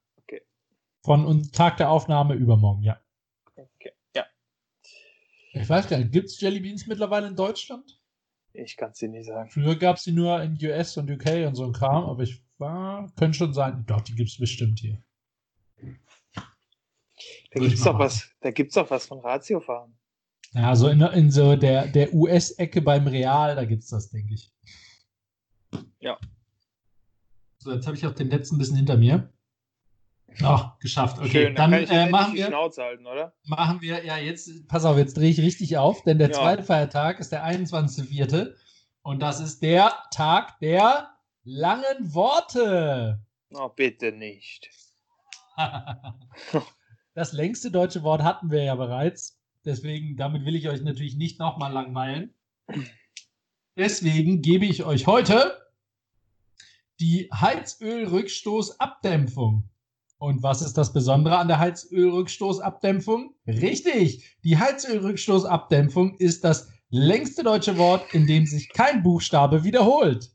Von 1.06 1.24
und 1.24 1.54
Tag 1.54 1.76
der 1.76 1.88
Aufnahme 1.88 2.34
übermorgen, 2.34 2.82
ja. 2.82 3.00
okay. 3.54 3.92
Ja, 4.12 4.24
Ich 5.52 5.68
weiß 5.68 5.88
gar 5.88 5.98
nicht, 5.98 6.10
gibt 6.10 6.26
es 6.26 6.40
Jelly 6.40 6.58
Beans 6.58 6.86
mittlerweile 6.88 7.28
in 7.28 7.36
Deutschland? 7.36 8.00
ich 8.52 8.76
kann 8.76 8.90
es 8.90 8.98
dir 8.98 9.08
nicht 9.08 9.26
sagen. 9.26 9.50
Früher 9.50 9.76
gab 9.76 9.98
es 9.98 10.04
die 10.04 10.12
nur 10.12 10.42
in 10.42 10.58
US 10.62 10.96
und 10.96 11.08
UK 11.10 11.46
und 11.46 11.54
so 11.54 11.64
ein 11.64 11.72
Kram, 11.72 12.06
aber 12.06 12.22
ich 12.24 12.42
war, 12.58 13.08
könnte 13.14 13.38
schon 13.38 13.52
sein, 13.52 13.84
doch, 13.86 14.00
die 14.00 14.14
gibt 14.14 14.30
es 14.30 14.38
bestimmt 14.38 14.80
hier. 14.80 15.00
Da 16.32 17.60
gibt's 17.60 17.84
mal 17.84 17.92
doch 17.92 17.98
was, 18.00 18.28
da 18.40 18.50
gibt's 18.50 18.74
doch 18.74 18.90
was 18.90 19.06
von 19.06 19.20
Ratiofarm. 19.20 19.94
Ja, 20.54 20.74
so 20.74 20.88
in, 20.88 21.00
in 21.02 21.30
so 21.30 21.54
der, 21.54 21.86
der 21.86 22.14
US-Ecke 22.14 22.82
beim 22.82 23.06
Real, 23.06 23.54
da 23.54 23.64
gibt 23.64 23.82
es 23.84 23.90
das, 23.90 24.10
denke 24.10 24.34
ich. 24.34 24.52
Ja. 26.00 26.18
So, 27.58 27.72
jetzt 27.72 27.86
habe 27.86 27.96
ich 27.96 28.06
auch 28.06 28.14
den 28.14 28.30
letzten 28.30 28.58
bisschen 28.58 28.76
hinter 28.76 28.96
mir. 28.96 29.32
Ach, 30.42 30.78
geschafft. 30.78 31.18
Okay, 31.18 31.46
Schön, 31.46 31.54
dann, 31.54 31.70
dann 31.70 31.84
äh, 31.84 32.10
machen 32.10 32.34
wir, 32.34 32.46
Schnauze 32.46 32.82
halten, 32.82 33.06
oder? 33.06 33.32
machen 33.44 33.80
wir, 33.80 34.04
ja, 34.04 34.18
jetzt, 34.18 34.68
pass 34.68 34.84
auf, 34.84 34.98
jetzt 34.98 35.16
drehe 35.16 35.30
ich 35.30 35.40
richtig 35.40 35.78
auf, 35.78 36.02
denn 36.02 36.18
der 36.18 36.28
Ja. 36.30 36.34
zweite 36.34 36.62
Feiertag 36.62 37.20
ist 37.20 37.32
der 37.32 37.44
21.04. 37.46 38.52
Und 39.02 39.22
das 39.22 39.40
ist 39.40 39.62
der 39.62 39.92
Tag 40.10 40.58
der 40.60 41.08
langen 41.44 42.14
Worte. 42.14 43.22
Oh, 43.54 43.68
bitte 43.68 44.12
nicht. 44.12 44.68
Das 47.14 47.32
längste 47.32 47.70
deutsche 47.70 48.02
Wort 48.02 48.22
hatten 48.22 48.50
wir 48.50 48.62
ja 48.62 48.74
bereits. 48.74 49.40
Deswegen, 49.64 50.18
damit 50.18 50.44
will 50.44 50.54
ich 50.54 50.68
euch 50.68 50.82
natürlich 50.82 51.16
nicht 51.16 51.38
nochmal 51.38 51.72
langweilen. 51.72 52.34
Deswegen 53.74 54.42
gebe 54.42 54.66
ich 54.66 54.84
euch 54.84 55.06
heute 55.06 55.56
die 57.00 57.30
Heizölrückstoßabdämpfung. 57.32 59.66
Und 60.18 60.42
was 60.42 60.62
ist 60.62 60.74
das 60.74 60.92
Besondere 60.92 61.36
an 61.36 61.48
der 61.48 61.58
Heizölrückstoßabdämpfung? 61.58 63.34
Richtig, 63.46 64.38
die 64.44 64.56
Heizölrückstoßabdämpfung 64.58 66.16
ist 66.16 66.42
das 66.42 66.72
längste 66.88 67.42
deutsche 67.42 67.76
Wort, 67.76 68.14
in 68.14 68.26
dem 68.26 68.46
sich 68.46 68.72
kein 68.72 69.02
Buchstabe 69.02 69.64
wiederholt. 69.64 70.30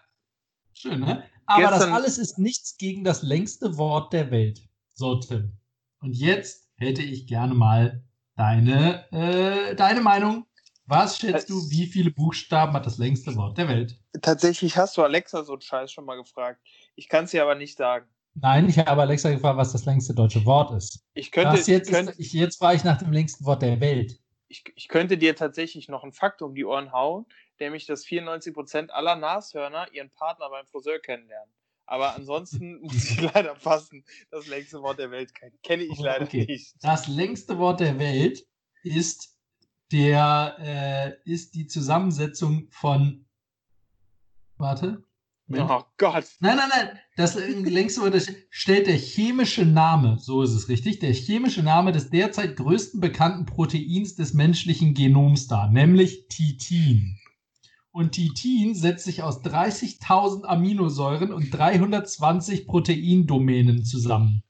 Schön, 0.73 0.99
ne? 0.99 1.23
Aber 1.45 1.63
das 1.63 1.79
Gestern- 1.79 1.93
alles 1.93 2.17
ist 2.17 2.37
nichts 2.37 2.77
gegen 2.77 3.03
das 3.03 3.23
längste 3.23 3.77
Wort 3.77 4.13
der 4.13 4.31
Welt. 4.31 4.61
So, 4.93 5.15
Tim. 5.15 5.57
Und 6.01 6.15
jetzt 6.15 6.69
hätte 6.75 7.01
ich 7.01 7.27
gerne 7.27 7.53
mal 7.53 8.03
deine, 8.35 9.11
äh, 9.11 9.75
deine 9.75 10.01
Meinung. 10.01 10.45
Was 10.89 11.19
schätzt 11.19 11.49
du, 11.51 11.69
wie 11.69 11.85
viele 11.85 12.09
Buchstaben 12.09 12.73
hat 12.73 12.85
das 12.85 12.97
längste 12.97 13.35
Wort 13.35 13.57
der 13.59 13.67
Welt? 13.67 13.99
Tatsächlich 14.23 14.75
hast 14.75 14.97
du 14.97 15.03
Alexa 15.03 15.43
so 15.43 15.53
einen 15.53 15.61
Scheiß 15.61 15.91
schon 15.91 16.03
mal 16.05 16.15
gefragt. 16.15 16.59
Ich 16.95 17.07
kann 17.07 17.25
es 17.25 17.31
dir 17.31 17.43
aber 17.43 17.53
nicht 17.53 17.77
sagen. 17.77 18.07
Nein, 18.33 18.67
ich 18.69 18.79
habe 18.79 19.01
Alexa 19.01 19.29
gefragt, 19.29 19.57
was 19.57 19.71
das 19.71 19.85
längste 19.85 20.15
deutsche 20.15 20.43
Wort 20.45 20.71
ist. 20.71 21.05
Ich 21.13 21.31
könnte, 21.31 21.57
das 21.57 21.67
jetzt, 21.67 21.89
ich, 21.89 21.93
könnte, 21.95 22.11
ist, 22.13 22.19
ich, 22.19 22.33
jetzt 22.33 22.57
frage 22.57 22.77
ich 22.77 22.83
nach 22.83 22.97
dem 22.97 23.11
längsten 23.11 23.45
Wort 23.45 23.61
der 23.61 23.79
Welt. 23.79 24.19
ich, 24.47 24.63
ich 24.75 24.87
könnte 24.87 25.17
dir 25.17 25.35
tatsächlich 25.35 25.89
noch 25.89 26.01
einen 26.03 26.11
Fakt 26.13 26.41
um 26.41 26.55
die 26.55 26.65
Ohren 26.65 26.91
hauen, 26.91 27.25
nämlich 27.59 27.85
dass 27.85 28.03
94% 28.05 28.89
aller 28.89 29.15
Nashörner 29.15 29.93
ihren 29.93 30.09
Partner 30.09 30.49
beim 30.49 30.65
Friseur 30.65 30.97
kennenlernen. 30.99 31.53
Aber 31.85 32.15
ansonsten 32.15 32.79
muss 32.81 33.11
ich 33.11 33.21
leider 33.21 33.53
passen. 33.53 34.03
Das 34.31 34.47
längste 34.47 34.81
Wort 34.81 34.97
der 34.97 35.11
Welt 35.11 35.33
kenn- 35.33 35.53
kenne 35.61 35.83
ich 35.83 35.99
leider 35.99 36.25
Okay. 36.25 36.45
nicht. 36.47 36.73
Das 36.81 37.07
längste 37.07 37.59
Wort 37.59 37.79
der 37.79 37.99
Welt 37.99 38.43
ist 38.83 39.35
der 39.91 40.55
äh, 41.25 41.29
ist 41.29 41.55
die 41.55 41.67
Zusammensetzung 41.67 42.67
von 42.71 43.25
warte. 44.57 45.03
Moment. 45.49 45.71
Oh 45.71 45.83
Gott. 45.97 46.25
Nein, 46.41 46.57
nein, 46.57 46.69
nein. 46.69 46.99
Das 47.17 47.35
das 47.35 48.31
stellt 48.51 48.87
der 48.87 48.97
chemische 48.97 49.65
Name, 49.65 50.19
so 50.19 50.43
ist 50.43 50.51
es 50.51 50.69
richtig, 50.69 50.99
der 50.99 51.11
chemische 51.11 51.63
Name 51.63 51.91
des 51.91 52.11
derzeit 52.11 52.55
größten 52.55 53.01
bekannten 53.01 53.45
Proteins 53.45 54.15
des 54.15 54.33
menschlichen 54.33 54.93
Genoms 54.93 55.47
dar, 55.47 55.69
nämlich 55.71 56.27
Titin. 56.29 57.17
Und 57.91 58.11
Titin 58.11 58.75
setzt 58.75 59.05
sich 59.05 59.23
aus 59.23 59.41
30.000 59.41 60.45
Aminosäuren 60.45 61.33
und 61.33 61.49
320 61.51 62.67
Proteindomänen 62.67 63.83
zusammen. 63.83 64.43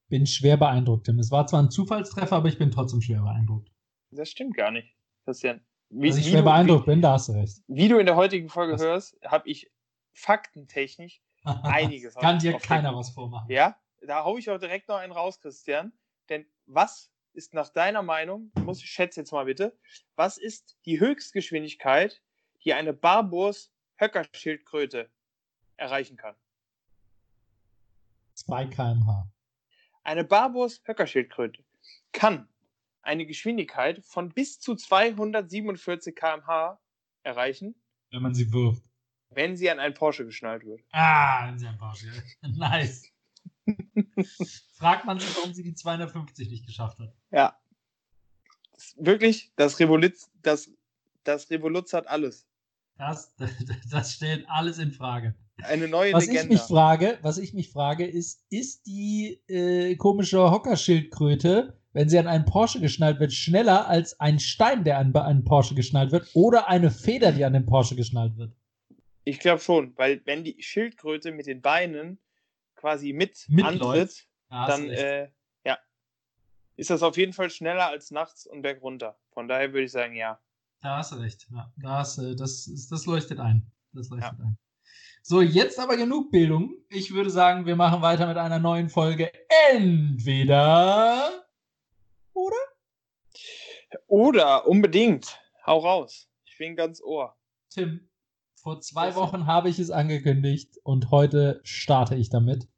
Bin 0.09 0.27
schwer 0.27 0.57
beeindruckt, 0.57 1.07
Tim. 1.07 1.19
Es 1.21 1.31
war 1.31 1.47
zwar 1.47 1.63
ein 1.63 1.71
Zufallstreffer, 1.71 2.37
aber 2.37 2.49
ich 2.49 2.59
bin 2.59 2.71
trotzdem 2.73 3.01
schwer 3.01 3.23
beeindruckt. 3.23 3.71
Das 4.13 4.31
stimmt 4.31 4.57
gar 4.57 4.71
nicht, 4.71 4.95
Christian. 5.25 5.65
Wie, 5.89 6.09
Dass 6.09 6.19
ich 6.19 6.29
schwer 6.29 6.41
du, 6.41 6.45
beeindruckt 6.45 6.87
bin, 6.87 7.01
da 7.03 7.13
hast 7.13 7.29
du 7.29 7.33
recht. 7.33 7.59
Wie, 7.67 7.89
du 7.89 7.99
in 7.99 8.07
der 8.07 8.17
heutigen 8.17 8.49
Folge 8.49 8.75
Was? 8.75 8.81
hörst, 8.83 9.19
habe 9.25 9.49
ich 9.49 9.71
faktentechnisch 10.13 11.21
Einiges 11.45 12.15
Kann 12.15 12.39
dir 12.39 12.57
keiner 12.59 12.91
den- 12.91 12.99
was 12.99 13.11
vormachen. 13.11 13.51
Ja, 13.51 13.77
da 14.07 14.25
hau 14.25 14.39
ich 14.39 14.49
auch 14.51 14.59
direkt 14.59 14.89
noch 14.89 14.97
einen 14.97 15.13
raus, 15.13 15.41
Christian. 15.41 15.93
Denn 16.29 16.47
was 16.67 17.11
ist 17.33 17.53
nach 17.55 17.69
deiner 17.71 18.03
Meinung, 18.03 18.53
muss 18.65 18.81
ich 18.83 18.91
schätze 18.91 19.21
jetzt 19.21 19.33
mal 19.33 19.47
bitte, 19.47 19.77
was 20.17 20.37
ist 20.39 20.77
die 20.85 21.01
Höchstgeschwindigkeit, 21.01 22.21
die 22.65 22.75
eine 22.75 22.93
Barburs 22.93 23.73
Höckerschildkröte 23.97 25.11
erreichen 25.79 26.17
kann? 26.17 26.37
2 28.35 28.67
km/h. 28.67 29.27
Eine 30.05 30.25
Barburs 30.25 30.83
Höckerschildkröte 30.85 31.65
kann 32.13 32.49
eine 33.03 33.27
Geschwindigkeit 33.27 34.05
von 34.05 34.31
bis 34.31 34.59
zu 34.61 34.75
247 34.77 36.15
km/h 36.15 36.81
erreichen, 37.23 37.75
Wenn 38.11 38.23
man 38.23 38.35
sie 38.35 38.53
wirft. 38.53 38.83
wenn 39.31 39.57
sie 39.57 39.71
an 39.71 39.79
einen 39.81 39.95
Porsche 39.95 40.25
geschnallt 40.25 40.65
wird. 40.65 40.83
Ah, 40.93 41.47
wenn 41.49 41.59
sie 41.59 41.67
ein 41.67 41.79
Porsche. 41.79 42.09
Nice. 42.43 43.09
Fragt 44.75 45.05
man 45.05 45.19
sich, 45.21 45.35
warum 45.37 45.55
sie 45.55 45.63
die 45.63 45.75
250 45.75 46.51
nicht 46.51 46.67
geschafft 46.67 46.99
hat. 46.99 47.15
Ja. 47.31 47.57
Das, 48.73 48.95
wirklich, 48.99 49.53
das 49.57 49.79
Revolut, 49.79 50.15
das, 50.43 50.71
das 51.25 51.49
Revoluz 51.51 51.93
hat 51.93 52.07
alles. 52.09 52.47
Das, 52.99 53.35
das 53.91 54.15
stellt 54.15 54.45
alles 54.49 54.79
in 54.79 54.93
Frage. 54.93 55.35
Eine 55.63 55.87
neue 55.87 56.13
Was 56.13 56.25
ich 56.25 56.31
Legende. 56.31 56.55
mich 56.55 56.63
frage, 56.63 57.19
was 57.23 57.39
ich 57.39 57.55
mich 57.55 57.71
frage, 57.71 58.05
ist, 58.07 58.45
ist 58.51 58.87
die 58.87 59.41
äh, 59.49 59.95
komische 59.97 60.51
Hockerschildkröte, 60.51 61.79
wenn 61.93 62.09
sie 62.09 62.19
an 62.19 62.27
einen 62.27 62.45
Porsche 62.45 62.81
geschnallt 62.81 63.21
wird, 63.21 63.33
schneller 63.33 63.87
als 63.89 64.19
ein 64.21 64.39
Stein, 64.39 64.85
der 64.85 64.99
an 64.99 65.15
einen 65.15 65.45
Porsche 65.45 65.75
geschnallt 65.75 66.13
wird, 66.13 66.29
oder 66.35 66.69
eine 66.69 66.91
Feder, 66.91 67.33
die 67.33 67.45
an 67.45 67.53
den 67.53 67.67
Porsche 67.67 67.97
geschnallt 67.97 68.37
wird? 68.37 68.53
Ich 69.25 69.39
glaube 69.39 69.61
schon, 69.61 69.97
weil 69.97 70.21
wenn 70.25 70.43
die 70.45 70.63
Schildkröte 70.63 71.31
mit 71.33 71.47
den 71.47 71.61
Beinen 71.61 72.19
quasi 72.75 73.13
mit 73.13 73.45
Mitläuft. 73.49 73.83
antritt, 73.83 74.27
hast 74.51 74.69
dann 74.71 74.91
äh, 74.91 75.29
ja, 75.65 75.79
ist 76.77 76.91
das 76.91 77.03
auf 77.03 77.17
jeden 77.17 77.33
Fall 77.33 77.51
schneller 77.51 77.87
als 77.89 78.11
nachts 78.11 78.47
und 78.47 78.63
bergunter. 78.63 79.17
Von 79.31 79.47
daher 79.47 79.73
würde 79.73 79.85
ich 79.85 79.93
sagen, 79.93 80.17
ja. 80.17 80.41
Da 80.81 80.97
hast 80.99 81.13
du 81.13 81.17
recht. 81.17 81.47
Ja, 81.53 81.73
da 81.77 81.99
hast, 81.99 82.19
du- 82.19 82.35
das, 82.35 82.69
das 82.91 83.07
leuchtet 83.07 83.39
ein. 83.39 83.71
Das 83.93 84.09
leuchtet 84.09 84.41
ein. 84.41 84.59
So, 85.23 85.41
jetzt 85.41 85.79
aber 85.79 85.97
genug 85.97 86.33
Bildung. 86.33 86.75
Ich 86.89 87.13
würde 87.13 87.31
sagen, 87.31 87.65
wir 87.65 87.77
machen 87.77 88.03
weiter 88.03 88.27
mit 88.27 88.37
einer 88.37 88.59
neuen 88.59 88.89
Folge. 88.89 89.31
Entweder. 89.71 91.42
Oder? 94.07 94.67
Unbedingt, 94.67 95.41
hau 95.67 95.79
raus. 95.79 96.29
Ich 96.45 96.59
bin 96.59 96.77
ganz 96.77 97.01
Ohr. 97.01 97.37
Tim, 97.71 98.09
vor 98.55 98.81
zwei? 98.81 99.15
Wochen 99.15 99.47
habe 99.47 99.69
ich 99.69 99.79
es 99.79 99.91
angekündigt 99.91 100.79
und 100.85 101.11
heute 101.11 101.61
starte 101.65 102.15
ich 102.15 102.31
damit. 102.31 102.69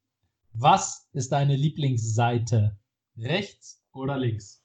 Was 0.52 1.08
ist 1.12 1.32
deine 1.32 1.56
Lieblingsseite? 1.56 2.78
Rechts 3.16 3.84
oder 3.92 4.16
links? 4.16 4.64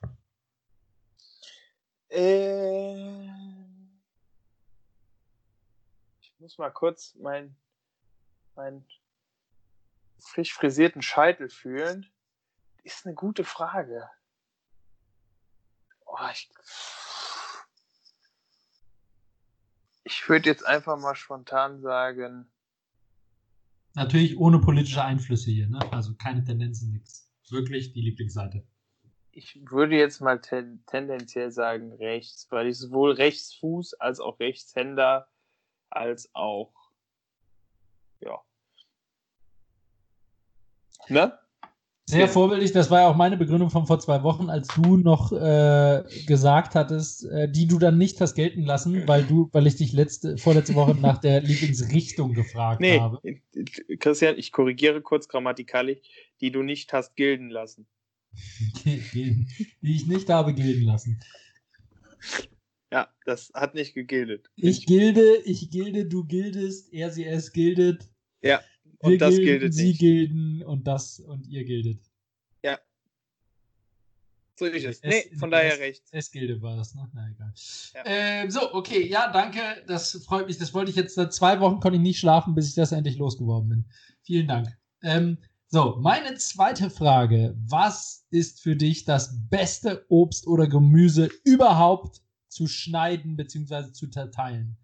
Äh, 2.10 3.26
ich 6.22 6.40
muss 6.40 6.58
mal 6.58 6.72
kurz 6.72 7.16
meinen 7.16 7.56
mein 8.56 8.86
frisch 10.20 10.54
frisierten 10.54 11.02
Scheitel 11.02 11.50
fühlen. 11.50 12.06
Ist 12.84 13.06
eine 13.06 13.16
gute 13.16 13.44
Frage. 13.44 14.10
Oh, 16.12 16.18
ich, 16.32 16.50
Ich 20.10 20.28
würde 20.28 20.50
jetzt 20.50 20.66
einfach 20.66 20.98
mal 20.98 21.14
spontan 21.14 21.82
sagen. 21.82 22.52
Natürlich 23.94 24.38
ohne 24.40 24.60
politische 24.60 25.04
Einflüsse 25.04 25.52
hier, 25.52 25.70
ne? 25.70 25.80
Also 25.92 26.16
keine 26.16 26.44
Tendenzen, 26.44 26.92
nichts. 26.92 27.32
Wirklich 27.50 27.94
die 27.94 28.02
Lieblingsseite. 28.02 28.68
Ich 29.32 29.62
würde 29.70 29.96
jetzt 29.96 30.20
mal 30.20 30.42
ten 30.42 30.84
tendenziell 30.88 31.52
sagen 31.52 31.94
rechts, 31.94 32.48
weil 32.50 32.68
ich 32.68 32.80
sowohl 32.80 33.12
Rechtsfuß 33.12 33.94
als 33.96 34.20
auch 34.20 34.40
Rechtshänder 34.40 35.30
als 35.92 36.34
auch 36.34 36.74
ja. 38.20 38.42
Ne? 41.08 41.40
Sehr 42.10 42.28
vorbildlich, 42.28 42.72
das 42.72 42.90
war 42.90 43.02
ja 43.02 43.08
auch 43.08 43.16
meine 43.16 43.38
Begründung 43.38 43.70
von 43.70 43.86
vor 43.86 44.00
zwei 44.00 44.24
Wochen, 44.24 44.50
als 44.50 44.68
du 44.70 44.98
noch 44.98 45.32
äh, 45.32 46.04
gesagt 46.26 46.74
hattest, 46.74 47.26
äh, 47.26 47.48
die 47.48 47.68
du 47.68 47.78
dann 47.78 48.00
nicht 48.00 48.20
hast 48.20 48.34
gelten 48.34 48.64
lassen, 48.64 49.08
weil 49.08 49.24
du, 49.24 49.48
weil 49.52 49.68
ich 49.68 49.76
dich 49.76 49.94
letzte, 49.94 50.36
vorletzte 50.38 50.74
Woche 50.74 50.96
nach 50.96 51.20
der 51.20 51.42
Lieblingsrichtung 51.44 52.34
gefragt 52.34 52.82
nee, 52.82 53.00
habe. 53.00 53.20
Christian, 54.00 54.40
ich 54.40 54.52
korrigiere 54.52 55.02
kurz 55.02 55.28
grammatikalisch, 55.28 56.00
die 56.42 56.52
du 56.52 56.64
nicht 56.64 56.92
hast 56.94 57.16
gilden 57.16 57.52
lassen. 57.52 57.86
die 58.86 59.46
ich 59.84 60.08
nicht 60.08 60.30
habe 60.30 60.56
gilden 60.56 60.86
lassen. 60.86 61.20
Ja, 62.92 63.08
das 63.26 63.52
hat 63.54 63.76
nicht 63.76 63.94
gegildet. 63.94 64.50
Ich 64.56 64.88
gilde, 64.88 65.38
ich 65.46 65.70
gilde, 65.70 66.08
du 66.08 66.26
gildest, 66.26 66.92
er, 66.92 67.12
sie, 67.12 67.26
es 67.26 67.52
gildet. 67.54 68.10
Ja. 68.42 68.62
Und 69.00 69.12
Wir 69.12 69.18
das 69.18 69.36
gilden, 69.36 69.60
gilt 69.62 69.74
Sie 69.74 69.88
nicht. 69.88 70.00
gilden 70.00 70.64
und 70.64 70.86
das 70.88 71.20
und 71.20 71.48
ihr 71.48 71.64
gildet. 71.64 72.00
Ja. 72.64 72.78
So 74.58 74.66
ist 74.66 74.84
es. 74.84 75.00
Es- 75.00 75.10
Nee, 75.32 75.36
von 75.38 75.50
daher 75.52 75.74
es- 75.74 75.80
rechts. 75.80 76.10
Es 76.12 76.32
gilde 76.32 76.62
war 76.62 76.76
das, 76.76 76.94
ne? 76.96 77.10
Na 77.14 77.30
egal. 77.30 77.54
Ja. 77.96 78.02
Ähm, 78.06 78.52
so, 78.52 78.74
okay, 78.74 79.08
ja, 79.08 79.32
danke. 79.32 79.60
Das 79.88 80.12
freut 80.26 80.48
mich. 80.48 80.58
Das 80.58 80.74
wollte 80.74 80.92
ich 80.92 80.98
jetzt 80.98 81.16
seit 81.16 81.34
zwei 81.34 81.60
Wochen 81.62 81.80
konnte 81.80 81.96
ich 81.96 82.02
nicht 82.04 82.20
schlafen, 82.20 82.56
bis 82.56 82.68
ich 82.68 82.76
das 82.76 82.92
endlich 82.92 83.18
losgeworden 83.18 83.70
bin. 83.70 83.86
Vielen 84.24 84.48
Dank. 84.48 84.78
Ähm, 85.02 85.38
so, 85.70 85.96
meine 86.02 86.36
zweite 86.36 86.90
Frage. 86.90 87.56
Was 87.68 88.26
ist 88.32 88.60
für 88.62 88.76
dich 88.76 89.06
das 89.06 89.34
beste 89.50 90.06
Obst 90.10 90.46
oder 90.46 90.68
Gemüse 90.68 91.30
überhaupt 91.46 92.22
zu 92.50 92.68
schneiden 92.68 93.38
bzw. 93.38 93.94
zu 93.94 94.10
zerteilen? 94.10 94.76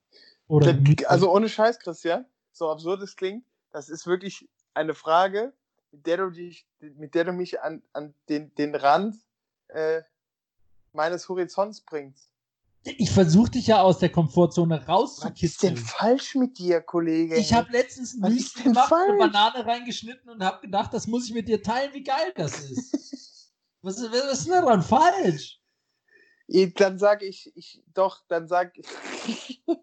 Oder. 0.47 0.77
Also 1.07 1.31
ohne 1.31 1.47
Scheiß, 1.47 1.79
Christian, 1.79 2.25
so 2.51 2.69
absurd 2.69 3.03
es 3.03 3.15
klingt, 3.15 3.45
das 3.71 3.89
ist 3.89 4.07
wirklich 4.07 4.49
eine 4.73 4.95
Frage, 4.95 5.53
mit 5.91 6.07
der 6.07 6.17
du, 6.17 6.31
dich, 6.31 6.65
mit 6.79 7.13
der 7.13 7.25
du 7.25 7.33
mich 7.33 7.61
an, 7.61 7.83
an 7.93 8.15
den, 8.29 8.53
den 8.55 8.73
Rand 8.73 9.15
äh, 9.67 10.01
meines 10.91 11.29
Horizonts 11.29 11.81
bringst. 11.81 12.29
Ich 12.85 13.09
versuche 13.11 13.51
dich 13.51 13.67
ja 13.67 13.81
aus 13.81 13.97
der 13.99 14.09
Komfortzone 14.09 14.75
Was 14.75 14.81
ist 14.81 14.87
denn 14.87 14.93
rauszukitzeln. 14.95 15.77
falsch 15.77 16.35
mit 16.35 16.57
dir, 16.59 16.81
Kollege? 16.81 17.35
Ich 17.35 17.51
habe 17.53 17.71
letztens 17.71 18.13
ein 18.13 18.31
Müsli 18.33 18.63
gemacht, 18.63 18.91
eine 18.93 19.07
falsch? 19.07 19.19
Banane 19.19 19.65
reingeschnitten 19.65 20.29
und 20.29 20.43
habe 20.43 20.61
gedacht, 20.61 20.93
das 20.93 21.07
muss 21.07 21.25
ich 21.27 21.33
mit 21.33 21.47
dir 21.47 21.61
teilen, 21.63 21.93
wie 21.93 22.03
geil 22.03 22.31
das 22.35 22.59
ist. 22.69 23.51
was, 23.81 23.99
ist 23.99 24.11
was 24.11 24.33
ist 24.39 24.45
denn 24.45 24.53
daran 24.53 24.81
falsch? 24.83 25.59
Eh, 26.47 26.67
Dann 26.67 26.99
sag 26.99 27.23
ich, 27.23 27.51
ich 27.55 27.83
doch, 27.93 28.21
dann 28.27 28.47
sag 28.47 28.77
ich, 28.77 29.63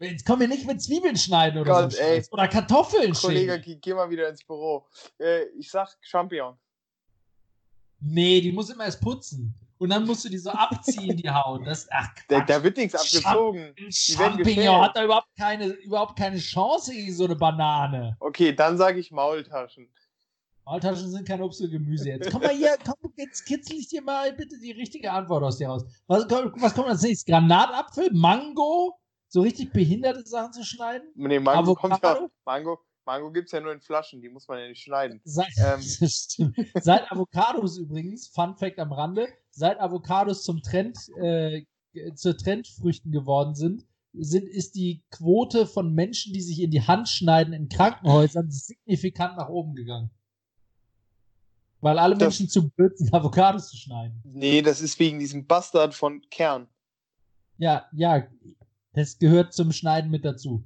Jetzt 0.00 0.26
kommen 0.26 0.40
wir 0.40 0.48
nicht 0.48 0.66
mit 0.66 0.82
Zwiebeln 0.82 1.16
schneiden 1.16 1.60
oder 1.60 1.82
Gott, 1.82 1.92
so. 1.92 1.98
ey. 2.00 2.22
Oder 2.32 2.48
Kartoffeln 2.48 3.14
Kollege, 3.14 3.52
schälen. 3.52 3.62
geh, 3.62 3.76
geh 3.76 3.94
mal 3.94 4.10
wieder 4.10 4.28
ins 4.28 4.44
Büro. 4.44 4.86
Äh, 5.18 5.44
ich 5.56 5.70
sag 5.70 5.96
Champion. 6.02 6.58
Nee, 8.00 8.40
die 8.40 8.52
muss 8.52 8.68
immer 8.70 8.84
erst 8.84 9.00
putzen. 9.00 9.54
Und 9.78 9.90
dann 9.90 10.06
musst 10.06 10.24
du 10.24 10.28
die 10.28 10.38
so 10.38 10.50
abziehen, 10.50 11.16
die 11.16 11.28
Haut. 11.28 11.66
Das, 11.66 11.86
ach, 11.90 12.08
Da, 12.28 12.40
da 12.40 12.62
wird 12.62 12.76
nichts 12.76 12.94
abgezogen. 12.94 13.74
Champignon 13.90 14.80
hat 14.82 14.96
da 14.96 15.04
überhaupt 15.04 15.28
keine, 15.38 15.66
überhaupt 15.66 16.16
keine 16.18 16.38
Chance 16.38 16.92
gegen 16.92 17.12
so 17.12 17.24
eine 17.24 17.36
Banane. 17.36 18.16
Okay, 18.20 18.54
dann 18.54 18.76
sage 18.78 19.00
ich 19.00 19.10
Maultaschen. 19.10 19.88
Maultaschen 20.64 21.10
sind 21.10 21.28
kein 21.28 21.42
Obst 21.42 21.60
und 21.60 21.70
Gemüse 21.72 22.08
jetzt. 22.08 22.30
Komm 22.30 22.40
mal 22.42 22.54
hier, 22.54 22.76
komm, 22.84 23.12
jetzt 23.16 23.44
kitzel 23.44 23.76
ich 23.76 23.88
dir 23.88 24.00
mal 24.00 24.32
bitte 24.32 24.58
die 24.58 24.72
richtige 24.72 25.12
Antwort 25.12 25.42
aus 25.42 25.58
dir 25.58 25.68
raus. 25.68 25.84
Was, 26.06 26.26
kommt- 26.26 26.52
was 26.62 26.74
kommt 26.74 26.88
als 26.88 27.02
nächstes? 27.02 27.26
Granatapfel? 27.26 28.10
Mango? 28.12 28.98
So 29.28 29.42
richtig 29.42 29.72
behinderte 29.72 30.24
Sachen 30.24 30.52
zu 30.52 30.64
schneiden? 30.64 31.08
Nee, 31.16 31.40
Mango 31.40 31.74
kommt 31.74 32.00
ja. 32.02 32.10
Avocado? 32.10 32.30
Mango, 32.46 32.78
Mango 33.06 33.30
gibt 33.32 33.46
es 33.46 33.52
ja 33.52 33.60
nur 33.60 33.72
in 33.72 33.80
Flaschen, 33.80 34.20
die 34.22 34.28
muss 34.28 34.48
man 34.48 34.58
ja 34.58 34.68
nicht 34.68 34.82
schneiden. 34.82 35.20
Seit, 35.24 35.52
Ähm. 35.58 35.80
Seit 36.80 37.10
Avocados 37.12 37.78
übrigens, 37.78 38.28
Fun 38.28 38.56
Fact 38.56 38.78
am 38.78 38.92
Rande, 38.92 39.28
seit 39.50 39.78
Avocados 39.80 40.42
zum 40.44 40.62
Trend, 40.62 40.96
äh, 41.18 41.64
zu 42.14 42.36
Trendfrüchten 42.36 43.12
geworden 43.12 43.54
sind, 43.54 43.84
sind, 44.14 44.48
ist 44.48 44.74
die 44.74 45.02
Quote 45.10 45.66
von 45.66 45.92
Menschen, 45.92 46.32
die 46.32 46.40
sich 46.40 46.60
in 46.60 46.70
die 46.70 46.82
Hand 46.82 47.08
schneiden 47.08 47.52
in 47.52 47.68
Krankenhäusern, 47.68 48.50
signifikant 48.50 49.36
nach 49.36 49.48
oben 49.48 49.74
gegangen. 49.74 50.10
Weil 51.80 51.98
alle 51.98 52.14
Das- 52.14 52.22
Menschen 52.38 52.48
zu 52.48 52.70
blöd 52.70 52.96
sind, 52.96 53.12
Avocados 53.12 53.68
zu 53.70 53.76
schneiden. 53.76 54.22
Nee, 54.24 54.62
das 54.62 54.80
ist 54.80 54.98
wegen 54.98 55.18
diesem 55.18 55.46
Bastard 55.46 55.94
von 55.94 56.22
Kern. 56.30 56.68
Ja, 57.58 57.86
ja, 57.92 58.26
das 58.94 59.18
gehört 59.18 59.52
zum 59.52 59.70
Schneiden 59.72 60.10
mit 60.10 60.24
dazu. 60.24 60.64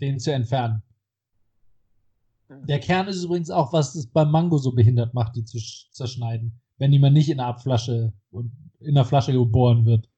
Den 0.00 0.18
zu 0.20 0.32
entfernen. 0.32 0.82
Der 2.48 2.78
Kern 2.78 3.08
ist 3.08 3.24
übrigens 3.24 3.50
auch, 3.50 3.72
was 3.72 3.94
es 3.96 4.06
beim 4.06 4.30
Mango 4.30 4.58
so 4.58 4.70
behindert 4.72 5.14
macht, 5.14 5.34
die 5.34 5.44
zu 5.44 5.58
sch- 5.58 5.90
zerschneiden. 5.90 6.60
Wenn 6.78 6.92
die 6.92 6.98
mal 6.98 7.10
nicht 7.10 7.28
in 7.28 7.40
einer 7.40 7.48
Abflasche 7.48 8.12
und 8.30 8.52
in 8.80 8.94
der 8.94 9.04
Flasche 9.04 9.32
geboren 9.32 9.84
wird. 9.84 10.08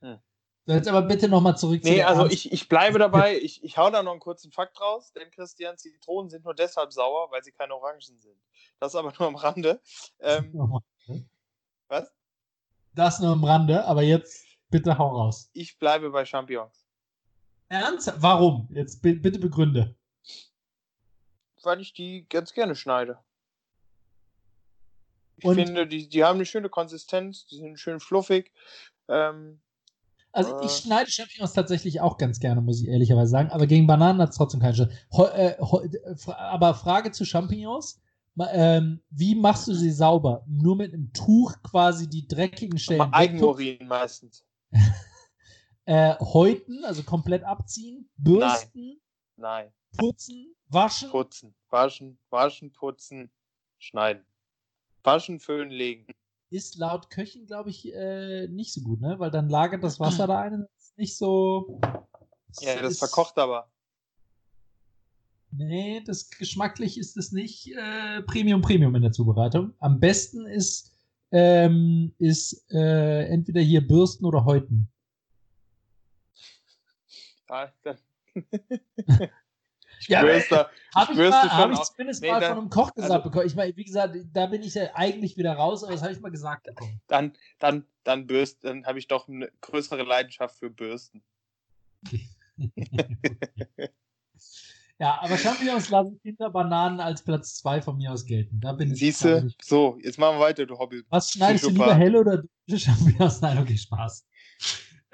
Hm. 0.00 0.18
Jetzt 0.66 0.88
aber 0.88 1.02
bitte 1.02 1.28
nochmal 1.28 1.56
zurück 1.56 1.82
Nee, 1.84 1.96
der 1.96 2.08
also 2.08 2.22
Ernst- 2.22 2.34
ich, 2.34 2.50
ich 2.52 2.68
bleibe 2.68 2.98
dabei. 2.98 3.38
Ich, 3.40 3.62
ich 3.62 3.76
hau 3.76 3.88
da 3.90 4.02
noch 4.02 4.10
einen 4.10 4.20
kurzen 4.20 4.50
Fakt 4.50 4.80
raus, 4.80 5.12
denn 5.12 5.30
Christian, 5.30 5.76
Zitronen 5.78 6.28
sind 6.28 6.44
nur 6.44 6.54
deshalb 6.54 6.92
sauer, 6.92 7.30
weil 7.30 7.44
sie 7.44 7.52
keine 7.52 7.74
Orangen 7.74 8.00
sind. 8.00 8.24
Das 8.80 8.96
aber 8.96 9.12
nur 9.16 9.28
am 9.28 9.36
Rande. 9.36 9.80
Ähm, 10.18 10.52
was? 11.88 12.10
Das 12.94 13.20
nur 13.20 13.30
am 13.32 13.44
Rande, 13.44 13.84
aber 13.84 14.02
jetzt 14.02 14.44
bitte 14.70 14.98
hau 14.98 15.08
raus. 15.08 15.50
Ich 15.52 15.78
bleibe 15.78 16.10
bei 16.10 16.24
Champignons. 16.24 16.85
Ernst? 17.68 18.12
Warum? 18.18 18.68
Jetzt 18.70 19.02
bi- 19.02 19.14
bitte 19.14 19.38
begründe. 19.38 19.94
Weil 21.62 21.80
ich 21.80 21.92
die 21.92 22.26
ganz 22.28 22.52
gerne 22.52 22.76
schneide. 22.76 23.18
Ich 25.38 25.44
Und- 25.44 25.56
finde, 25.56 25.86
die, 25.86 26.08
die 26.08 26.24
haben 26.24 26.36
eine 26.36 26.46
schöne 26.46 26.68
Konsistenz, 26.68 27.46
die 27.46 27.56
sind 27.56 27.78
schön 27.78 28.00
fluffig. 28.00 28.52
Ähm, 29.08 29.60
Also 30.32 30.60
ich 30.60 30.66
Äh. 30.66 30.82
schneide 30.82 31.10
Champignons 31.10 31.54
tatsächlich 31.54 32.02
auch 32.02 32.18
ganz 32.18 32.40
gerne, 32.40 32.60
muss 32.60 32.82
ich 32.82 32.88
ehrlicherweise 32.88 33.30
sagen. 33.30 33.50
Aber 33.52 33.66
gegen 33.66 33.86
Bananen 33.86 34.20
hat 34.20 34.30
es 34.30 34.36
trotzdem 34.36 34.60
keine 34.60 34.74
Chance. 34.74 34.92
Äh, 35.34 35.52
äh, 35.52 36.32
aber 36.34 36.74
Frage 36.74 37.10
zu 37.10 37.24
Champignons. 37.24 38.02
Ähm, 38.50 39.00
wie 39.08 39.34
machst 39.34 39.66
du 39.66 39.72
sie 39.72 39.90
sauber? 39.90 40.44
Nur 40.46 40.76
mit 40.76 40.92
einem 40.92 41.10
Tuch 41.14 41.54
quasi 41.62 42.06
die 42.06 42.28
dreckigen 42.28 42.78
Stellen? 42.78 43.10
Eigenurin 43.14 43.86
meistens. 43.88 44.44
äh, 45.86 46.16
häuten, 46.18 46.84
also 46.84 47.02
komplett 47.02 47.44
abziehen, 47.44 48.08
bürsten, 48.16 49.00
Nein. 49.36 49.72
putzen, 49.96 50.54
waschen. 50.68 51.10
Putzen. 51.10 51.54
Waschen, 51.70 52.18
waschen, 52.30 52.72
putzen, 52.72 53.30
schneiden. 53.78 54.24
Waschen, 55.02 55.40
föhnen, 55.40 55.70
legen. 55.70 56.06
ist 56.50 56.76
laut 56.76 57.10
Köchen, 57.10 57.46
glaube 57.46 57.70
ich, 57.70 57.92
äh, 57.92 58.48
nicht 58.48 58.72
so 58.72 58.80
gut, 58.82 59.00
ne? 59.00 59.18
Weil 59.18 59.30
dann 59.30 59.48
lagert 59.48 59.82
das 59.82 59.98
Wasser 60.00 60.26
da 60.26 60.40
ein 60.40 60.66
ist 60.78 60.98
nicht 60.98 61.16
so. 61.16 61.80
Ja, 62.60 62.80
das 62.80 62.92
ist, 62.92 62.98
verkocht 62.98 63.38
aber. 63.38 63.70
Nee, 65.52 66.02
das 66.04 66.30
geschmacklich 66.30 66.98
ist 66.98 67.16
es 67.16 67.32
nicht 67.32 67.72
äh, 67.74 68.22
Premium 68.22 68.60
Premium 68.60 68.94
in 68.94 69.02
der 69.02 69.12
Zubereitung. 69.12 69.72
Am 69.78 70.00
besten 70.00 70.46
ist, 70.46 70.92
ähm, 71.30 72.12
ist 72.18 72.64
äh, 72.70 73.26
entweder 73.26 73.60
hier 73.60 73.86
Bürsten 73.86 74.24
oder 74.24 74.44
Häuten. 74.44 74.88
Ah, 77.48 77.68
dann. 77.82 77.98
Ich 80.00 80.08
ja, 80.08 80.20
schwör's 80.20 80.48
da. 80.48 80.70
Habe 80.94 81.12
ich, 81.12 81.18
mal, 81.18 81.50
hab 81.50 81.72
ich 81.72 81.80
zumindest 81.80 82.22
nee, 82.22 82.30
mal 82.30 82.40
dann, 82.40 82.50
von 82.50 82.58
einem 82.58 82.70
Koch 82.70 82.94
gesagt 82.94 83.12
also, 83.12 83.24
bekommen. 83.24 83.46
Ich 83.46 83.54
meine, 83.54 83.76
wie 83.76 83.84
gesagt, 83.84 84.14
da 84.32 84.46
bin 84.46 84.62
ich 84.62 84.74
ja 84.74 84.90
eigentlich 84.94 85.36
wieder 85.36 85.54
raus, 85.54 85.84
aber 85.84 85.92
das 85.92 86.02
habe 86.02 86.12
ich 86.12 86.20
mal 86.20 86.30
gesagt 86.30 86.64
bekommen. 86.64 87.00
Dann, 87.06 87.32
dann, 87.58 87.86
dann 88.04 88.26
dann 88.64 88.86
habe 88.86 88.98
ich 88.98 89.08
doch 89.08 89.28
eine 89.28 89.50
größere 89.60 90.02
Leidenschaft 90.02 90.58
für 90.58 90.70
Bürsten. 90.70 91.22
ja, 94.98 95.18
aber 95.20 95.36
uns 95.74 95.88
lassen 95.88 96.20
Kinderbananen 96.20 97.00
als 97.00 97.22
Platz 97.24 97.56
2 97.56 97.82
von 97.82 97.96
mir 97.96 98.12
aus 98.12 98.24
gelten. 98.24 98.60
Da 98.60 98.72
bin 98.72 98.94
Siehst 98.94 99.24
du, 99.24 99.48
so, 99.62 99.98
jetzt 100.02 100.18
machen 100.18 100.36
wir 100.36 100.40
weiter, 100.44 100.66
du 100.66 100.78
Hobby. 100.78 101.02
Was 101.08 101.32
schneidest 101.32 101.64
du 101.64 101.70
lieber 101.70 101.94
hell 101.94 102.16
oder 102.16 102.36
dunkle 102.38 102.78
Champignons? 102.78 103.40
Nein, 103.40 103.58
okay, 103.58 103.76
Spaß. 103.76 104.26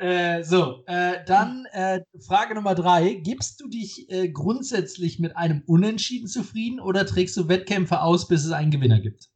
Äh, 0.03 0.43
so, 0.43 0.83
äh, 0.87 1.25
dann 1.27 1.65
äh, 1.67 2.01
Frage 2.27 2.57
Nummer 2.57 2.75
drei. 2.75 3.15
Gibst 3.15 3.61
du 3.61 3.69
dich 3.69 4.11
äh, 4.11 4.31
grundsätzlich 4.31 5.21
mit 5.21 5.37
einem 5.37 5.63
Unentschieden 5.67 6.27
zufrieden 6.27 6.81
oder 6.81 7.07
trägst 7.07 7.37
du 7.37 7.47
Wettkämpfe 7.47 8.01
aus, 8.01 8.27
bis 8.27 8.45
es 8.45 8.51
einen 8.51 8.73
Gewinner 8.73 8.99
gibt? 8.99 9.31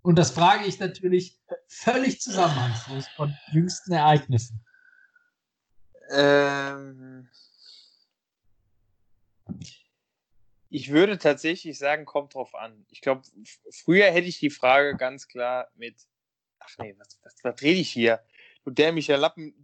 Und 0.00 0.18
das 0.18 0.30
frage 0.30 0.64
ich 0.64 0.80
natürlich 0.80 1.38
völlig 1.68 2.22
zusammenhangslos 2.22 3.06
von 3.08 3.34
jüngsten 3.52 3.92
Ereignissen. 3.92 4.64
Ähm, 6.10 7.28
ich 10.70 10.90
würde 10.90 11.18
tatsächlich 11.18 11.76
sagen, 11.76 12.06
kommt 12.06 12.32
drauf 12.32 12.54
an. 12.54 12.86
Ich 12.88 13.02
glaube, 13.02 13.24
früher 13.70 14.06
hätte 14.06 14.28
ich 14.28 14.38
die 14.38 14.48
Frage 14.48 14.96
ganz 14.96 15.28
klar 15.28 15.68
mit, 15.74 15.96
ach 16.60 16.78
nee, 16.78 16.94
was, 16.96 17.20
was, 17.22 17.34
was 17.42 17.60
rede 17.60 17.80
ich 17.80 17.90
hier? 17.90 18.22
Du 18.64 18.70
dämlicher 18.70 19.16
Lappen, 19.16 19.54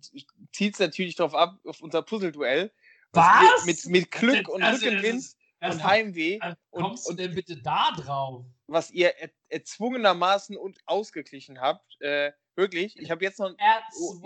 zielst 0.53 0.81
natürlich 0.81 1.17
drauf 1.17 1.35
ab, 1.35 1.59
auf 1.65 1.81
unser 1.81 2.03
Puzzle-Duell. 2.03 2.73
Was? 3.13 3.65
Mit, 3.65 3.87
mit 3.87 4.11
Glück 4.11 4.49
und 4.49 4.63
also, 4.63 4.85
Rückenwind 4.85 5.25
und 5.61 5.85
Heimweh. 5.85 6.39
kommst 6.71 7.09
und, 7.09 7.19
du 7.19 7.27
denn 7.27 7.35
bitte 7.35 7.57
da 7.61 7.93
drauf? 7.97 8.45
Was 8.67 8.91
ihr 8.91 9.15
er, 9.17 9.31
erzwungenermaßen 9.49 10.57
und 10.57 10.79
ausgeglichen 10.85 11.61
habt. 11.61 12.01
Äh, 12.01 12.33
wirklich, 12.55 12.99
ich 12.99 13.11
habe 13.11 13.25
jetzt 13.25 13.39
noch, 13.39 13.55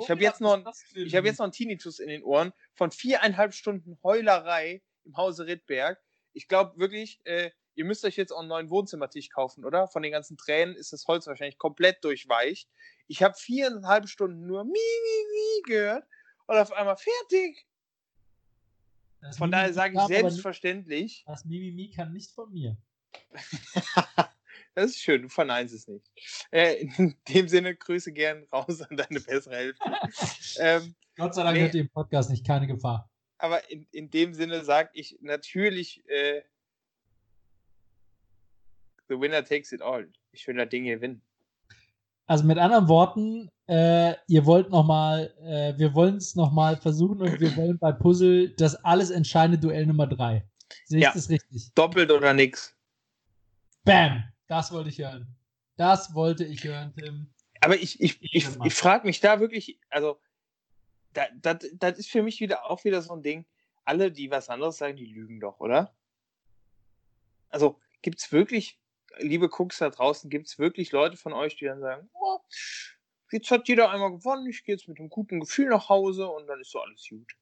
ich 0.01 0.11
habe 0.11 0.23
jetzt 0.23 0.41
noch, 0.41 0.65
ich 0.95 1.15
habe 1.15 1.27
jetzt 1.27 1.39
noch 1.39 1.45
einen 1.45 1.53
Tinnitus 1.53 1.99
in 1.99 2.09
den 2.09 2.25
Ohren 2.25 2.53
von 2.75 2.91
viereinhalb 2.91 3.55
Stunden 3.55 3.99
Heulerei 4.03 4.83
im 5.05 5.17
Hause 5.17 5.47
Rittberg. 5.47 6.03
Ich 6.33 6.49
glaube 6.49 6.79
wirklich, 6.79 7.21
äh, 7.25 7.51
ihr 7.75 7.85
müsst 7.85 8.05
euch 8.05 8.17
jetzt 8.17 8.33
auch 8.33 8.41
einen 8.41 8.49
neuen 8.49 8.71
Wohnzimmertisch 8.71 9.29
kaufen, 9.31 9.65
oder? 9.65 9.87
Von 9.89 10.03
den 10.03 10.13
ganzen 10.13 10.37
Tränen 10.37 10.75
ist 10.75 10.93
das 10.93 11.07
Holz 11.07 11.27
wahrscheinlich 11.27 11.59
komplett 11.59 12.03
durchweicht. 12.05 12.69
Ich 13.13 13.23
habe 13.23 13.35
viereinhalb 13.35 14.09
Stunden 14.09 14.47
nur 14.47 14.65
Mi, 14.65 14.71
Mi, 14.71 15.27
Mi 15.33 15.63
gehört 15.67 16.07
und 16.47 16.57
auf 16.57 16.73
einmal 16.73 16.97
fertig. 16.97 17.67
Das 19.21 19.37
von 19.37 19.51
daher 19.51 19.75
sage 19.75 19.99
ich 19.99 20.07
selbstverständlich. 20.07 21.23
Das 21.27 21.45
Mimimi 21.45 21.91
kann 21.91 22.15
nicht 22.15 22.31
von 22.31 22.51
mir. 22.51 22.75
das 24.75 24.93
ist 24.93 25.01
schön, 25.01 25.21
du 25.21 25.29
verneinst 25.29 25.75
es 25.75 25.87
nicht. 25.89 26.11
Äh, 26.53 26.87
in 26.97 27.15
dem 27.29 27.49
Sinne, 27.49 27.77
Grüße 27.77 28.15
gern 28.15 28.45
raus 28.51 28.81
an 28.81 28.97
deine 28.97 29.21
bessere 29.21 29.57
Hälfte. 29.57 29.93
ähm, 30.59 30.95
Gott 31.17 31.35
sei 31.35 31.43
Dank 31.43 31.59
nee, 31.59 31.65
hat 31.67 31.75
im 31.75 31.91
Podcast 31.91 32.31
nicht 32.31 32.47
keine 32.47 32.67
Gefahr. 32.67 33.11
Aber 33.37 33.71
in, 33.71 33.87
in 33.91 34.09
dem 34.09 34.33
Sinne 34.33 34.65
sage 34.65 34.89
ich 34.95 35.19
natürlich, 35.21 36.03
äh, 36.09 36.41
the 39.11 39.21
winner 39.21 39.45
takes 39.45 39.71
it 39.71 39.83
all. 39.83 40.11
Ich 40.31 40.47
will 40.47 40.57
das 40.57 40.71
Ding 40.71 40.85
gewinnen. 40.85 41.23
Also 42.27 42.45
mit 42.45 42.59
anderen 42.59 42.89
Worten, 42.89 43.51
äh, 43.67 44.15
ihr 44.29 44.47
wollt 44.47 44.71
nochmal, 44.71 45.35
äh, 45.41 45.79
wir 45.79 45.95
wollen 45.95 46.17
es 46.17 46.35
nochmal 46.35 46.77
versuchen 46.77 47.21
und 47.21 47.41
wir 47.41 47.57
wollen 47.57 47.79
bei 47.79 47.93
Puzzle 47.93 48.51
das 48.57 48.75
alles 48.85 49.11
entscheidende 49.11 49.59
Duell 49.59 49.87
Nummer 49.87 50.07
3. 50.07 50.47
Sehe 50.85 50.99
ich 50.99 51.05
ja. 51.05 51.13
das 51.13 51.29
richtig? 51.29 51.73
Doppelt 51.75 52.11
oder 52.11 52.33
nix. 52.33 52.77
Bam! 53.85 54.25
Das 54.47 54.73
wollte 54.73 54.91
ich 54.91 54.99
hören. 54.99 55.35
Das 55.77 56.15
wollte 56.15 56.45
ich 56.45 56.65
hören, 56.65 56.93
Tim. 56.97 57.33
Aber 57.61 57.77
ich, 57.77 58.01
ich, 58.01 58.21
ich, 58.23 58.35
ich, 58.35 58.49
ich 58.65 58.75
frage 58.75 59.07
mich 59.07 59.21
da 59.21 59.41
wirklich, 59.41 59.81
also, 59.89 60.21
das, 61.13 61.67
das 61.75 61.99
ist 61.99 62.11
für 62.11 62.23
mich 62.23 62.41
wieder 62.41 62.71
auch 62.71 62.85
wieder 62.85 63.03
so 63.03 63.15
ein 63.15 63.23
Ding. 63.23 63.47
Alle, 63.85 64.13
die 64.13 64.31
was 64.31 64.49
anderes 64.49 64.79
sagen, 64.79 64.97
die 64.97 65.07
lügen 65.07 65.41
doch, 65.41 65.61
oder? 65.61 65.95
Also, 67.49 67.79
gibt 68.03 68.19
es 68.21 68.33
wirklich 68.33 68.82
liebe 69.19 69.49
Cooks 69.49 69.79
da 69.79 69.91
draußen, 69.91 70.31
gibt 70.31 70.49
es 70.49 70.59
wirklich 70.59 70.93
Leute 70.93 71.17
von 71.17 71.33
euch, 71.33 71.57
die 71.57 71.67
dann 71.67 71.81
sagen, 71.81 72.09
oh, 72.15 72.39
jetzt 73.31 73.51
hat 73.51 73.69
jeder 73.69 73.91
einmal 73.91 74.11
gewonnen, 74.13 74.47
ich 74.47 74.65
gehe 74.65 74.75
jetzt 74.75 74.89
mit 74.89 74.99
einem 74.99 75.09
guten 75.09 75.41
Gefühl 75.41 75.69
nach 75.69 75.89
Hause 75.89 76.29
und 76.29 76.47
dann 76.47 76.61
ist 76.61 76.71
so 76.71 76.81
alles 76.81 77.07
gut. 77.09 77.33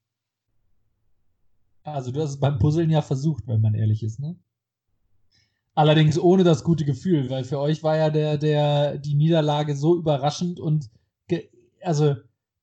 Also 1.82 2.12
du 2.12 2.20
hast 2.20 2.30
es 2.30 2.40
beim 2.40 2.58
Puzzeln 2.58 2.90
ja 2.90 3.02
versucht, 3.02 3.46
wenn 3.46 3.60
man 3.60 3.74
ehrlich 3.74 4.02
ist, 4.02 4.20
ne? 4.20 4.38
Allerdings 5.74 6.18
ohne 6.18 6.44
das 6.44 6.62
gute 6.64 6.84
Gefühl, 6.84 7.30
weil 7.30 7.44
für 7.44 7.58
euch 7.58 7.82
war 7.82 7.96
ja 7.96 8.10
der, 8.10 8.36
der, 8.36 8.98
die 8.98 9.14
Niederlage 9.14 9.76
so 9.76 9.96
überraschend 9.96 10.60
und 10.60 10.90
also 11.80 12.16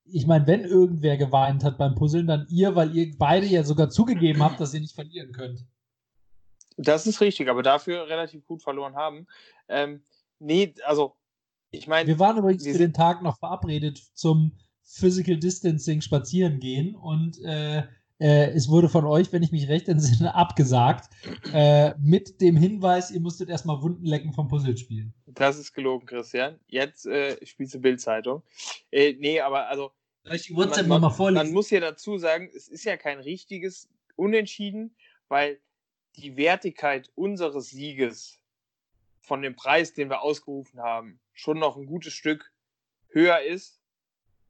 ich 0.09 0.25
meine, 0.27 0.47
wenn 0.47 0.63
irgendwer 0.63 1.17
geweint 1.17 1.63
hat 1.63 1.77
beim 1.77 1.95
Puzzeln, 1.95 2.27
dann 2.27 2.47
ihr, 2.49 2.75
weil 2.75 2.95
ihr 2.95 3.13
beide 3.17 3.45
ja 3.45 3.63
sogar 3.63 3.89
zugegeben 3.89 4.41
habt, 4.41 4.59
dass 4.59 4.73
ihr 4.73 4.81
nicht 4.81 4.95
verlieren 4.95 5.31
könnt. 5.31 5.65
Das 6.77 7.07
ist 7.07 7.21
richtig, 7.21 7.49
aber 7.49 7.63
dafür 7.63 8.07
relativ 8.07 8.45
gut 8.45 8.61
verloren 8.61 8.95
haben. 8.95 9.27
Ähm, 9.67 10.03
nee, 10.39 10.73
also 10.85 11.15
ich 11.71 11.87
meine. 11.87 12.07
Wir 12.07 12.19
waren 12.19 12.37
übrigens 12.37 12.63
für 12.63 12.77
den 12.77 12.93
Tag 12.93 13.21
noch 13.21 13.37
verabredet 13.39 14.01
zum 14.13 14.51
Physical 14.83 15.37
Distancing 15.37 16.01
spazieren 16.01 16.59
gehen 16.59 16.95
und 16.95 17.41
äh, 17.43 17.83
äh, 18.19 18.51
es 18.51 18.67
wurde 18.67 18.89
von 18.89 19.05
euch, 19.05 19.31
wenn 19.31 19.43
ich 19.43 19.51
mich 19.51 19.67
recht 19.67 19.87
entsinne, 19.87 20.33
abgesagt, 20.33 21.09
äh, 21.53 21.93
mit 21.99 22.41
dem 22.41 22.57
Hinweis, 22.57 23.11
ihr 23.11 23.19
musstet 23.19 23.49
erstmal 23.49 23.81
Wunden 23.81 24.05
lecken 24.05 24.33
vom 24.33 24.47
Puzzle 24.47 24.75
spielen. 24.77 25.13
Das 25.27 25.57
ist 25.57 25.73
gelogen, 25.73 26.07
Christian. 26.07 26.59
Jetzt 26.67 27.05
äh, 27.05 27.37
spielst 27.45 27.75
du 27.75 27.79
Bildzeitung. 27.79 28.41
Äh, 28.91 29.13
nee, 29.19 29.39
aber 29.39 29.67
also. 29.67 29.91
Soll 30.23 30.35
ich 30.35 30.47
die 30.47 30.53
man, 30.53 30.87
man, 30.87 31.01
mal 31.01 31.09
vorlesen? 31.09 31.45
Man 31.45 31.53
muss 31.53 31.69
ja 31.69 31.79
dazu 31.79 32.17
sagen, 32.17 32.49
es 32.55 32.67
ist 32.67 32.85
ja 32.85 32.97
kein 32.97 33.19
richtiges 33.19 33.87
Unentschieden, 34.15 34.95
weil 35.27 35.59
die 36.17 36.37
Wertigkeit 36.37 37.09
unseres 37.15 37.69
Sieges 37.69 38.39
von 39.19 39.41
dem 39.41 39.55
Preis, 39.55 39.93
den 39.93 40.09
wir 40.09 40.21
ausgerufen 40.21 40.81
haben, 40.81 41.19
schon 41.33 41.59
noch 41.59 41.77
ein 41.77 41.85
gutes 41.85 42.13
Stück 42.13 42.51
höher 43.09 43.41
ist 43.41 43.81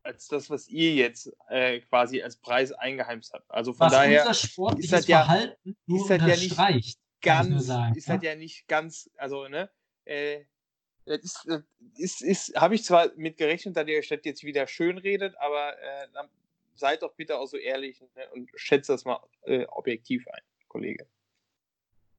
als 0.03 0.28
das, 0.28 0.49
was 0.49 0.70
ihr 0.70 0.93
jetzt 0.93 1.32
äh, 1.49 1.82
quasi 1.82 2.22
als 2.22 2.38
Preis 2.38 2.72
eingeheimst 2.72 3.34
habt. 3.34 3.49
Also 3.51 3.74
von 3.74 3.88
was 3.88 3.91
daher 3.91 4.30
ist 4.30 4.93
das 4.93 5.07
ja, 5.07 5.26
Verhalten 5.26 5.76
ist 5.88 6.09
das 6.09 6.22
ja 6.22 6.74
nicht 6.74 6.99
ganz, 7.22 7.65
sagen, 7.65 7.95
ist 7.95 8.07
ja? 8.07 8.15
das 8.15 8.24
ja 8.24 8.36
nicht 8.36 8.68
ganz, 8.68 9.09
also 9.18 9.47
ne, 9.49 9.70
äh, 10.05 10.45
das 11.05 11.20
ist, 11.45 11.47
ist, 11.97 12.22
ist 12.22 12.55
habe 12.55 12.76
ich 12.76 12.84
zwar 12.84 13.11
mit 13.15 13.38
gerechnet, 13.38 13.76
dass 13.76 13.88
ihr 13.88 13.97
euch 13.97 14.07
das 14.07 14.20
jetzt 14.24 14.43
wieder 14.43 14.68
schön 14.68 14.97
redet, 14.97 15.36
aber 15.39 15.78
äh, 15.82 16.07
seid 16.76 17.01
doch 17.01 17.13
bitte 17.15 17.38
auch 17.38 17.47
so 17.47 17.57
ehrlich 17.57 18.01
ne, 18.15 18.30
und 18.34 18.49
schätzt 18.55 18.89
das 18.89 19.05
mal 19.05 19.20
äh, 19.43 19.65
objektiv 19.65 20.28
ein, 20.28 20.41
Kollege. 20.68 21.07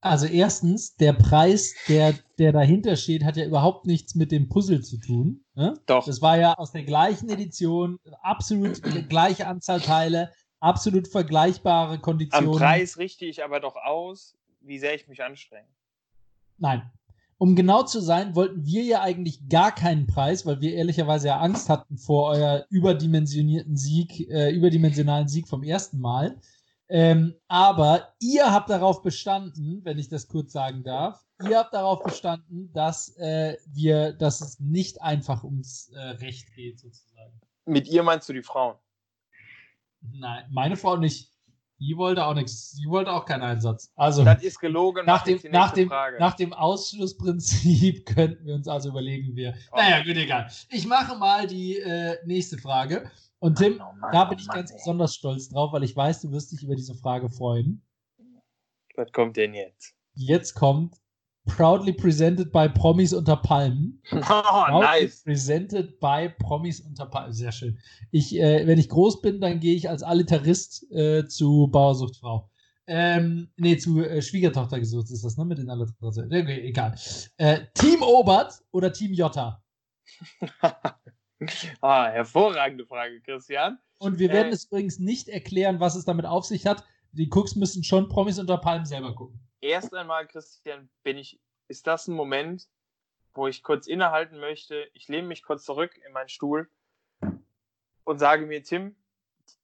Also 0.01 0.27
erstens, 0.27 0.95
der 0.97 1.13
Preis, 1.13 1.75
der, 1.89 2.15
der 2.39 2.53
dahinter 2.53 2.97
steht, 2.97 3.25
hat 3.25 3.37
ja 3.37 3.45
überhaupt 3.45 3.87
nichts 3.87 4.15
mit 4.15 4.31
dem 4.31 4.49
Puzzle 4.49 4.83
zu 4.83 4.99
tun. 4.99 5.45
Ne? 5.55 5.75
Doch. 5.87 6.07
Das 6.07 6.23
war 6.23 6.39
ja 6.39 6.55
aus 6.55 6.71
der 6.71 6.85
gleichen 6.85 7.29
Edition, 7.29 7.99
absolut 8.23 8.81
gleiche 9.09 9.49
Anzahl 9.49 9.81
Teile, 9.81 10.31
absolut 10.61 11.09
vergleichbare 11.09 11.99
Konditionen. 11.99 12.51
Am 12.51 12.57
Preis 12.59 12.99
richte 12.99 13.25
ich 13.25 13.43
aber 13.43 13.59
doch 13.59 13.75
aus, 13.75 14.37
wie 14.61 14.79
sehr 14.79 14.95
ich 14.95 15.09
mich 15.09 15.23
anstrenge. 15.23 15.69
Nein. 16.59 16.91
Um 17.41 17.55
genau 17.55 17.85
zu 17.85 18.01
sein, 18.01 18.35
wollten 18.35 18.65
wir 18.65 18.83
ja 18.83 19.01
eigentlich 19.01 19.49
gar 19.49 19.73
keinen 19.73 20.09
Preis, 20.09 20.45
weil 20.45 20.61
wir 20.61 20.75
ehrlicherweise 20.75 21.29
ja 21.29 21.39
Angst 21.39 21.69
hatten 21.69 21.97
vor 21.97 22.31
euer 22.31 22.67
überdimensionierten 22.69 23.77
Sieg, 23.77 24.29
äh, 24.29 24.51
überdimensionalen 24.51 25.29
Sieg 25.29 25.47
vom 25.47 25.63
ersten 25.63 26.01
Mal. 26.01 26.37
Ähm, 26.91 27.35
aber 27.49 28.15
ihr 28.19 28.51
habt 28.51 28.71
darauf 28.71 29.03
bestanden, 29.03 29.85
wenn 29.85 29.99
ich 29.99 30.09
das 30.09 30.27
kurz 30.27 30.53
sagen 30.53 30.83
darf, 30.85 31.23
ihr 31.47 31.59
habt 31.59 31.75
darauf 31.75 32.03
bestanden, 32.03 32.73
dass 32.73 33.17
äh, 33.19 33.57
wir, 33.67 34.13
dass 34.13 34.41
es 34.41 34.59
nicht 34.59 35.03
einfach 35.03 35.45
ums 35.45 35.91
äh, 35.91 35.99
Recht 35.99 36.55
geht, 36.55 36.81
sozusagen. 36.81 37.41
Mit 37.67 37.87
ihr 37.89 38.03
meinst 38.03 38.29
du 38.29 38.33
die 38.33 38.43
Frauen? 38.43 38.77
Nein, 40.01 40.47
meine 40.51 40.77
Frau 40.77 40.97
nicht. 40.97 41.38
Die 41.81 41.97
wollte 41.97 42.25
auch 42.25 42.35
nichts, 42.35 42.73
die 42.73 42.89
wollte 42.89 43.13
auch 43.13 43.25
keinen 43.25 43.43
Einsatz. 43.43 43.93
Also 43.95 44.25
das 44.25 44.43
ist 44.43 44.59
gelogen. 44.59 45.07
nach 45.07 45.23
dem, 45.23 45.41
nach, 45.51 45.73
dem, 45.73 45.89
nach 46.19 46.35
dem 46.35 46.53
Ausschlussprinzip 46.53 48.05
könnten 48.15 48.45
wir 48.47 48.55
uns 48.55 48.67
also 48.67 48.89
überlegen, 48.89 49.37
wir. 49.37 49.55
Oh. 49.71 49.77
Naja, 49.77 50.03
gut, 50.03 50.17
egal. 50.17 50.51
Ich 50.71 50.87
mache 50.87 51.17
mal 51.17 51.47
die 51.47 51.79
äh, 51.79 52.17
nächste 52.27 52.59
Frage. 52.59 53.11
Und 53.39 53.59
Tim, 53.59 53.77
Mann, 53.77 53.89
oh 53.95 53.97
Mann, 54.01 54.13
da 54.13 54.25
bin 54.25 54.39
oh 54.39 54.41
ich 54.41 54.47
Mann, 54.49 54.57
ganz 54.57 54.71
ey. 54.73 54.77
besonders 54.77 55.15
stolz 55.15 55.49
drauf, 55.49 55.73
weil 55.73 55.85
ich 55.85 55.95
weiß, 55.95 56.23
du 56.23 56.33
wirst 56.33 56.51
dich 56.51 56.65
über 56.65 56.75
diese 56.75 56.95
Frage 56.95 57.31
freuen. 57.31 57.83
Was 58.97 59.13
kommt 59.13 59.37
denn 59.37 59.55
jetzt? 59.55 59.95
Jetzt 60.15 60.55
kommt 60.55 60.97
Proudly 61.49 61.93
presented 61.93 62.53
by 62.53 62.69
Promis 62.69 63.13
unter 63.13 63.37
Palmen. 63.37 64.01
Oh, 64.13 64.21
Proudly 64.21 64.81
nice. 64.81 65.23
Presented 65.25 65.99
by 65.99 66.29
Promis 66.29 66.81
unter 66.81 67.07
Palmen. 67.07 67.33
Sehr 67.33 67.51
schön. 67.51 67.79
Ich, 68.13 68.37
äh, 68.37 68.67
wenn 68.67 68.79
ich 68.79 68.89
groß 68.89 69.23
bin, 69.23 69.41
dann 69.41 69.59
gehe 69.59 69.75
ich 69.75 69.89
als 69.89 70.03
Alliterist 70.03 70.91
äh, 70.93 71.27
zu 71.27 71.69
Bauersuchtfrau. 71.73 72.49
Ähm, 72.87 73.49
nee, 73.57 73.77
zu 73.77 74.01
äh, 74.05 74.23
Schwiegertochter 74.23 74.79
gesucht 74.79 75.11
ist 75.11 75.25
das, 75.25 75.37
ne? 75.37 75.45
Mit 75.45 75.59
den 75.59 75.69
Alliterationen. 75.69 76.33
Okay, 76.33 76.61
egal. 76.61 76.95
Äh, 77.39 77.61
Team 77.75 78.03
Obert 78.03 78.55
oder 78.71 78.93
Team 78.93 79.13
Jota? 79.13 79.63
ah, 81.81 82.09
hervorragende 82.09 82.87
Frage, 82.87 83.21
Christian. 83.23 83.79
Und 83.99 84.19
wir 84.19 84.29
werden 84.31 84.53
äh, 84.53 84.55
es 84.55 84.67
übrigens 84.67 84.99
nicht 84.99 85.29
erklären, 85.29 85.81
was 85.81 85.97
es 85.97 86.05
damit 86.05 86.27
auf 86.27 86.45
sich 86.45 86.67
hat. 86.67 86.85
Die 87.13 87.29
Cooks 87.31 87.57
müssen 87.57 87.83
schon 87.83 88.09
Promis 88.09 88.39
unter 88.39 88.59
Palmen 88.59 88.87
selber 88.87 89.15
gucken 89.15 89.41
erst 89.61 89.95
einmal, 89.95 90.27
Christian, 90.27 90.89
bin 91.03 91.19
ich, 91.19 91.41
ist 91.69 91.87
das 91.87 92.09
ein 92.09 92.15
Moment, 92.15 92.69
wo 93.35 93.47
ich 93.47 93.63
kurz 93.63 93.87
innehalten 93.87 94.41
möchte. 94.41 94.89
Ich 94.95 95.09
lehne 95.09 95.29
mich 95.29 95.43
kurz 95.43 95.65
zurück 95.65 95.97
in 96.05 96.13
meinen 96.13 96.29
Stuhl 96.29 96.69
und 98.05 98.19
sage 98.19 98.47
mir, 98.47 98.63
Tim, 98.63 98.97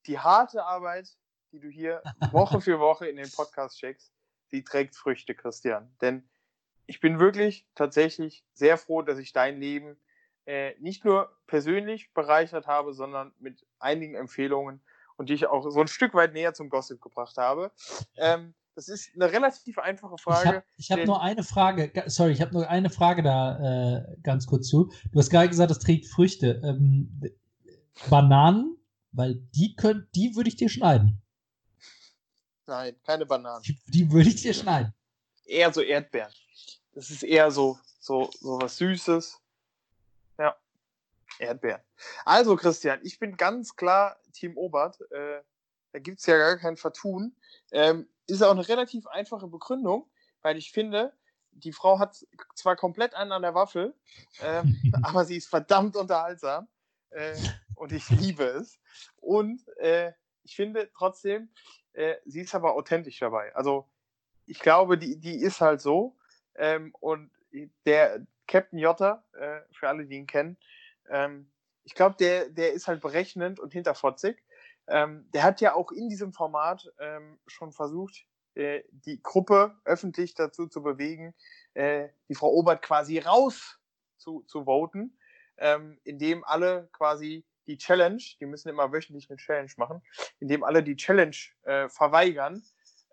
die 0.06 0.18
harte 0.18 0.64
Arbeit, 0.64 1.16
die 1.52 1.60
du 1.60 1.68
hier 1.68 2.02
Woche 2.30 2.60
für 2.60 2.78
Woche 2.78 3.06
in 3.06 3.16
den 3.16 3.30
Podcast 3.30 3.78
schickst, 3.78 4.12
die 4.52 4.64
trägt 4.64 4.96
Früchte, 4.96 5.34
Christian. 5.34 5.92
Denn 6.00 6.28
ich 6.86 7.00
bin 7.00 7.18
wirklich 7.18 7.66
tatsächlich 7.74 8.44
sehr 8.52 8.76
froh, 8.76 9.02
dass 9.02 9.18
ich 9.18 9.32
dein 9.32 9.60
Leben 9.60 9.96
äh, 10.46 10.74
nicht 10.78 11.04
nur 11.04 11.34
persönlich 11.46 12.12
bereichert 12.12 12.66
habe, 12.66 12.92
sondern 12.92 13.32
mit 13.38 13.66
einigen 13.78 14.14
Empfehlungen 14.14 14.82
und 15.16 15.30
dich 15.30 15.46
auch 15.46 15.68
so 15.70 15.80
ein 15.80 15.88
Stück 15.88 16.14
weit 16.14 16.32
näher 16.32 16.54
zum 16.54 16.68
Gossip 16.68 17.00
gebracht 17.00 17.36
habe. 17.38 17.72
Ähm, 18.16 18.54
das 18.74 18.88
ist 18.88 19.10
eine 19.14 19.30
relativ 19.30 19.78
einfache 19.78 20.18
Frage. 20.18 20.64
Ich 20.76 20.90
habe 20.90 21.02
hab 21.02 21.06
nur 21.06 21.22
eine 21.22 21.42
Frage, 21.42 21.92
sorry, 22.06 22.32
ich 22.32 22.40
habe 22.40 22.52
nur 22.52 22.68
eine 22.68 22.90
Frage 22.90 23.22
da 23.22 23.98
äh, 23.98 24.16
ganz 24.22 24.46
kurz 24.46 24.68
zu. 24.68 24.92
Du 25.12 25.18
hast 25.18 25.30
gerade 25.30 25.48
gesagt, 25.48 25.70
das 25.70 25.78
trägt 25.78 26.06
Früchte. 26.06 26.60
Ähm, 26.64 27.20
Bananen, 28.10 28.76
weil 29.12 29.36
die 29.54 29.76
könnt, 29.76 30.14
die 30.14 30.34
würde 30.34 30.48
ich 30.48 30.56
dir 30.56 30.68
schneiden. 30.68 31.22
Nein, 32.66 32.96
keine 33.04 33.26
Bananen. 33.26 33.62
Die, 33.62 33.78
die 33.86 34.10
würde 34.10 34.28
ich 34.28 34.36
dir 34.36 34.54
schneiden. 34.54 34.92
Eher 35.44 35.72
so 35.72 35.80
Erdbeeren. 35.80 36.32
Das 36.92 37.10
ist 37.10 37.22
eher 37.22 37.50
so, 37.50 37.78
so, 38.00 38.30
so 38.40 38.60
was 38.60 38.78
Süßes. 38.78 39.40
Ja. 40.38 40.56
Erdbeeren. 41.38 41.82
Also, 42.24 42.56
Christian, 42.56 43.00
ich 43.02 43.18
bin 43.18 43.36
ganz 43.36 43.76
klar 43.76 44.16
Team 44.32 44.56
Obert. 44.56 45.00
Äh, 45.10 45.42
da 45.92 45.98
gibt 46.00 46.20
es 46.20 46.26
ja 46.26 46.36
gar 46.36 46.56
kein 46.56 46.76
Vertun. 46.76 47.36
Ähm, 47.70 48.08
ist 48.26 48.42
auch 48.42 48.50
eine 48.50 48.66
relativ 48.66 49.06
einfache 49.06 49.48
Begründung, 49.48 50.10
weil 50.42 50.56
ich 50.56 50.72
finde, 50.72 51.12
die 51.50 51.72
Frau 51.72 51.98
hat 51.98 52.16
zwar 52.54 52.76
komplett 52.76 53.14
einen 53.14 53.32
an 53.32 53.42
der 53.42 53.54
Waffel, 53.54 53.94
ähm, 54.42 54.76
aber 55.02 55.24
sie 55.24 55.36
ist 55.36 55.48
verdammt 55.48 55.96
unterhaltsam 55.96 56.68
äh, 57.10 57.36
und 57.76 57.92
ich 57.92 58.08
liebe 58.10 58.44
es. 58.44 58.78
Und 59.16 59.66
äh, 59.78 60.12
ich 60.42 60.56
finde 60.56 60.90
trotzdem, 60.96 61.48
äh, 61.92 62.16
sie 62.24 62.40
ist 62.40 62.54
aber 62.54 62.74
authentisch 62.74 63.18
dabei. 63.18 63.54
Also 63.54 63.88
ich 64.46 64.58
glaube, 64.58 64.98
die, 64.98 65.18
die 65.18 65.36
ist 65.36 65.60
halt 65.60 65.80
so. 65.80 66.16
Ähm, 66.56 66.94
und 67.00 67.30
der 67.86 68.26
Captain 68.46 68.78
Jotta, 68.78 69.24
äh, 69.32 69.60
für 69.72 69.88
alle, 69.88 70.06
die 70.06 70.16
ihn 70.16 70.26
kennen, 70.26 70.58
ähm, 71.08 71.50
ich 71.84 71.94
glaube, 71.94 72.16
der, 72.18 72.48
der 72.48 72.72
ist 72.72 72.88
halt 72.88 73.00
berechnend 73.00 73.60
und 73.60 73.72
hinterfotzig. 73.72 74.42
Ähm, 74.86 75.28
der 75.32 75.42
hat 75.42 75.60
ja 75.60 75.74
auch 75.74 75.92
in 75.92 76.08
diesem 76.08 76.32
Format 76.32 76.92
ähm, 76.98 77.38
schon 77.46 77.72
versucht, 77.72 78.26
äh, 78.54 78.82
die 78.90 79.22
Gruppe 79.22 79.76
öffentlich 79.84 80.34
dazu 80.34 80.66
zu 80.66 80.82
bewegen, 80.82 81.34
äh, 81.74 82.08
die 82.28 82.34
Frau 82.34 82.52
Obert 82.52 82.82
quasi 82.82 83.18
raus 83.18 83.80
zu, 84.18 84.42
zu 84.46 84.64
voten, 84.64 85.18
ähm, 85.56 85.98
indem 86.04 86.44
alle 86.44 86.88
quasi 86.92 87.44
die 87.66 87.78
Challenge, 87.78 88.22
die 88.40 88.46
müssen 88.46 88.68
immer 88.68 88.92
wöchentlich 88.92 89.30
eine 89.30 89.38
Challenge 89.38 89.72
machen, 89.76 90.02
indem 90.38 90.64
alle 90.64 90.82
die 90.82 90.96
Challenge 90.96 91.36
äh, 91.62 91.88
verweigern. 91.88 92.62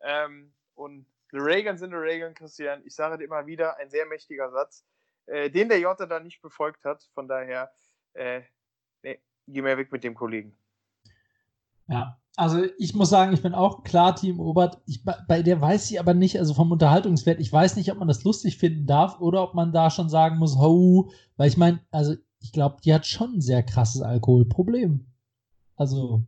Ähm, 0.04 0.54
und 0.76 1.06
the 1.32 1.38
Reagans 1.38 1.82
in 1.82 1.92
the 1.92 1.96
Reagan, 1.98 2.34
Christian, 2.34 2.82
ich 2.86 2.96
sage 2.96 3.18
dir 3.18 3.26
immer 3.26 3.46
wieder, 3.46 3.78
ein 3.78 3.90
sehr 3.90 4.06
mächtiger 4.06 4.52
Satz, 4.52 4.86
äh, 5.28 5.50
den 5.50 5.70
der 5.70 5.80
Jota 5.80 6.06
dann 6.06 6.24
nicht 6.24 6.42
befolgt 6.42 6.84
hat. 6.84 7.04
Von 7.14 7.28
daher, 7.28 7.72
äh, 8.14 8.42
geh 9.48 9.62
mehr 9.62 9.78
weg 9.78 9.92
mit 9.92 10.04
dem 10.04 10.16
Kollegen. 10.16 10.56
Ja, 11.88 12.18
also 12.38 12.64
ich 12.78 12.96
muss 12.96 13.10
sagen, 13.10 13.34
ich 13.34 13.42
bin 13.42 13.54
auch 13.54 13.84
klar 13.84 14.16
Team 14.16 14.39
Obert. 14.39 14.82
Ich, 14.86 15.04
bei 15.04 15.42
der 15.44 15.60
weiß 15.60 15.92
ich 15.92 16.00
aber 16.00 16.14
nicht, 16.14 16.39
also 16.39 16.54
vom 16.54 16.72
Unterhaltungswert, 16.72 17.39
ich 17.39 17.52
weiß 17.52 17.76
nicht, 17.76 17.92
ob 17.92 18.00
man 18.00 18.08
das 18.08 18.24
lustig 18.24 18.58
finden 18.58 18.86
darf 18.86 19.20
oder 19.20 19.44
ob 19.44 19.54
man 19.54 19.74
da 19.74 19.89
schon 19.89 20.10
sagen 20.10 20.38
muss, 20.38 20.58
ho, 20.58 21.12
weil 21.36 21.50
ich 21.50 21.58
meine, 21.58 21.82
also 21.92 22.16
ich 22.39 22.54
glaube, 22.54 22.78
die 22.84 22.94
hat 22.94 23.06
schon 23.06 23.36
ein 23.36 23.42
sehr 23.42 23.64
krasses 23.64 24.02
Alkoholproblem. 24.02 25.06
Also, 25.76 26.24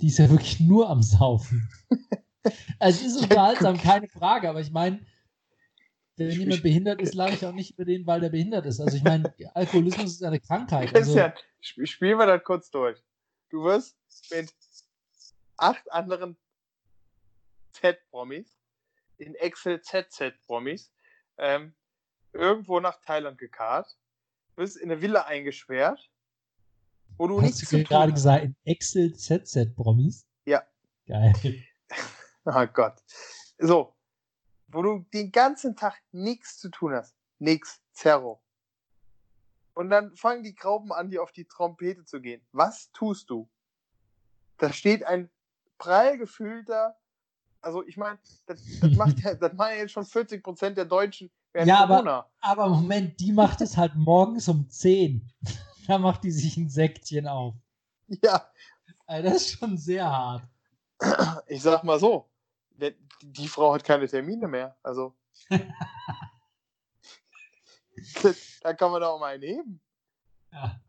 die 0.00 0.08
ist 0.08 0.18
ja 0.18 0.30
wirklich 0.30 0.60
nur 0.60 0.88
am 0.88 1.02
Saufen. 1.02 1.68
also 2.78 3.04
es 3.04 3.16
ist 3.16 3.22
unterhaltsam, 3.22 3.76
keine 3.78 4.08
Frage, 4.08 4.48
aber 4.48 4.60
ich 4.60 4.70
meine, 4.70 5.00
wenn 6.18 6.30
jemand 6.30 6.62
behindert 6.62 7.00
ist, 7.00 7.14
lade 7.14 7.34
ich 7.34 7.44
auch 7.44 7.52
nicht 7.52 7.72
über 7.72 7.84
den, 7.84 8.06
weil 8.06 8.20
der 8.20 8.30
behindert 8.30 8.66
ist. 8.66 8.80
Also 8.80 8.96
ich 8.96 9.02
meine, 9.02 9.32
Alkoholismus 9.54 10.12
ist 10.12 10.22
eine 10.22 10.40
Krankheit. 10.40 10.94
Also, 10.94 11.14
Christian, 11.14 11.86
spielen 11.86 12.18
wir 12.18 12.26
das 12.26 12.42
kurz 12.44 12.70
durch. 12.70 12.98
Du 13.50 13.64
wirst 13.64 13.96
mit 14.30 14.52
acht 15.56 15.90
anderen 15.92 16.36
Z-Promis, 17.72 18.58
in 19.18 19.34
Excel 19.34 19.80
ZZ-Promis, 19.80 20.92
ähm, 21.38 21.74
irgendwo 22.32 22.80
nach 22.80 23.00
Thailand 23.00 23.38
gekarrt, 23.38 23.96
bist 24.56 24.76
in 24.76 24.90
eine 24.90 25.00
Villa 25.00 25.22
eingesperrt, 25.22 26.10
wo 27.16 27.26
du 27.26 27.40
Hast 27.40 27.60
nichts 27.60 27.70
du 27.70 27.82
gerade 27.82 28.12
gesagt, 28.12 28.44
in 28.44 28.56
Excel 28.64 29.14
ZZ-Promis? 29.14 30.26
Ja. 30.44 30.62
Geil. 31.06 31.32
oh 32.44 32.66
Gott. 32.72 33.02
So, 33.58 33.94
wo 34.68 34.82
du 34.82 35.06
den 35.12 35.32
ganzen 35.32 35.76
Tag 35.76 35.94
nichts 36.12 36.58
zu 36.58 36.70
tun 36.70 36.94
hast. 36.94 37.14
Nix. 37.38 37.80
Zerro. 37.92 38.40
Und 39.74 39.90
dann 39.90 40.14
fangen 40.16 40.42
die 40.42 40.54
Grauben 40.54 40.92
an, 40.92 41.10
dir 41.10 41.22
auf 41.22 41.32
die 41.32 41.44
Trompete 41.44 42.04
zu 42.04 42.20
gehen. 42.20 42.44
Was 42.52 42.90
tust 42.92 43.30
du? 43.30 43.48
Da 44.58 44.72
steht 44.72 45.04
ein 45.04 45.30
prall 45.78 46.18
gefühlter, 46.18 46.96
also 47.60 47.84
ich 47.86 47.96
meine, 47.96 48.18
das, 48.46 48.60
das, 48.80 48.92
macht 48.92 49.20
ja, 49.20 49.34
das 49.34 49.52
machen 49.52 49.72
ja 49.72 49.82
jetzt 49.82 49.92
schon 49.92 50.04
40 50.04 50.42
Prozent 50.42 50.76
der 50.76 50.84
Deutschen 50.84 51.30
während 51.52 51.68
ja, 51.68 51.86
Corona. 51.86 52.26
Aber, 52.40 52.64
aber 52.64 52.76
Moment, 52.76 53.18
die 53.20 53.32
macht 53.32 53.60
es 53.60 53.76
halt 53.76 53.94
morgens 53.94 54.48
um 54.48 54.68
10. 54.68 55.28
da 55.86 55.98
macht 55.98 56.24
die 56.24 56.30
sich 56.30 56.56
ein 56.56 56.68
Säckchen 56.68 57.26
auf. 57.26 57.54
Ja. 58.22 58.48
Also 59.06 59.28
das 59.28 59.36
ist 59.36 59.58
schon 59.58 59.76
sehr 59.76 60.10
hart. 60.10 60.42
Ich 61.46 61.62
sag 61.62 61.84
mal 61.84 61.98
so, 61.98 62.28
die 63.22 63.48
Frau 63.48 63.74
hat 63.74 63.84
keine 63.84 64.08
Termine 64.08 64.48
mehr. 64.48 64.76
Also. 64.82 65.14
da 68.62 68.74
kann 68.74 68.90
man 68.90 69.00
doch 69.00 69.14
auch 69.14 69.20
mal 69.20 69.34
einen 69.34 69.42
heben. 69.42 69.80
Ja. 70.52 70.80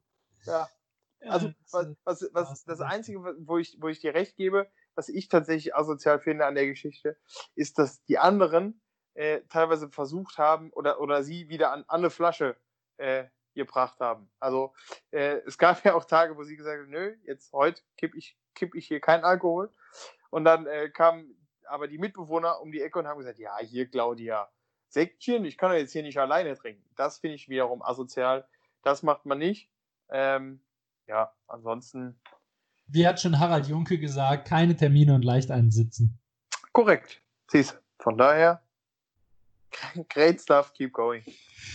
Ja. 0.45 0.69
Also, 1.21 1.51
was, 1.71 1.95
was, 2.05 2.29
was, 2.33 2.63
das 2.63 2.81
Einzige, 2.81 3.21
wo 3.39 3.57
ich, 3.57 3.77
wo 3.81 3.89
ich 3.89 3.99
dir 3.99 4.13
recht 4.13 4.37
gebe, 4.37 4.71
was 4.95 5.09
ich 5.09 5.27
tatsächlich 5.27 5.75
asozial 5.75 6.19
finde 6.19 6.45
an 6.45 6.55
der 6.55 6.67
Geschichte, 6.67 7.17
ist, 7.55 7.77
dass 7.77 8.03
die 8.05 8.17
anderen 8.17 8.81
äh, 9.15 9.41
teilweise 9.49 9.89
versucht 9.89 10.37
haben 10.37 10.71
oder, 10.71 11.01
oder 11.01 11.23
sie 11.23 11.49
wieder 11.49 11.73
an, 11.73 11.83
an 11.87 11.99
eine 11.99 12.09
Flasche 12.09 12.55
äh, 12.97 13.25
gebracht 13.53 13.99
haben. 13.99 14.29
Also 14.39 14.73
äh, 15.11 15.41
es 15.45 15.57
gab 15.57 15.83
ja 15.83 15.93
auch 15.93 16.05
Tage, 16.05 16.37
wo 16.37 16.43
sie 16.43 16.55
gesagt 16.55 16.81
hat, 16.81 16.87
nö, 16.89 17.15
jetzt 17.23 17.51
heute 17.51 17.81
kipp 17.97 18.15
ich, 18.15 18.37
kipp 18.55 18.75
ich 18.75 18.87
hier 18.87 19.01
keinen 19.01 19.23
Alkohol. 19.23 19.73
Und 20.29 20.45
dann 20.45 20.67
äh, 20.67 20.89
kamen 20.89 21.35
aber 21.69 21.87
die 21.87 21.97
Mitbewohner 21.97 22.61
um 22.61 22.71
die 22.71 22.81
Ecke 22.81 22.99
und 22.99 23.07
haben 23.07 23.19
gesagt, 23.19 23.39
ja, 23.39 23.57
hier 23.59 23.89
Claudia, 23.89 24.49
Säckchen, 24.89 25.45
ich 25.45 25.57
kann 25.57 25.71
doch 25.71 25.77
jetzt 25.77 25.93
hier 25.93 26.03
nicht 26.03 26.17
alleine 26.17 26.55
trinken. 26.55 26.83
Das 26.95 27.19
finde 27.19 27.35
ich 27.35 27.47
wiederum 27.47 27.81
asozial. 27.81 28.47
Das 28.83 29.03
macht 29.03 29.25
man 29.25 29.37
nicht. 29.37 29.69
Ähm, 30.09 30.61
ja, 31.07 31.31
ansonsten. 31.47 32.19
Wie 32.87 33.05
hat 33.05 33.21
schon 33.21 33.39
Harald 33.39 33.67
Junke 33.67 33.99
gesagt, 33.99 34.47
keine 34.47 34.75
Termine 34.75 35.13
und 35.13 35.23
leicht 35.23 35.51
einsitzen. 35.51 36.19
Korrekt. 36.73 37.21
Siehst 37.47 37.79
Von 37.99 38.17
daher, 38.17 38.63
great 40.09 40.41
stuff, 40.41 40.73
keep 40.73 40.93
going. 40.93 41.23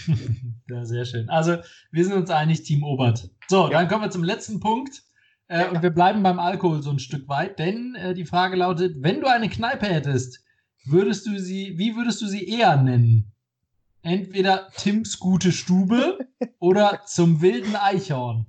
ja, 0.68 0.84
sehr 0.84 1.04
schön. 1.04 1.28
Also, 1.28 1.58
wir 1.90 2.04
sind 2.04 2.14
uns 2.14 2.30
einig, 2.30 2.62
Team 2.62 2.82
Obert. 2.82 3.30
So, 3.48 3.64
ja. 3.64 3.78
dann 3.78 3.88
kommen 3.88 4.02
wir 4.02 4.10
zum 4.10 4.24
letzten 4.24 4.60
Punkt. 4.60 5.02
Äh. 5.48 5.68
Und 5.68 5.82
wir 5.82 5.90
bleiben 5.90 6.22
beim 6.22 6.38
Alkohol 6.38 6.82
so 6.82 6.90
ein 6.90 6.98
Stück 6.98 7.28
weit, 7.28 7.58
denn 7.58 7.94
äh, 7.94 8.14
die 8.14 8.24
Frage 8.24 8.56
lautet: 8.56 8.96
Wenn 8.98 9.20
du 9.20 9.26
eine 9.26 9.48
Kneipe 9.48 9.86
hättest, 9.86 10.44
würdest 10.84 11.26
du 11.26 11.38
sie, 11.38 11.78
wie 11.78 11.96
würdest 11.96 12.22
du 12.22 12.26
sie 12.26 12.48
eher 12.48 12.76
nennen? 12.76 13.32
Entweder 14.02 14.70
Tims 14.76 15.18
gute 15.18 15.50
Stube 15.50 16.28
oder 16.58 17.02
zum 17.06 17.40
wilden 17.40 17.76
Eichhorn. 17.76 18.46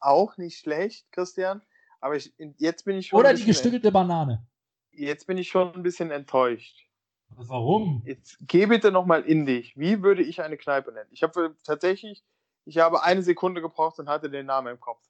Auch 0.00 0.36
nicht 0.36 0.58
schlecht, 0.58 1.10
Christian. 1.12 1.62
Aber 2.00 2.16
ich, 2.16 2.32
jetzt 2.58 2.84
bin 2.84 2.96
ich 2.96 3.08
schon. 3.08 3.18
Oder 3.18 3.34
die 3.34 3.44
gestückelte 3.44 3.90
Banane. 3.90 4.46
Jetzt 4.92 5.26
bin 5.26 5.38
ich 5.38 5.48
schon 5.48 5.74
ein 5.74 5.82
bisschen 5.82 6.10
enttäuscht. 6.10 6.86
Warum? 7.30 8.02
Jetzt 8.06 8.38
geh 8.40 8.66
bitte 8.66 8.92
nochmal 8.92 9.22
in 9.22 9.46
dich. 9.46 9.76
Wie 9.76 10.02
würde 10.02 10.22
ich 10.22 10.40
eine 10.42 10.56
Kneipe 10.56 10.92
nennen? 10.92 11.08
Ich 11.10 11.22
habe 11.22 11.56
tatsächlich, 11.64 12.24
ich 12.66 12.78
habe 12.78 13.02
eine 13.02 13.22
Sekunde 13.22 13.62
gebraucht 13.62 13.98
und 14.00 14.08
hatte 14.08 14.28
den 14.28 14.46
Namen 14.46 14.74
im 14.74 14.80
Kopf. 14.80 15.00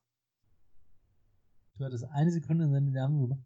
Du 1.79 1.85
hattest 1.85 2.05
eine 2.13 2.31
Sekunde 2.31 2.65
und 2.65 2.73
dann 2.73 2.85
den 2.85 2.95
Namen 2.95 3.21
gemacht. 3.21 3.41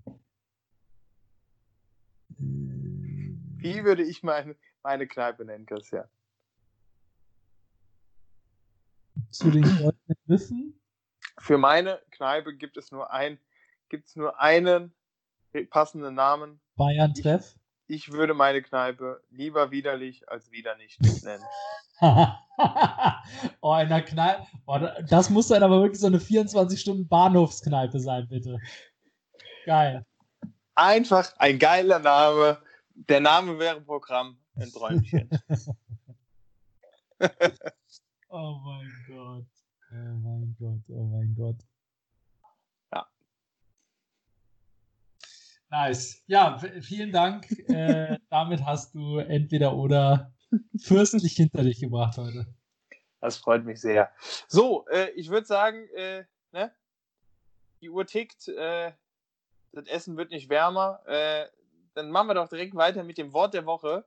Wie 2.28 3.84
würde 3.84 4.02
ich 4.02 4.22
meine, 4.22 4.56
meine 4.82 5.06
Kneipe 5.06 5.44
nennen, 5.44 5.64
Christian? 5.64 6.08
Zu 9.30 9.50
den 9.50 9.62
goldenen 9.62 10.18
Wiffen? 10.26 10.80
Für 11.38 11.58
meine 11.58 12.00
Kneipe 12.10 12.54
gibt 12.56 12.76
es 12.76 12.90
nur 12.90 13.12
ein, 13.12 13.38
gibt 13.88 14.08
es 14.08 14.16
nur 14.16 14.40
einen 14.40 14.92
passenden 15.70 16.14
Namen. 16.14 16.60
Bayern 16.76 17.14
Treff? 17.14 17.59
Ich, 17.90 18.12
würde 18.12 18.34
meine 18.34 18.62
Kneipe 18.62 19.20
lieber 19.30 19.72
widerlich 19.72 20.28
als 20.28 20.52
wieder 20.52 20.76
nicht 20.76 21.00
nennen. 21.24 21.42
oh, 23.60 23.76
in 23.76 23.88
der 23.88 24.02
Kneipe. 24.02 24.46
Oh, 24.66 24.78
das 25.08 25.28
muss 25.28 25.48
dann 25.48 25.64
aber 25.64 25.82
wirklich 25.82 25.98
so 25.98 26.06
eine 26.06 26.18
24-Stunden-Bahnhofskneipe 26.18 27.98
sein, 27.98 28.28
bitte. 28.28 28.58
Geil. 29.66 30.06
Einfach 30.76 31.34
ein 31.38 31.58
geiler 31.58 31.98
Name. 31.98 32.62
Der 32.94 33.18
Name 33.18 33.58
wäre 33.58 33.80
Programm. 33.80 34.38
Ein 34.54 34.70
Träumchen. 34.70 35.28
oh 38.28 38.60
mein 38.64 39.04
Gott. 39.08 39.46
Oh 39.90 40.14
mein 40.22 40.56
Gott. 40.58 40.80
Oh 40.88 41.04
mein 41.06 41.34
Gott. 41.34 41.56
Ja. 42.92 43.06
Nice. 45.70 46.22
Ja, 46.26 46.58
vielen 46.80 47.12
Dank. 47.12 47.48
äh, 47.68 48.18
damit 48.30 48.64
hast 48.64 48.94
du 48.94 49.18
entweder 49.18 49.76
oder 49.76 50.32
fürstlich 50.78 51.34
hinter 51.34 51.62
dich 51.62 51.80
gebracht 51.80 52.16
heute. 52.18 52.46
Das 53.20 53.36
freut 53.36 53.64
mich 53.64 53.80
sehr. 53.80 54.10
So, 54.48 54.86
äh, 54.88 55.10
ich 55.10 55.28
würde 55.28 55.46
sagen, 55.46 55.88
äh, 55.94 56.24
ne? 56.52 56.72
die 57.80 57.90
Uhr 57.90 58.06
tickt. 58.06 58.48
Äh, 58.48 58.92
das 59.72 59.86
Essen 59.86 60.16
wird 60.16 60.30
nicht 60.30 60.48
wärmer. 60.48 61.00
Äh, 61.06 61.46
dann 61.94 62.10
machen 62.10 62.28
wir 62.28 62.34
doch 62.34 62.48
direkt 62.48 62.74
weiter 62.74 63.04
mit 63.04 63.18
dem 63.18 63.32
Wort 63.32 63.54
der 63.54 63.66
Woche. 63.66 64.04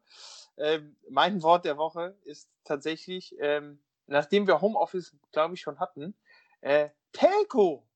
Ähm, 0.57 0.95
mein 1.09 1.41
Wort 1.41 1.65
der 1.65 1.77
Woche 1.77 2.15
ist 2.23 2.49
tatsächlich, 2.63 3.35
ähm, 3.39 3.79
nachdem 4.07 4.47
wir 4.47 4.61
Homeoffice, 4.61 5.15
glaube 5.31 5.55
ich, 5.55 5.61
schon 5.61 5.79
hatten, 5.79 6.15
äh, 6.61 6.89
Telco. 7.11 7.87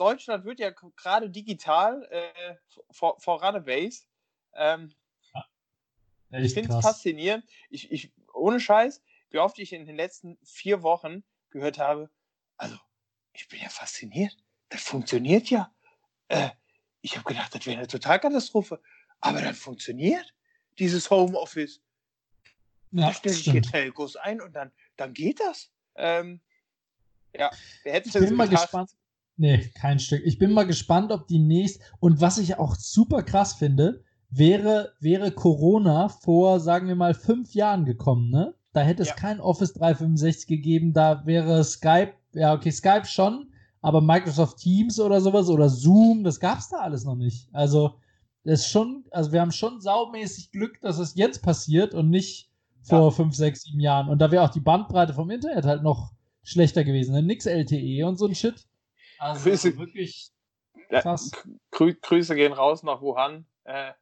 Deutschland 0.00 0.44
wird 0.44 0.60
ja 0.60 0.70
gerade 0.70 1.30
digital 1.30 2.08
äh, 2.10 2.54
vor, 2.90 3.20
vor 3.20 3.44
Runaways. 3.44 4.08
Ähm, 4.54 4.94
ich 6.30 6.54
finde 6.54 6.74
es 6.74 6.84
faszinierend. 6.84 7.44
Ich, 7.68 7.90
ich, 7.90 8.12
ohne 8.32 8.60
Scheiß, 8.60 9.02
wie 9.30 9.38
oft 9.38 9.58
ich 9.58 9.72
in 9.72 9.86
den 9.86 9.96
letzten 9.96 10.38
vier 10.44 10.82
Wochen 10.82 11.22
gehört 11.50 11.78
habe, 11.78 12.10
also 12.56 12.76
ich 13.32 13.48
bin 13.48 13.60
ja 13.60 13.68
fasziniert. 13.68 14.36
Das 14.68 14.82
funktioniert 14.82 15.50
ja 15.50 15.72
äh, 16.30 16.50
ich 17.02 17.16
habe 17.16 17.24
gedacht, 17.24 17.54
das 17.54 17.66
wäre 17.66 17.78
eine 17.78 17.86
Totalkatastrophe. 17.86 18.80
Aber 19.20 19.40
dann 19.40 19.54
funktioniert 19.54 20.34
dieses 20.78 21.10
Homeoffice. 21.10 21.82
Ja, 22.92 23.08
da 23.08 23.14
stelle 23.14 23.34
ich 23.34 23.44
hier 23.44 23.62
Telcos 23.62 24.16
ein 24.16 24.40
und 24.40 24.52
dann, 24.52 24.72
dann 24.96 25.12
geht 25.12 25.40
das. 25.40 25.70
Ähm, 25.96 26.40
ja, 27.34 27.50
wer 27.84 27.92
hätte 27.92 28.08
ich 28.08 28.14
bin 28.14 28.34
mal 28.34 28.48
gespannt. 28.48 28.90
Nee, 29.40 29.70
kein 29.74 29.98
Stück. 29.98 30.20
Ich 30.26 30.38
bin 30.38 30.52
mal 30.52 30.66
gespannt, 30.66 31.10
ob 31.10 31.26
die 31.26 31.38
nächste. 31.38 31.82
Und 31.98 32.20
was 32.20 32.36
ich 32.36 32.58
auch 32.58 32.74
super 32.74 33.22
krass 33.22 33.54
finde, 33.54 34.04
wäre, 34.28 34.92
wäre 35.00 35.32
Corona 35.32 36.10
vor, 36.10 36.60
sagen 36.60 36.88
wir 36.88 36.94
mal, 36.94 37.14
fünf 37.14 37.54
Jahren 37.54 37.86
gekommen, 37.86 38.28
ne? 38.28 38.54
Da 38.74 38.82
hätte 38.82 39.00
es 39.00 39.08
ja. 39.08 39.14
kein 39.14 39.40
Office 39.40 39.72
365 39.72 40.46
gegeben, 40.46 40.92
da 40.92 41.24
wäre 41.24 41.64
Skype, 41.64 42.12
ja, 42.34 42.52
okay, 42.52 42.70
Skype 42.70 43.06
schon, 43.06 43.50
aber 43.80 44.02
Microsoft 44.02 44.58
Teams 44.58 45.00
oder 45.00 45.22
sowas 45.22 45.48
oder 45.48 45.70
Zoom, 45.70 46.22
das 46.22 46.38
gab 46.38 46.58
es 46.58 46.68
da 46.68 46.76
alles 46.76 47.04
noch 47.04 47.16
nicht. 47.16 47.48
Also, 47.54 47.94
das 48.44 48.60
ist 48.60 48.68
schon, 48.68 49.06
also 49.10 49.32
wir 49.32 49.40
haben 49.40 49.52
schon 49.52 49.80
saumäßig 49.80 50.52
Glück, 50.52 50.78
dass 50.82 50.98
es 50.98 51.14
jetzt 51.14 51.42
passiert 51.42 51.94
und 51.94 52.10
nicht 52.10 52.50
vor 52.82 53.04
ja. 53.04 53.10
fünf, 53.10 53.34
sechs, 53.34 53.62
sieben 53.62 53.80
Jahren. 53.80 54.10
Und 54.10 54.18
da 54.18 54.30
wäre 54.30 54.44
auch 54.44 54.50
die 54.50 54.60
Bandbreite 54.60 55.14
vom 55.14 55.30
Internet 55.30 55.64
halt 55.64 55.82
noch 55.82 56.12
schlechter 56.42 56.84
gewesen. 56.84 57.14
Ne? 57.14 57.22
Nix 57.22 57.46
LTE 57.46 58.06
und 58.06 58.18
so 58.18 58.26
ein 58.26 58.34
Shit. 58.34 58.66
Also 59.20 59.50
Grüße, 59.50 59.76
wirklich 59.76 60.30
krass. 60.88 61.30
Ja, 61.78 61.92
Grüße 62.00 62.34
gehen 62.34 62.52
raus 62.52 62.82
nach 62.82 63.02
Wuhan. 63.02 63.44
Äh, 63.64 63.92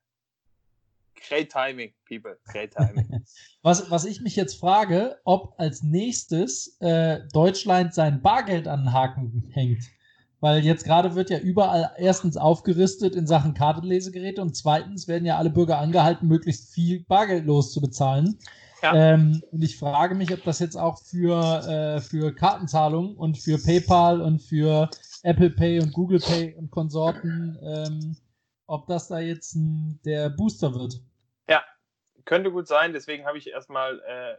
Great 1.28 1.50
timing, 1.50 1.92
people. 2.06 2.38
Great 2.46 2.72
timing. 2.72 3.24
was, 3.62 3.90
was 3.90 4.04
ich 4.04 4.20
mich 4.20 4.36
jetzt 4.36 4.60
frage, 4.60 5.18
ob 5.24 5.54
als 5.58 5.82
nächstes 5.82 6.76
äh, 6.80 7.20
Deutschland 7.32 7.94
sein 7.94 8.22
Bargeld 8.22 8.68
an 8.68 8.84
den 8.84 8.92
Haken 8.92 9.50
hängt. 9.52 9.82
Weil 10.40 10.64
jetzt 10.64 10.84
gerade 10.84 11.16
wird 11.16 11.30
ja 11.30 11.38
überall 11.38 11.90
erstens 11.98 12.36
aufgerüstet 12.36 13.16
in 13.16 13.26
Sachen 13.26 13.54
Kartenlesegeräte 13.54 14.40
und 14.40 14.54
zweitens 14.54 15.08
werden 15.08 15.24
ja 15.24 15.36
alle 15.36 15.50
Bürger 15.50 15.78
angehalten, 15.78 16.28
möglichst 16.28 16.72
viel 16.72 17.02
Bargeldlos 17.04 17.72
zu 17.72 17.80
bezahlen. 17.80 18.38
Ja. 18.82 18.94
Ähm, 18.94 19.42
und 19.50 19.62
ich 19.62 19.78
frage 19.78 20.14
mich, 20.14 20.32
ob 20.32 20.44
das 20.44 20.60
jetzt 20.60 20.76
auch 20.76 20.98
für, 21.02 21.40
äh, 21.66 22.00
für 22.00 22.34
Kartenzahlungen 22.34 23.16
und 23.16 23.38
für 23.38 23.58
PayPal 23.58 24.20
und 24.20 24.40
für 24.40 24.88
Apple 25.22 25.50
Pay 25.50 25.80
und 25.80 25.92
Google 25.92 26.20
Pay 26.20 26.54
und 26.54 26.70
Konsorten, 26.70 27.58
ähm, 27.62 28.16
ob 28.66 28.86
das 28.86 29.08
da 29.08 29.18
jetzt 29.18 29.54
ein, 29.56 30.00
der 30.04 30.30
Booster 30.30 30.74
wird. 30.74 31.00
Ja, 31.48 31.64
könnte 32.24 32.52
gut 32.52 32.68
sein. 32.68 32.92
Deswegen 32.92 33.24
habe 33.26 33.38
ich 33.38 33.48
erstmal 33.48 34.00
äh, 34.00 34.36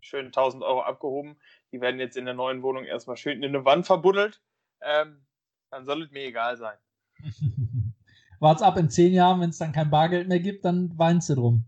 schön 0.00 0.26
1000 0.26 0.62
Euro 0.62 0.82
abgehoben. 0.82 1.36
Die 1.72 1.80
werden 1.80 1.98
jetzt 1.98 2.16
in 2.16 2.24
der 2.24 2.34
neuen 2.34 2.62
Wohnung 2.62 2.84
erstmal 2.84 3.16
schön 3.16 3.42
in 3.42 3.54
eine 3.54 3.64
Wand 3.64 3.86
verbuddelt. 3.86 4.40
Ähm, 4.80 5.26
dann 5.70 5.86
soll 5.86 6.02
es 6.02 6.10
mir 6.10 6.24
egal 6.24 6.56
sein. 6.56 6.76
Wart's 8.40 8.62
ab 8.62 8.76
in 8.76 8.88
zehn 8.88 9.12
Jahren, 9.12 9.40
wenn 9.40 9.50
es 9.50 9.58
dann 9.58 9.72
kein 9.72 9.90
Bargeld 9.90 10.28
mehr 10.28 10.38
gibt, 10.38 10.64
dann 10.64 10.96
weinst 10.96 11.28
du 11.30 11.34
drum. 11.34 11.64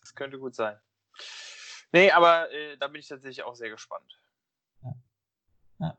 Das 0.00 0.14
könnte 0.14 0.38
gut 0.38 0.54
sein. 0.54 0.76
Nee, 1.92 2.10
aber 2.10 2.50
äh, 2.52 2.76
da 2.78 2.88
bin 2.88 3.00
ich 3.00 3.08
tatsächlich 3.08 3.44
auch 3.44 3.54
sehr 3.54 3.70
gespannt. 3.70 4.20
Ja. 4.82 4.94
ja. 5.80 5.98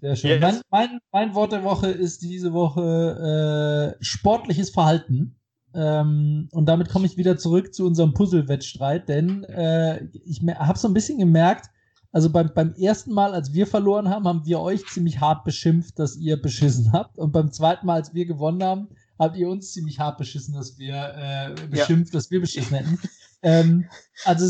Sehr 0.00 0.16
schön. 0.16 0.30
Yes. 0.30 0.40
Mein, 0.40 0.62
mein, 0.70 1.00
mein, 1.12 1.34
Wort 1.34 1.52
der 1.52 1.64
Woche 1.64 1.90
ist 1.90 2.22
diese 2.22 2.52
Woche 2.52 3.96
äh, 3.98 4.04
sportliches 4.04 4.70
Verhalten. 4.70 5.40
Ähm, 5.74 6.48
und 6.52 6.66
damit 6.66 6.88
komme 6.90 7.06
ich 7.06 7.16
wieder 7.16 7.36
zurück 7.38 7.74
zu 7.74 7.86
unserem 7.86 8.14
Puzzle-Wettstreit, 8.14 9.08
denn 9.08 9.44
äh, 9.44 10.04
ich 10.24 10.40
habe 10.42 10.78
so 10.78 10.88
ein 10.88 10.94
bisschen 10.94 11.18
gemerkt, 11.18 11.70
also 12.12 12.30
beim, 12.30 12.50
beim 12.54 12.72
ersten 12.74 13.12
Mal, 13.12 13.34
als 13.34 13.52
wir 13.52 13.66
verloren 13.66 14.08
haben, 14.08 14.26
haben 14.26 14.46
wir 14.46 14.60
euch 14.60 14.86
ziemlich 14.86 15.20
hart 15.20 15.44
beschimpft, 15.44 15.98
dass 15.98 16.16
ihr 16.16 16.40
beschissen 16.40 16.92
habt. 16.92 17.18
Und 17.18 17.32
beim 17.32 17.52
zweiten 17.52 17.84
Mal, 17.84 17.96
als 17.96 18.14
wir 18.14 18.24
gewonnen 18.24 18.62
haben, 18.62 18.88
habt 19.18 19.36
ihr 19.36 19.48
uns 19.48 19.72
ziemlich 19.72 19.98
hart 19.98 20.18
beschissen, 20.18 20.54
dass 20.54 20.78
wir 20.78 20.94
äh, 20.94 21.66
beschimpft, 21.68 22.12
ja. 22.12 22.18
dass 22.18 22.30
wir 22.30 22.40
beschissen 22.40 22.76
hätten. 22.76 23.00
ähm, 23.42 23.88
also 24.24 24.46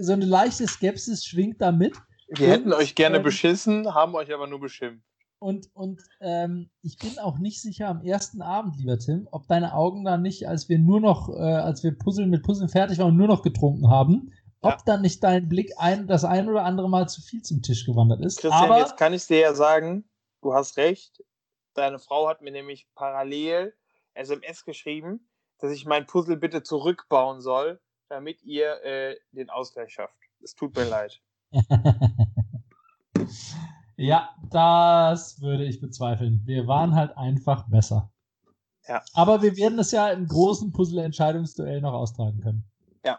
so 0.00 0.12
eine 0.12 0.24
leichte 0.24 0.66
Skepsis 0.66 1.24
schwingt 1.24 1.60
da 1.60 1.72
mit. 1.72 1.94
Wir 2.28 2.48
und, 2.48 2.52
hätten 2.52 2.72
euch 2.72 2.94
gerne 2.94 3.18
ähm, 3.18 3.22
beschissen, 3.22 3.94
haben 3.94 4.14
euch 4.14 4.32
aber 4.32 4.46
nur 4.46 4.60
beschimpft. 4.60 5.04
Und, 5.38 5.68
und 5.74 6.00
ähm, 6.20 6.70
ich 6.82 6.98
bin 6.98 7.18
auch 7.18 7.38
nicht 7.38 7.60
sicher 7.60 7.88
am 7.88 8.02
ersten 8.02 8.40
Abend, 8.40 8.78
lieber 8.78 8.98
Tim, 8.98 9.28
ob 9.30 9.46
deine 9.48 9.74
Augen 9.74 10.04
da 10.04 10.16
nicht, 10.16 10.48
als 10.48 10.68
wir 10.68 10.78
nur 10.78 11.00
noch, 11.00 11.28
äh, 11.28 11.40
als 11.40 11.84
wir 11.84 11.96
Puzzeln 11.96 12.30
mit 12.30 12.42
Puzzeln 12.42 12.70
fertig 12.70 12.98
waren 12.98 13.08
und 13.08 13.16
nur 13.16 13.28
noch 13.28 13.42
getrunken 13.42 13.90
haben, 13.90 14.32
ja. 14.62 14.72
ob 14.72 14.84
dann 14.86 15.02
nicht 15.02 15.22
dein 15.22 15.48
Blick 15.48 15.72
ein, 15.76 16.06
das 16.06 16.24
ein 16.24 16.48
oder 16.48 16.64
andere 16.64 16.88
Mal 16.88 17.08
zu 17.08 17.20
viel 17.20 17.42
zum 17.42 17.62
Tisch 17.62 17.84
gewandert 17.84 18.24
ist. 18.24 18.40
Christian, 18.40 18.64
Aber, 18.64 18.78
jetzt 18.78 18.96
kann 18.96 19.12
ich 19.12 19.26
dir 19.26 19.40
ja 19.40 19.54
sagen, 19.54 20.08
du 20.40 20.54
hast 20.54 20.78
recht. 20.78 21.22
Deine 21.74 21.98
Frau 21.98 22.28
hat 22.28 22.40
mir 22.40 22.52
nämlich 22.52 22.88
parallel 22.94 23.74
SMS 24.16 24.64
geschrieben, 24.64 25.28
dass 25.58 25.72
ich 25.72 25.86
mein 25.86 26.06
Puzzle 26.06 26.36
bitte 26.36 26.62
zurückbauen 26.62 27.40
soll, 27.40 27.80
damit 28.08 28.42
ihr 28.42 28.82
äh, 28.84 29.16
den 29.32 29.50
Ausgleich 29.50 29.92
schafft. 29.92 30.16
Es 30.42 30.54
tut 30.54 30.74
mir 30.76 30.84
leid. 30.84 31.20
Ja, 33.96 34.30
das 34.50 35.40
würde 35.40 35.64
ich 35.64 35.80
bezweifeln. 35.80 36.42
Wir 36.44 36.66
waren 36.66 36.94
halt 36.94 37.16
einfach 37.16 37.66
besser. 37.68 38.12
Ja. 38.86 39.02
Aber 39.14 39.42
wir 39.42 39.56
werden 39.56 39.78
es 39.78 39.90
ja 39.90 40.10
im 40.10 40.26
großen 40.26 40.70
Puzzle-Entscheidungsduell 40.72 41.80
noch 41.80 41.94
austragen 41.94 42.40
können. 42.40 42.64
Ja. 43.04 43.18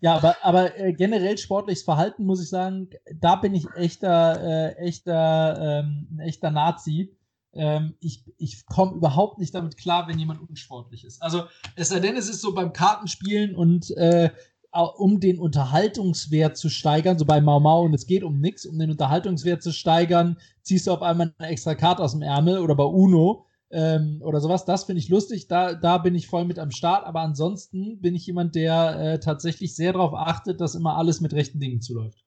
Ja, 0.00 0.16
aber, 0.16 0.36
aber 0.42 0.78
äh, 0.78 0.92
generell 0.92 1.38
sportliches 1.38 1.84
Verhalten 1.84 2.26
muss 2.26 2.42
ich 2.42 2.50
sagen, 2.50 2.90
da 3.14 3.36
bin 3.36 3.54
ich 3.54 3.66
echter, 3.74 4.40
äh, 4.42 4.74
echter, 4.76 5.80
ähm, 5.80 6.08
ein 6.12 6.20
echter 6.20 6.50
Nazi. 6.50 7.16
Ähm, 7.54 7.94
ich 8.00 8.24
ich 8.38 8.64
komme 8.66 8.96
überhaupt 8.96 9.38
nicht 9.38 9.54
damit 9.54 9.76
klar, 9.76 10.08
wenn 10.08 10.18
jemand 10.18 10.40
unsportlich 10.48 11.04
ist. 11.04 11.22
Also 11.22 11.44
es 11.76 11.90
sei 11.90 12.00
denn, 12.00 12.16
es 12.16 12.28
ist 12.28 12.40
so 12.40 12.54
beim 12.54 12.72
Kartenspielen 12.72 13.54
und 13.54 13.90
äh, 13.96 14.30
um 14.72 15.20
den 15.20 15.38
Unterhaltungswert 15.38 16.56
zu 16.56 16.70
steigern, 16.70 17.18
so 17.18 17.26
bei 17.26 17.40
Mau 17.40 17.60
Mau 17.60 17.84
und 17.84 17.94
es 17.94 18.06
geht 18.06 18.24
um 18.24 18.40
nichts, 18.40 18.64
um 18.64 18.78
den 18.78 18.90
Unterhaltungswert 18.90 19.62
zu 19.62 19.70
steigern, 19.70 20.38
ziehst 20.62 20.86
du 20.86 20.92
auf 20.92 21.02
einmal 21.02 21.34
eine 21.38 21.48
extra 21.48 21.74
Karte 21.74 22.02
aus 22.02 22.12
dem 22.12 22.22
Ärmel 22.22 22.58
oder 22.58 22.74
bei 22.74 22.84
Uno 22.84 23.44
ähm, 23.70 24.22
oder 24.24 24.40
sowas. 24.40 24.64
Das 24.64 24.84
finde 24.84 25.00
ich 25.00 25.10
lustig, 25.10 25.46
da, 25.46 25.74
da 25.74 25.98
bin 25.98 26.14
ich 26.14 26.26
voll 26.26 26.46
mit 26.46 26.58
am 26.58 26.70
Start, 26.70 27.04
aber 27.04 27.20
ansonsten 27.20 28.00
bin 28.00 28.14
ich 28.14 28.26
jemand, 28.26 28.54
der 28.54 28.98
äh, 28.98 29.20
tatsächlich 29.20 29.76
sehr 29.76 29.92
darauf 29.92 30.14
achtet, 30.14 30.60
dass 30.60 30.74
immer 30.74 30.96
alles 30.96 31.20
mit 31.20 31.34
rechten 31.34 31.60
Dingen 31.60 31.82
zuläuft. 31.82 32.24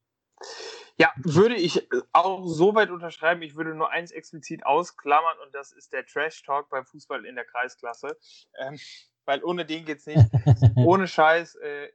Ja, 0.98 1.12
würde 1.18 1.56
ich 1.56 1.88
auch 2.14 2.46
so 2.46 2.74
weit 2.74 2.90
unterschreiben. 2.90 3.42
Ich 3.42 3.56
würde 3.56 3.76
nur 3.76 3.90
eins 3.90 4.12
explizit 4.12 4.66
ausklammern 4.66 5.38
und 5.46 5.54
das 5.54 5.74
ist 5.74 5.92
der 5.92 6.06
Trash 6.06 6.42
Talk 6.44 6.70
beim 6.70 6.86
Fußball 6.86 7.26
in 7.26 7.36
der 7.36 7.46
Kreisklasse. 7.46 8.18
Ähm, 8.58 8.80
weil 9.26 9.44
ohne 9.44 9.66
den 9.66 9.84
geht's 9.86 10.06
nicht. 10.06 10.20
ohne 10.76 11.08
Scheiß, 11.08 11.56
äh, 11.56 11.90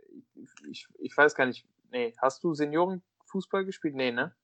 ich, 0.69 0.87
ich 0.99 1.17
weiß 1.17 1.35
gar 1.35 1.47
nicht. 1.47 1.65
Nee, 1.91 2.15
hast 2.21 2.45
du 2.45 2.55
Seniorenfußball 2.55 3.65
gespielt? 3.65 3.95
Nee, 3.95 4.13
ne? 4.13 4.35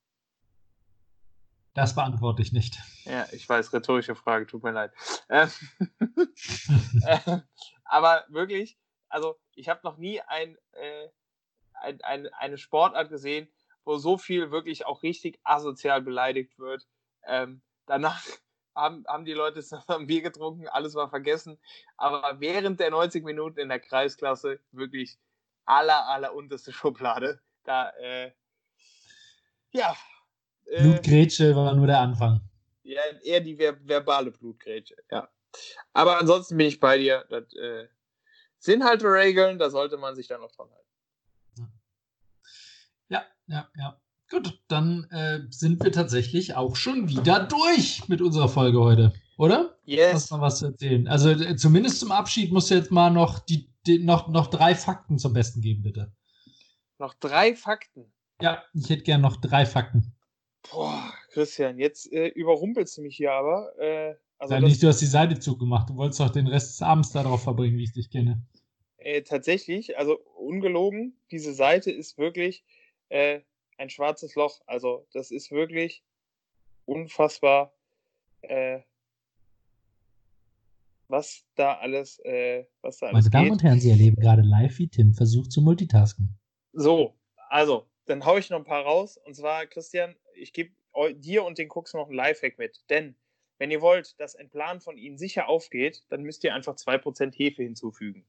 Das 1.74 1.94
beantworte 1.94 2.40
ich 2.40 2.52
nicht. 2.52 2.78
Ja, 3.04 3.26
ich 3.32 3.46
weiß, 3.46 3.74
rhetorische 3.74 4.14
Frage, 4.14 4.46
tut 4.46 4.62
mir 4.62 4.70
leid. 4.70 4.92
Ähm, 5.28 5.50
äh, 7.06 7.38
aber 7.84 8.24
wirklich, 8.28 8.78
also 9.10 9.38
ich 9.54 9.68
habe 9.68 9.80
noch 9.84 9.98
nie 9.98 10.22
ein, 10.22 10.56
äh, 10.72 11.08
ein, 11.74 12.00
ein, 12.00 12.28
eine 12.28 12.56
Sportart 12.56 13.10
gesehen, 13.10 13.48
wo 13.86 13.96
so 13.96 14.18
viel 14.18 14.50
wirklich 14.50 14.84
auch 14.84 15.02
richtig 15.02 15.38
asozial 15.44 16.02
beleidigt 16.02 16.58
wird. 16.58 16.86
Ähm, 17.24 17.62
danach 17.86 18.22
haben, 18.74 19.04
haben 19.06 19.24
die 19.24 19.32
Leute 19.32 19.64
ein 19.86 20.06
Bier 20.06 20.20
getrunken, 20.20 20.68
alles 20.68 20.94
war 20.94 21.08
vergessen. 21.08 21.58
Aber 21.96 22.40
während 22.40 22.80
der 22.80 22.90
90 22.90 23.24
Minuten 23.24 23.60
in 23.60 23.70
der 23.70 23.80
Kreisklasse 23.80 24.60
wirklich 24.72 25.16
aller, 25.64 26.06
aller 26.08 26.34
unterste 26.34 26.72
Schublade. 26.72 27.40
Da, 27.64 27.90
äh, 28.00 28.32
ja. 29.70 29.96
Äh, 30.66 30.82
Blutgrätsche 30.82 31.54
war 31.56 31.74
nur 31.74 31.86
der 31.86 32.00
Anfang. 32.00 32.40
Ja, 32.82 33.02
eher 33.22 33.40
die 33.40 33.56
ver 33.56 33.76
verbale 33.80 34.30
Blutgrätsche, 34.30 34.96
ja. 35.10 35.28
Aber 35.92 36.18
ansonsten 36.18 36.56
bin 36.56 36.66
ich 36.66 36.78
bei 36.78 36.98
dir. 36.98 37.24
Das 37.30 37.52
äh, 37.54 37.88
sind 38.58 38.84
halt 38.84 39.02
Regeln, 39.04 39.58
da 39.58 39.70
sollte 39.70 39.96
man 39.96 40.14
sich 40.14 40.28
dann 40.28 40.40
noch 40.40 40.52
dran 40.52 40.70
halten. 40.70 40.85
Ja, 43.48 43.68
ja. 43.76 44.00
Gut, 44.28 44.60
dann 44.66 45.04
äh, 45.10 45.40
sind 45.50 45.82
wir 45.84 45.92
tatsächlich 45.92 46.56
auch 46.56 46.74
schon 46.74 47.08
wieder 47.08 47.44
durch 47.44 48.08
mit 48.08 48.20
unserer 48.20 48.48
Folge 48.48 48.80
heute, 48.80 49.12
oder? 49.38 49.78
Yes. 49.84 50.14
Hast 50.14 50.30
noch 50.32 50.40
was 50.40 50.58
zu 50.58 50.66
erzählen? 50.66 51.06
Also 51.06 51.30
äh, 51.30 51.54
zumindest 51.54 52.00
zum 52.00 52.10
Abschied 52.10 52.52
musst 52.52 52.70
du 52.70 52.74
jetzt 52.74 52.90
mal 52.90 53.10
noch, 53.10 53.38
die, 53.38 53.70
die, 53.86 54.00
noch, 54.00 54.28
noch 54.28 54.48
drei 54.48 54.74
Fakten 54.74 55.18
zum 55.18 55.32
Besten 55.32 55.60
geben, 55.60 55.84
bitte. 55.84 56.12
Noch 56.98 57.14
drei 57.14 57.54
Fakten? 57.54 58.12
Ja, 58.40 58.64
ich 58.74 58.90
hätte 58.90 59.04
gern 59.04 59.20
noch 59.20 59.36
drei 59.36 59.64
Fakten. 59.64 60.12
Boah, 60.72 61.12
Christian, 61.30 61.78
jetzt 61.78 62.12
äh, 62.12 62.26
überrumpelst 62.28 62.98
du 62.98 63.02
mich 63.02 63.16
hier 63.16 63.32
aber. 63.32 63.78
Äh, 63.78 64.14
also 64.38 64.54
ja, 64.54 64.60
nicht, 64.60 64.82
du 64.82 64.88
hast 64.88 65.00
die 65.00 65.06
Seite 65.06 65.38
zugemacht. 65.38 65.88
Du 65.88 65.96
wolltest 65.96 66.18
doch 66.18 66.30
den 66.30 66.48
Rest 66.48 66.70
des 66.70 66.82
Abends 66.82 67.12
darauf 67.12 67.44
verbringen, 67.44 67.78
wie 67.78 67.84
ich 67.84 67.92
dich 67.92 68.10
kenne. 68.10 68.42
Äh, 68.96 69.22
tatsächlich, 69.22 69.98
also 69.98 70.18
ungelogen, 70.36 71.16
diese 71.30 71.54
Seite 71.54 71.92
ist 71.92 72.18
wirklich 72.18 72.64
äh, 73.08 73.40
ein 73.78 73.90
schwarzes 73.90 74.34
Loch. 74.34 74.60
Also 74.66 75.06
das 75.12 75.30
ist 75.30 75.50
wirklich 75.50 76.02
unfassbar, 76.84 77.74
äh, 78.42 78.80
was 81.08 81.44
da 81.54 81.74
alles, 81.74 82.18
äh, 82.24 82.66
was 82.80 82.98
da 82.98 83.06
alles 83.06 83.24
Meine 83.24 83.30
Damen 83.30 83.50
und 83.52 83.62
Herren, 83.62 83.80
Sie 83.80 83.90
erleben 83.90 84.16
gerade 84.16 84.42
live, 84.42 84.78
wie 84.78 84.88
Tim 84.88 85.14
versucht 85.14 85.52
zu 85.52 85.60
multitasken. 85.60 86.38
So, 86.72 87.14
also, 87.48 87.86
dann 88.06 88.24
haue 88.24 88.40
ich 88.40 88.50
noch 88.50 88.58
ein 88.58 88.64
paar 88.64 88.84
raus. 88.84 89.16
Und 89.18 89.34
zwar, 89.34 89.66
Christian, 89.66 90.16
ich 90.34 90.52
gebe 90.52 90.72
dir 91.14 91.44
und 91.44 91.58
den 91.58 91.68
Cooks 91.70 91.94
noch 91.94 92.08
ein 92.08 92.14
Lifehack 92.14 92.58
mit. 92.58 92.80
Denn 92.90 93.16
wenn 93.58 93.70
ihr 93.70 93.80
wollt, 93.80 94.18
dass 94.20 94.36
ein 94.36 94.50
Plan 94.50 94.80
von 94.80 94.98
ihnen 94.98 95.18
sicher 95.18 95.48
aufgeht, 95.48 96.04
dann 96.08 96.22
müsst 96.22 96.44
ihr 96.44 96.54
einfach 96.54 96.74
2% 96.74 97.34
Hefe 97.34 97.62
hinzufügen. 97.62 98.26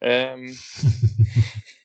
Ähm, 0.00 0.56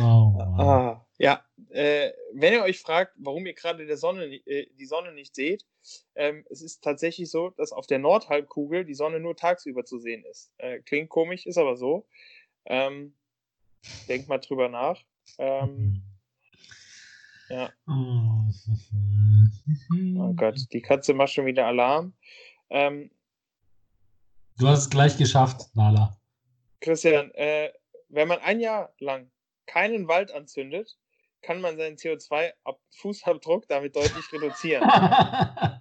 oh, 0.00 0.34
wow. 0.34 0.58
ah, 0.58 1.06
ja, 1.18 1.44
äh, 1.70 2.10
wenn 2.32 2.54
ihr 2.54 2.62
euch 2.62 2.80
fragt, 2.80 3.12
warum 3.18 3.46
ihr 3.46 3.54
gerade 3.54 3.84
äh, 3.84 4.66
die 4.74 4.86
Sonne 4.86 5.12
nicht 5.12 5.34
seht, 5.34 5.66
ähm, 6.14 6.44
es 6.50 6.62
ist 6.62 6.82
tatsächlich 6.82 7.30
so, 7.30 7.50
dass 7.50 7.72
auf 7.72 7.86
der 7.86 7.98
Nordhalbkugel 7.98 8.84
die 8.84 8.94
Sonne 8.94 9.20
nur 9.20 9.36
tagsüber 9.36 9.84
zu 9.84 9.98
sehen 9.98 10.24
ist. 10.24 10.52
Äh, 10.58 10.80
klingt 10.80 11.10
komisch, 11.10 11.46
ist 11.46 11.58
aber 11.58 11.76
so. 11.76 12.06
Ähm, 12.64 13.14
denkt 14.08 14.28
mal 14.28 14.38
drüber 14.38 14.68
nach. 14.68 15.02
Ähm, 15.38 16.02
ja. 17.48 17.70
Oh 20.16 20.32
Gott, 20.34 20.58
die 20.72 20.82
Katze 20.82 21.14
macht 21.14 21.32
schon 21.32 21.46
wieder 21.46 21.66
Alarm. 21.66 22.14
Ähm, 22.70 23.10
du 24.58 24.68
hast 24.68 24.80
es 24.80 24.90
gleich 24.90 25.16
geschafft, 25.16 25.74
Nala. 25.74 26.16
Christian, 26.80 27.30
äh, 27.32 27.72
wenn 28.08 28.28
man 28.28 28.38
ein 28.40 28.60
Jahr 28.60 28.94
lang 28.98 29.30
keinen 29.70 30.08
Wald 30.08 30.32
anzündet, 30.32 30.98
kann 31.42 31.60
man 31.60 31.76
seinen 31.76 31.96
CO2-Fußabdruck 31.96 33.66
damit 33.68 33.94
deutlich 33.94 34.32
reduzieren. 34.32 34.82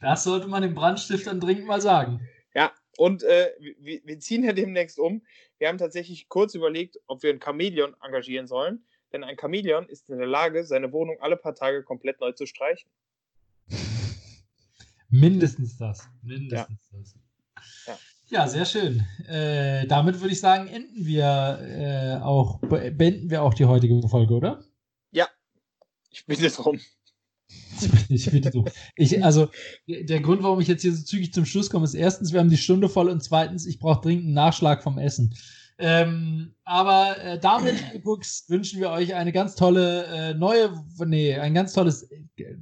das 0.00 0.24
sollte 0.24 0.48
man 0.48 0.62
den 0.62 0.74
Brandstiftern 0.74 1.38
dringend 1.38 1.66
mal 1.66 1.80
sagen. 1.80 2.26
Ja, 2.54 2.72
und 2.96 3.22
äh, 3.22 3.50
wir, 3.78 4.00
wir, 4.04 4.18
ziehen 4.20 4.42
ja 4.44 4.52
demnächst 4.52 4.98
um. 4.98 5.22
Wir 5.58 5.68
haben 5.68 5.78
tatsächlich 5.78 6.28
kurz 6.28 6.54
überlegt, 6.54 6.98
ob 7.06 7.22
wir 7.22 7.30
ein 7.30 7.40
Chamäleon 7.40 7.94
engagieren 8.02 8.46
sollen. 8.46 8.84
Denn 9.12 9.22
ein 9.22 9.36
Chamäleon 9.38 9.88
ist 9.88 10.08
in 10.08 10.18
der 10.18 10.26
Lage, 10.26 10.64
seine 10.64 10.92
Wohnung 10.92 11.18
alle 11.20 11.36
paar 11.36 11.54
Tage 11.54 11.82
komplett 11.82 12.20
neu 12.20 12.32
zu 12.32 12.46
streichen. 12.46 12.90
Mindestens 15.10 15.76
das. 15.76 16.08
Mindestens 16.22 16.90
ja. 16.90 16.98
das. 16.98 17.14
Ja. 17.86 17.98
Ja, 18.32 18.48
sehr 18.48 18.64
schön. 18.64 19.04
Äh, 19.28 19.86
damit 19.88 20.18
würde 20.18 20.32
ich 20.32 20.40
sagen, 20.40 20.66
enden 20.66 21.04
wir 21.04 21.58
äh, 21.60 22.24
auch, 22.24 22.60
beenden 22.60 23.28
wir 23.28 23.42
auch 23.42 23.52
die 23.52 23.66
heutige 23.66 24.08
Folge, 24.08 24.32
oder? 24.32 24.64
Ja, 25.10 25.28
ich 26.10 26.24
bitte 26.24 26.48
drum. 26.48 26.80
Ich 28.08 28.30
bitte 28.30 28.50
drum. 28.50 28.66
Ich, 28.96 29.22
also, 29.22 29.48
der 29.86 30.20
Grund, 30.20 30.42
warum 30.42 30.60
ich 30.60 30.68
jetzt 30.68 30.80
hier 30.80 30.94
so 30.94 31.02
zügig 31.02 31.34
zum 31.34 31.44
Schluss 31.44 31.68
komme, 31.68 31.84
ist 31.84 31.92
erstens, 31.92 32.32
wir 32.32 32.40
haben 32.40 32.48
die 32.48 32.56
Stunde 32.56 32.88
voll 32.88 33.10
und 33.10 33.22
zweitens, 33.22 33.66
ich 33.66 33.78
brauche 33.78 34.00
dringend 34.00 34.24
einen 34.24 34.34
Nachschlag 34.34 34.82
vom 34.82 34.98
Essen. 34.98 35.34
Ähm, 35.84 36.54
aber 36.64 37.18
äh, 37.18 37.40
damit, 37.40 37.74
Gucks, 38.04 38.44
wünschen 38.48 38.78
wir 38.78 38.90
euch 38.90 39.16
eine 39.16 39.32
ganz 39.32 39.56
tolle 39.56 40.04
äh, 40.06 40.32
neue, 40.32 40.72
nee, 41.04 41.34
ein 41.34 41.54
ganz 41.54 41.72
tolles 41.72 42.08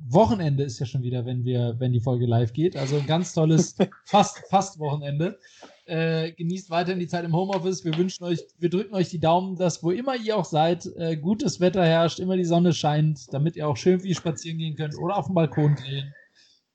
Wochenende 0.09 0.65
ist 0.65 0.81
ja 0.81 0.87
schon 0.87 1.03
wieder, 1.03 1.27
wenn 1.27 1.45
wir, 1.45 1.77
wenn 1.79 1.93
die 1.93 2.01
Folge 2.01 2.25
live 2.25 2.55
geht. 2.55 2.79
Also 2.79 2.97
ein 2.97 3.07
ganz 3.07 3.35
tolles, 3.35 3.77
fast, 4.07 4.43
fast 4.49 4.79
Wochenende. 4.79 5.39
Äh, 5.85 6.33
genießt 6.33 6.71
weiterhin 6.71 6.99
die 6.99 7.09
Zeit 7.09 7.27
im 7.27 7.37
Homeoffice. 7.37 7.85
Wir 7.85 7.95
wünschen 7.99 8.25
euch, 8.25 8.41
wir 8.59 8.71
drücken 8.71 8.95
euch 8.95 9.11
die 9.11 9.21
Daumen, 9.21 9.57
dass 9.57 9.83
wo 9.83 9.91
immer 9.91 10.17
ihr 10.17 10.39
auch 10.39 10.47
seid, 10.47 10.87
äh, 10.97 11.19
gutes 11.19 11.61
Wetter 11.61 11.85
herrscht, 11.85 12.21
immer 12.21 12.39
die 12.39 12.45
Sonne 12.47 12.73
scheint, 12.73 13.27
damit 13.35 13.55
ihr 13.55 13.69
auch 13.69 13.77
schön 13.77 14.01
viel 14.01 14.15
spazieren 14.15 14.57
gehen 14.57 14.77
könnt 14.77 14.97
oder 14.97 15.19
auf 15.19 15.27
dem 15.27 15.35
Balkon 15.35 15.75
gehen. 15.75 16.15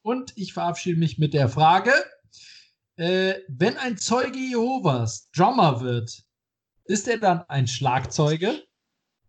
Und 0.03 0.31
ich 0.35 0.53
verabschiede 0.53 0.99
mich 0.99 1.17
mit 1.17 1.33
der 1.33 1.49
Frage, 1.49 1.91
äh, 2.97 3.33
wenn 3.47 3.77
ein 3.77 3.97
Zeuge 3.97 4.37
Jehovas 4.37 5.31
Drummer 5.31 5.81
wird, 5.81 6.24
ist 6.85 7.07
er 7.07 7.17
dann 7.17 7.41
ein 7.47 7.67
Schlagzeuge 7.67 8.63